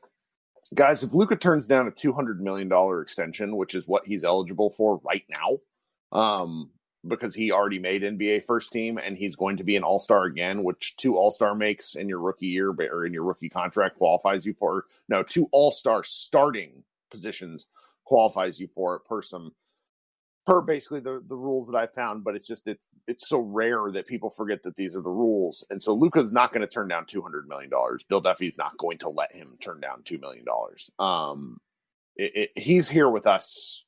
Guys, 0.73 1.03
if 1.03 1.13
Luka 1.13 1.35
turns 1.35 1.67
down 1.67 1.85
a 1.87 1.91
two 1.91 2.13
hundred 2.13 2.41
million 2.41 2.67
dollar 2.67 2.99
extension, 3.03 3.57
which 3.57 3.75
is 3.75 3.87
what 3.87 4.07
he's 4.07 4.23
eligible 4.23 4.71
for 4.71 4.99
right 5.03 5.23
now, 5.29 6.17
um, 6.19 6.71
because 7.07 7.33
he 7.33 7.51
already 7.51 7.79
made 7.79 8.01
NBA 8.01 8.43
first 8.43 8.71
team 8.71 8.97
and 8.97 9.17
he's 9.17 9.35
going 9.35 9.57
to 9.57 9.63
be 9.63 9.75
an 9.75 9.83
all 9.83 9.99
star 9.99 10.25
again, 10.25 10.63
which 10.63 10.95
two 10.97 11.17
all 11.17 11.31
star 11.31 11.55
makes 11.55 11.95
in 11.95 12.09
your 12.09 12.19
rookie 12.19 12.47
year 12.47 12.71
or 12.71 13.05
in 13.05 13.13
your 13.13 13.23
rookie 13.23 13.49
contract 13.49 13.97
qualifies 13.97 14.45
you 14.45 14.53
for. 14.53 14.85
No, 15.07 15.23
two 15.23 15.47
all 15.51 15.71
star 15.71 16.03
starting 16.03 16.83
positions 17.09 17.67
qualifies 18.03 18.59
you 18.59 18.67
for 18.67 18.95
it 18.95 19.05
per 19.05 19.21
some 19.21 19.53
per 20.45 20.61
basically 20.61 20.99
the, 20.99 21.23
the 21.27 21.35
rules 21.35 21.67
that 21.67 21.77
I 21.77 21.85
found, 21.85 22.23
but 22.23 22.35
it's 22.35 22.47
just 22.47 22.67
it's 22.67 22.91
it's 23.07 23.27
so 23.27 23.39
rare 23.39 23.91
that 23.91 24.07
people 24.07 24.29
forget 24.29 24.63
that 24.63 24.75
these 24.75 24.95
are 24.95 25.01
the 25.01 25.09
rules. 25.09 25.65
And 25.69 25.81
so 25.81 25.93
Luka's 25.93 26.33
not 26.33 26.51
going 26.51 26.61
to 26.61 26.67
turn 26.67 26.87
down 26.87 27.05
two 27.05 27.21
hundred 27.21 27.47
million 27.47 27.69
dollars. 27.69 28.03
Bill 28.09 28.21
Duffy's 28.21 28.57
not 28.57 28.77
going 28.77 28.97
to 28.99 29.09
let 29.09 29.33
him 29.33 29.57
turn 29.61 29.79
down 29.79 30.01
two 30.03 30.17
million 30.17 30.43
dollars. 30.43 30.91
Um 30.99 31.59
it, 32.19 32.51
he's 32.55 32.89
here 32.89 33.09
with 33.09 33.25
us 33.25 33.83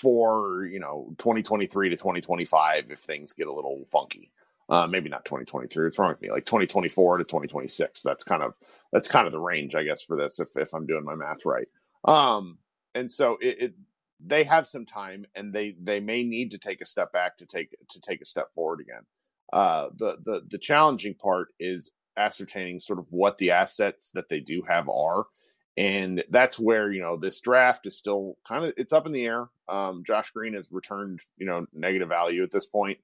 for 0.00 0.66
you 0.66 0.80
know 0.80 1.14
2023 1.18 1.90
to 1.90 1.96
2025 1.96 2.90
if 2.90 2.98
things 3.00 3.32
get 3.32 3.46
a 3.46 3.52
little 3.52 3.84
funky. 3.90 4.32
Uh 4.68 4.86
maybe 4.86 5.08
not 5.08 5.24
2023 5.24 5.88
it's 5.88 5.98
wrong 5.98 6.10
with 6.10 6.22
me? 6.22 6.30
Like 6.30 6.46
2024 6.46 7.18
to 7.18 7.24
2026 7.24 8.02
that's 8.02 8.24
kind 8.24 8.42
of 8.42 8.54
that's 8.92 9.08
kind 9.08 9.26
of 9.26 9.32
the 9.32 9.40
range 9.40 9.74
i 9.74 9.82
guess 9.82 10.02
for 10.02 10.16
this 10.16 10.38
if, 10.38 10.48
if 10.56 10.72
i'm 10.74 10.86
doing 10.86 11.04
my 11.04 11.14
math 11.14 11.44
right. 11.44 11.68
Um 12.04 12.58
and 12.94 13.10
so 13.10 13.38
it, 13.40 13.62
it 13.62 13.74
they 14.24 14.44
have 14.44 14.66
some 14.66 14.86
time 14.86 15.26
and 15.34 15.52
they 15.52 15.74
they 15.80 16.00
may 16.00 16.22
need 16.22 16.52
to 16.52 16.58
take 16.58 16.80
a 16.80 16.86
step 16.86 17.12
back 17.12 17.36
to 17.38 17.46
take 17.46 17.76
to 17.90 18.00
take 18.00 18.20
a 18.20 18.26
step 18.26 18.52
forward 18.54 18.80
again. 18.80 19.02
Uh 19.52 19.88
the 19.96 20.18
the 20.24 20.42
the 20.48 20.58
challenging 20.58 21.14
part 21.14 21.48
is 21.58 21.92
ascertaining 22.16 22.78
sort 22.78 22.98
of 22.98 23.06
what 23.10 23.38
the 23.38 23.50
assets 23.50 24.10
that 24.14 24.28
they 24.28 24.40
do 24.40 24.62
have 24.68 24.88
are 24.88 25.26
and 25.76 26.22
that's 26.30 26.58
where 26.58 26.90
you 26.90 27.00
know 27.00 27.16
this 27.16 27.40
draft 27.40 27.86
is 27.86 27.96
still 27.96 28.36
kind 28.46 28.64
of 28.64 28.74
it's 28.76 28.92
up 28.92 29.06
in 29.06 29.12
the 29.12 29.24
air. 29.24 29.48
Um 29.68 30.02
josh 30.06 30.30
green 30.30 30.54
has 30.54 30.70
returned 30.70 31.20
you 31.36 31.46
know 31.46 31.66
negative 31.72 32.08
value 32.08 32.42
at 32.42 32.50
this 32.50 32.66
point. 32.66 32.98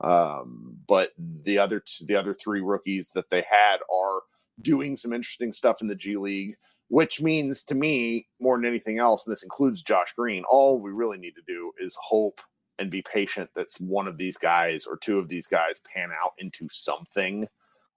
Um 0.00 0.76
but 0.86 1.12
the 1.18 1.58
other 1.58 1.80
t- 1.80 2.04
the 2.06 2.16
other 2.16 2.34
three 2.34 2.60
rookies 2.60 3.12
that 3.14 3.30
they 3.30 3.44
had 3.48 3.76
are 3.92 4.20
doing 4.60 4.96
some 4.96 5.12
interesting 5.12 5.52
stuff 5.52 5.80
in 5.80 5.88
the 5.88 5.94
g 5.94 6.16
league 6.16 6.56
which 6.88 7.20
means 7.20 7.64
to 7.64 7.74
me 7.74 8.28
more 8.40 8.56
than 8.56 8.66
anything 8.66 9.00
else 9.00 9.26
and 9.26 9.32
this 9.32 9.42
includes 9.42 9.82
josh 9.82 10.12
green 10.16 10.44
all 10.48 10.78
we 10.78 10.92
really 10.92 11.18
need 11.18 11.34
to 11.34 11.42
do 11.44 11.72
is 11.80 11.96
hope 12.00 12.40
and 12.78 12.90
be 12.90 13.02
patient 13.02 13.50
that 13.54 13.68
one 13.78 14.08
of 14.08 14.18
these 14.18 14.36
guys 14.36 14.86
or 14.86 14.96
two 14.96 15.18
of 15.18 15.28
these 15.28 15.46
guys 15.46 15.80
pan 15.92 16.10
out 16.10 16.32
into 16.38 16.68
something. 16.70 17.48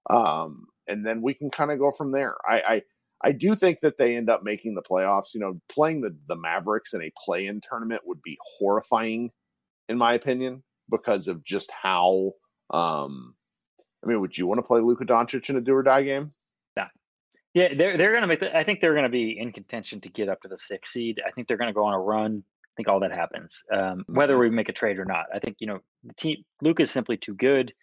Um 0.10 0.68
and 0.88 1.06
then 1.06 1.22
we 1.22 1.34
can 1.34 1.50
kind 1.50 1.72
of 1.72 1.80
go 1.80 1.92
from 1.92 2.12
there. 2.12 2.36
I 2.48 2.62
i 2.62 2.82
I 3.24 3.32
do 3.32 3.54
think 3.56 3.80
that 3.80 3.98
they 3.98 4.16
end 4.16 4.30
up 4.30 4.44
making 4.44 4.76
the 4.76 4.82
playoffs. 4.82 5.34
You 5.34 5.40
know, 5.40 5.60
playing 5.70 6.02
the 6.02 6.16
the 6.28 6.36
Mavericks 6.36 6.94
in 6.94 7.02
a 7.02 7.12
play-in 7.18 7.62
tournament 7.62 8.02
would 8.06 8.22
be 8.22 8.38
horrifying, 8.58 9.32
in 9.90 9.98
my 9.98 10.14
opinion, 10.14 10.64
because 10.90 11.28
of 11.28 11.44
just 11.44 11.72
how. 11.72 12.34
Um, 12.70 13.36
I 14.04 14.08
mean, 14.08 14.22
would 14.22 14.38
you 14.38 14.46
want 14.46 14.60
to 14.60 14.64
play 14.64 14.82
Luka 14.82 15.06
Doncic 15.06 15.50
in 15.50 15.58
a 15.58 15.62
do 15.62 15.74
or 15.74 15.84
die 15.84 16.04
game? 16.04 16.34
Yeah, 16.76 16.88
yeah, 17.54 17.74
they're 17.76 17.98
they're 17.98 18.14
gonna 18.14 18.28
make. 18.28 18.40
The, 18.40 18.56
I 18.56 18.64
think 18.64 18.82
they're 18.82 18.96
gonna 18.96 19.10
be 19.10 19.38
in 19.40 19.52
contention 19.52 20.00
to 20.02 20.10
get 20.10 20.30
up 20.30 20.42
to 20.42 20.48
the 20.48 20.58
sixth 20.58 20.94
seed. 20.94 21.20
I 21.26 21.32
think 21.32 21.48
they're 21.48 21.58
gonna 21.58 21.74
go 21.74 21.86
on 21.86 21.94
a 21.94 22.00
run. 22.00 22.44
I 22.46 22.74
think 22.78 22.88
all 22.88 23.00
that 23.00 23.12
happens, 23.12 23.64
um, 23.74 24.06
whether 24.08 24.38
we 24.38 24.52
make 24.52 24.70
a 24.70 24.74
trade 24.74 25.00
or 25.00 25.06
not. 25.06 25.26
I 25.34 25.40
think 25.40 25.58
you 25.60 25.66
know 25.66 25.80
the 26.04 26.14
team. 26.14 26.44
Luke 26.62 26.80
is 26.80 26.92
simply 26.92 27.18
too 27.18 27.36
good, 27.36 27.74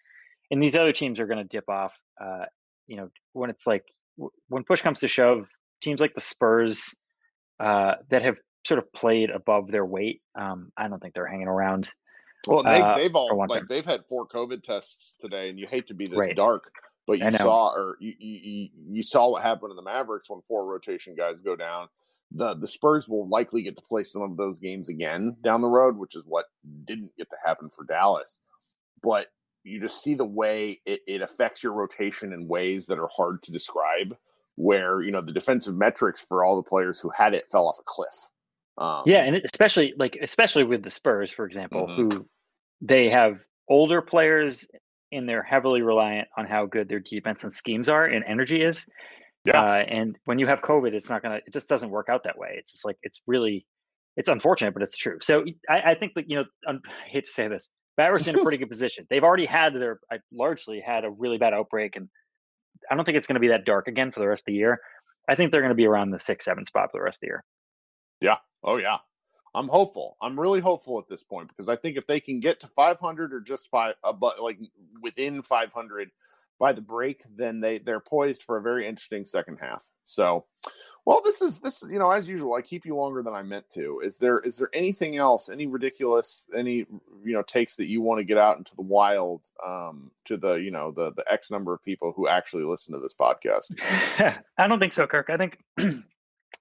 and 0.52 0.62
these 0.62 0.76
other 0.76 0.92
teams 0.92 1.18
are 1.18 1.26
gonna 1.26 1.44
dip 1.44 1.68
off. 1.68 1.92
Uh, 2.20 2.44
you 2.86 2.96
know, 2.96 3.10
when 3.32 3.50
it's 3.50 3.66
like 3.66 3.84
when 4.48 4.64
push 4.64 4.82
comes 4.82 5.00
to 5.00 5.08
shove, 5.08 5.46
teams 5.80 6.00
like 6.00 6.14
the 6.14 6.20
Spurs 6.20 6.94
uh, 7.60 7.94
that 8.10 8.22
have 8.22 8.36
sort 8.66 8.78
of 8.78 8.92
played 8.92 9.30
above 9.30 9.70
their 9.70 9.84
weight. 9.84 10.22
Um, 10.34 10.70
I 10.76 10.88
don't 10.88 11.00
think 11.00 11.14
they're 11.14 11.26
hanging 11.26 11.48
around. 11.48 11.92
Well, 12.46 12.62
they, 12.62 12.80
Uh, 12.80 12.96
they've 12.96 13.12
for 13.12 13.18
all 13.32 13.46
like 13.48 13.62
thing. 13.62 13.66
they've 13.68 13.84
had 13.84 14.06
four 14.06 14.26
COVID 14.26 14.62
tests 14.62 15.16
today, 15.20 15.48
and 15.50 15.58
you 15.58 15.66
hate 15.66 15.86
to 15.88 15.94
be 15.94 16.06
this 16.06 16.18
Right. 16.18 16.36
dark, 16.36 16.70
but 17.06 17.18
you 17.18 17.30
saw 17.30 17.68
or 17.74 17.96
you, 18.00 18.12
you 18.18 18.68
you- 18.90 19.02
saw 19.02 19.30
what 19.30 19.42
happened 19.42 19.70
in 19.70 19.76
the 19.76 19.82
Mavericks 19.82 20.28
when 20.30 20.40
four 20.42 20.66
rotation 20.70 21.14
guys 21.14 21.40
go 21.40 21.56
down. 21.56 21.88
The 22.32 22.54
the 22.54 22.68
Spurs 22.68 23.08
will 23.08 23.28
likely 23.28 23.62
get 23.62 23.76
to 23.76 23.82
play 23.82 24.02
some 24.04 24.22
of 24.22 24.36
those 24.36 24.58
games 24.58 24.88
again 24.88 25.36
down 25.42 25.62
the 25.62 25.68
road, 25.68 25.96
which 25.96 26.14
is 26.16 26.24
what 26.26 26.46
didn't 26.84 27.12
get 27.16 27.30
to 27.30 27.36
happen 27.44 27.70
for 27.70 27.84
Dallas. 27.84 28.38
But 29.02 29.28
you 29.64 29.80
just 29.80 30.02
see 30.02 30.14
the 30.14 30.24
way 30.24 30.80
it, 30.86 31.00
it 31.06 31.22
affects 31.22 31.62
your 31.62 31.72
rotation 31.72 32.32
in 32.32 32.46
ways 32.46 32.86
that 32.86 32.98
are 32.98 33.08
hard 33.16 33.42
to 33.44 33.52
describe. 33.52 34.16
Where 34.56 35.02
you 35.02 35.10
know 35.10 35.20
the 35.20 35.32
defensive 35.32 35.74
metrics 35.74 36.24
for 36.24 36.44
all 36.44 36.54
the 36.54 36.62
players 36.62 37.00
who 37.00 37.10
had 37.10 37.34
it 37.34 37.46
fell 37.50 37.66
off 37.66 37.76
a 37.80 37.82
cliff. 37.84 38.14
Um, 38.78 39.02
Yeah, 39.04 39.24
and 39.24 39.34
it- 39.34 39.44
especially 39.52 39.94
like 39.98 40.16
especially 40.22 40.62
with 40.62 40.84
the 40.84 40.90
Spurs, 40.90 41.32
for 41.32 41.44
example, 41.44 41.88
Mhm. 41.88 41.96
who 41.96 42.28
they 42.80 43.08
have 43.10 43.40
older 43.68 44.00
players 44.00 44.70
and 45.10 45.28
they're 45.28 45.42
heavily 45.42 45.82
reliant 45.82 46.28
on 46.36 46.46
how 46.46 46.66
good 46.66 46.88
their 46.88 47.00
defense 47.00 47.42
and 47.42 47.52
schemes 47.52 47.88
are 47.88 48.04
and 48.04 48.24
energy 48.26 48.62
is. 48.62 48.88
Yeah. 49.44 49.60
Uh, 49.60 49.74
and 49.88 50.16
when 50.24 50.38
you 50.38 50.46
have 50.46 50.60
COVID, 50.60 50.92
it's 50.92 51.10
not 51.10 51.20
gonna. 51.22 51.40
It 51.46 51.52
just 51.52 51.68
doesn't 51.68 51.90
work 51.90 52.08
out 52.08 52.22
that 52.22 52.38
way. 52.38 52.54
It's 52.56 52.70
just 52.70 52.84
like 52.84 52.96
it's 53.02 53.22
really, 53.26 53.66
it's 54.16 54.28
unfortunate, 54.28 54.72
but 54.72 54.82
it's 54.84 54.96
true. 54.96 55.18
So 55.20 55.44
I, 55.68 55.80
I 55.90 55.94
think 55.96 56.14
that 56.14 56.30
you 56.30 56.36
know, 56.36 56.44
I 56.68 56.74
hate 57.08 57.24
to 57.24 57.30
say 57.32 57.48
this, 57.48 57.72
Bauer's 57.96 58.28
in 58.28 58.38
a 58.38 58.42
pretty 58.42 58.58
good 58.58 58.70
position. 58.70 59.06
They've 59.08 59.24
already 59.24 59.46
had 59.46 59.74
their 59.74 60.00
I 60.10 60.18
largely 60.32 60.80
had 60.80 61.04
a 61.04 61.10
really 61.10 61.38
bad 61.38 61.54
outbreak, 61.54 61.96
and 61.96 62.08
I 62.90 62.94
don't 62.94 63.04
think 63.04 63.16
it's 63.16 63.26
going 63.26 63.34
to 63.34 63.40
be 63.40 63.48
that 63.48 63.64
dark 63.64 63.88
again 63.88 64.12
for 64.12 64.20
the 64.20 64.28
rest 64.28 64.42
of 64.42 64.46
the 64.46 64.54
year. 64.54 64.80
I 65.28 65.34
think 65.34 65.52
they're 65.52 65.62
going 65.62 65.70
to 65.70 65.76
be 65.76 65.86
around 65.86 66.10
the 66.10 66.18
six, 66.18 66.44
seven 66.44 66.64
spot 66.64 66.90
for 66.90 66.98
the 66.98 67.04
rest 67.04 67.18
of 67.18 67.20
the 67.22 67.26
year. 67.28 67.44
Yeah. 68.20 68.36
Oh 68.62 68.76
yeah. 68.76 68.98
I'm 69.54 69.68
hopeful. 69.68 70.16
I'm 70.20 70.38
really 70.38 70.60
hopeful 70.60 70.98
at 70.98 71.08
this 71.08 71.22
point 71.22 71.48
because 71.48 71.68
I 71.68 71.76
think 71.76 71.96
if 71.96 72.06
they 72.06 72.18
can 72.18 72.40
get 72.40 72.58
to 72.60 72.66
500 72.66 73.32
or 73.32 73.40
just 73.40 73.70
five, 73.70 73.94
uh, 74.02 74.12
but 74.12 74.42
like 74.42 74.58
within 75.00 75.42
500 75.42 76.10
by 76.58 76.72
the 76.72 76.80
break, 76.80 77.22
then 77.36 77.60
they 77.60 77.78
they're 77.78 78.00
poised 78.00 78.42
for 78.42 78.56
a 78.56 78.62
very 78.62 78.86
interesting 78.86 79.24
second 79.24 79.58
half. 79.60 79.82
So, 80.04 80.46
well, 81.06 81.20
this 81.22 81.42
is 81.42 81.60
this 81.60 81.82
is 81.82 81.90
you 81.90 81.98
know 81.98 82.10
as 82.10 82.28
usual. 82.28 82.54
I 82.54 82.62
keep 82.62 82.86
you 82.86 82.96
longer 82.96 83.22
than 83.22 83.34
I 83.34 83.42
meant 83.42 83.68
to. 83.74 84.00
Is 84.02 84.16
there 84.16 84.38
is 84.38 84.56
there 84.56 84.70
anything 84.72 85.16
else? 85.16 85.50
Any 85.50 85.66
ridiculous? 85.66 86.48
Any 86.56 86.86
you 87.22 87.32
know 87.32 87.42
takes 87.42 87.76
that 87.76 87.86
you 87.86 88.00
want 88.00 88.20
to 88.20 88.24
get 88.24 88.38
out 88.38 88.56
into 88.56 88.74
the 88.74 88.82
wild 88.82 89.48
um, 89.64 90.10
to 90.24 90.38
the 90.38 90.54
you 90.54 90.70
know 90.70 90.92
the 90.92 91.12
the 91.12 91.24
X 91.30 91.50
number 91.50 91.74
of 91.74 91.84
people 91.84 92.14
who 92.16 92.26
actually 92.26 92.64
listen 92.64 92.94
to 92.94 93.00
this 93.00 93.14
podcast? 93.18 93.78
I 94.58 94.66
don't 94.66 94.78
think 94.78 94.94
so, 94.94 95.06
Kirk. 95.06 95.28
I 95.28 95.36
think 95.36 95.58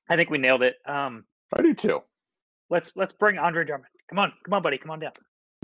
I 0.09 0.15
think 0.17 0.29
we 0.29 0.37
nailed 0.37 0.61
it. 0.61 0.75
Um, 0.85 1.23
I 1.53 1.61
do 1.61 1.73
too. 1.73 2.01
Let's 2.69 2.91
let's 2.95 3.13
bring 3.13 3.37
Andre 3.37 3.63
Drummond. 3.63 3.87
Come 4.09 4.19
on, 4.19 4.33
come 4.43 4.53
on, 4.55 4.61
buddy, 4.61 4.77
come 4.77 4.91
on 4.91 4.99
down. 4.99 5.13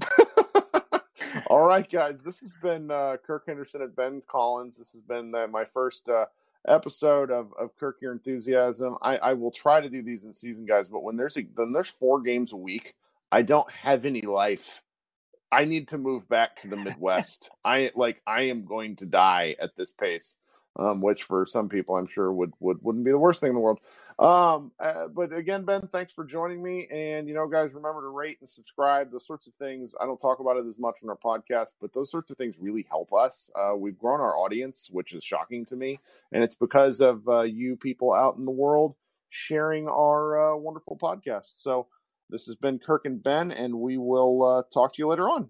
All 1.48 1.62
right, 1.62 1.88
guys. 1.90 2.22
This 2.22 2.40
has 2.40 2.56
been 2.62 2.90
uh, 2.90 3.18
Kirk 3.26 3.44
Henderson 3.46 3.82
at 3.82 3.96
Ben 3.96 4.22
Collins. 4.26 4.78
This 4.78 4.94
has 4.94 5.02
been 5.02 5.36
uh, 5.36 5.48
my 5.48 5.66
first 5.66 6.08
uh, 6.08 6.26
episode 6.68 7.32
of, 7.32 7.54
of 7.60 7.76
Kirk 7.78 7.98
Your 8.02 8.12
Enthusiasm. 8.12 8.98
I, 9.02 9.18
I 9.18 9.34
will 9.34 9.52
try 9.52 9.82
to 9.82 9.90
do 9.90 10.02
these 10.02 10.26
in 10.26 10.34
season, 10.34 10.66
guys. 10.66 10.88
But 10.88 11.04
when 11.04 11.18
there's 11.18 11.38
a, 11.38 11.42
when 11.56 11.74
there's 11.74 11.90
four 11.90 12.22
games 12.22 12.54
a 12.54 12.58
week, 12.58 12.96
I 13.32 13.42
don't 13.42 13.70
have 13.72 14.06
any 14.06 14.22
life. 14.22 14.84
I 15.52 15.66
need 15.66 15.88
to 15.90 15.98
move 15.98 16.30
back 16.30 16.58
to 16.58 16.68
the 16.68 16.78
Midwest. 16.78 17.50
I 17.66 17.92
like 17.96 18.22
I 18.28 18.44
am 18.44 18.66
going 18.66 18.96
to 18.98 19.06
die 19.06 19.56
at 19.60 19.76
this 19.76 19.92
pace 19.92 20.36
um, 20.80 21.02
which 21.02 21.24
for 21.24 21.46
some 21.46 21.68
people 21.70 21.96
I'm 21.98 22.08
sure 22.08 22.32
would 22.32 22.54
would 22.60 22.82
wouldn't 22.82 23.04
be 23.04 23.12
the 23.12 23.18
worst 23.18 23.42
thing 23.42 23.50
in 23.50 23.56
the 23.56 23.62
world. 23.62 23.80
Um, 24.18 24.72
uh, 24.80 25.08
but 25.10 25.34
again, 25.34 25.66
Ben, 25.66 25.88
thanks 25.88 26.14
for 26.14 26.24
joining 26.24 26.64
me. 26.64 26.88
And 26.92 27.28
you 27.28 27.34
know, 27.34 27.48
guys, 27.48 27.74
remember 27.74 28.02
to 28.02 28.08
rate 28.08 28.38
and 28.40 28.48
subscribe. 28.48 29.12
Those 29.12 29.28
sorts 29.28 29.48
of 29.48 29.54
things. 29.54 29.94
I 30.00 30.06
don't 30.06 30.20
talk 30.20 30.40
about 30.40 30.58
it 30.58 30.66
as 30.66 30.80
much 30.80 30.96
on 31.04 31.10
our 31.10 31.18
podcast, 31.18 31.74
but 31.82 31.94
those 31.94 32.10
sorts 32.10 32.32
of 32.32 32.38
things 32.38 32.60
really 32.60 32.86
help 32.90 33.14
us. 33.14 33.52
Uh, 33.56 33.76
we've 33.76 33.98
grown 33.98 34.22
our 34.22 34.38
audience, 34.38 34.90
which 34.92 35.14
is 35.14 35.24
shocking 35.24 35.66
to 35.66 35.76
me, 35.76 36.00
and 36.32 36.44
it's 36.44 36.56
because 36.56 37.02
of 37.02 37.28
uh, 37.28 37.42
you 37.42 37.76
people 37.76 38.14
out 38.14 38.38
in 38.38 38.46
the 38.46 38.52
world 38.52 38.96
sharing 39.30 39.88
our 39.88 40.54
uh, 40.54 40.58
wonderful 40.58 40.98
podcast. 40.98 41.54
So. 41.58 41.88
This 42.32 42.46
has 42.46 42.56
been 42.56 42.78
Kirk 42.78 43.06
and 43.06 43.24
Ben, 43.24 43.50
and 43.50 43.80
we 43.80 43.98
will 43.98 44.44
uh, 44.44 44.62
talk 44.72 44.94
to 44.94 45.02
you 45.02 45.08
later 45.08 45.28
on. 45.28 45.50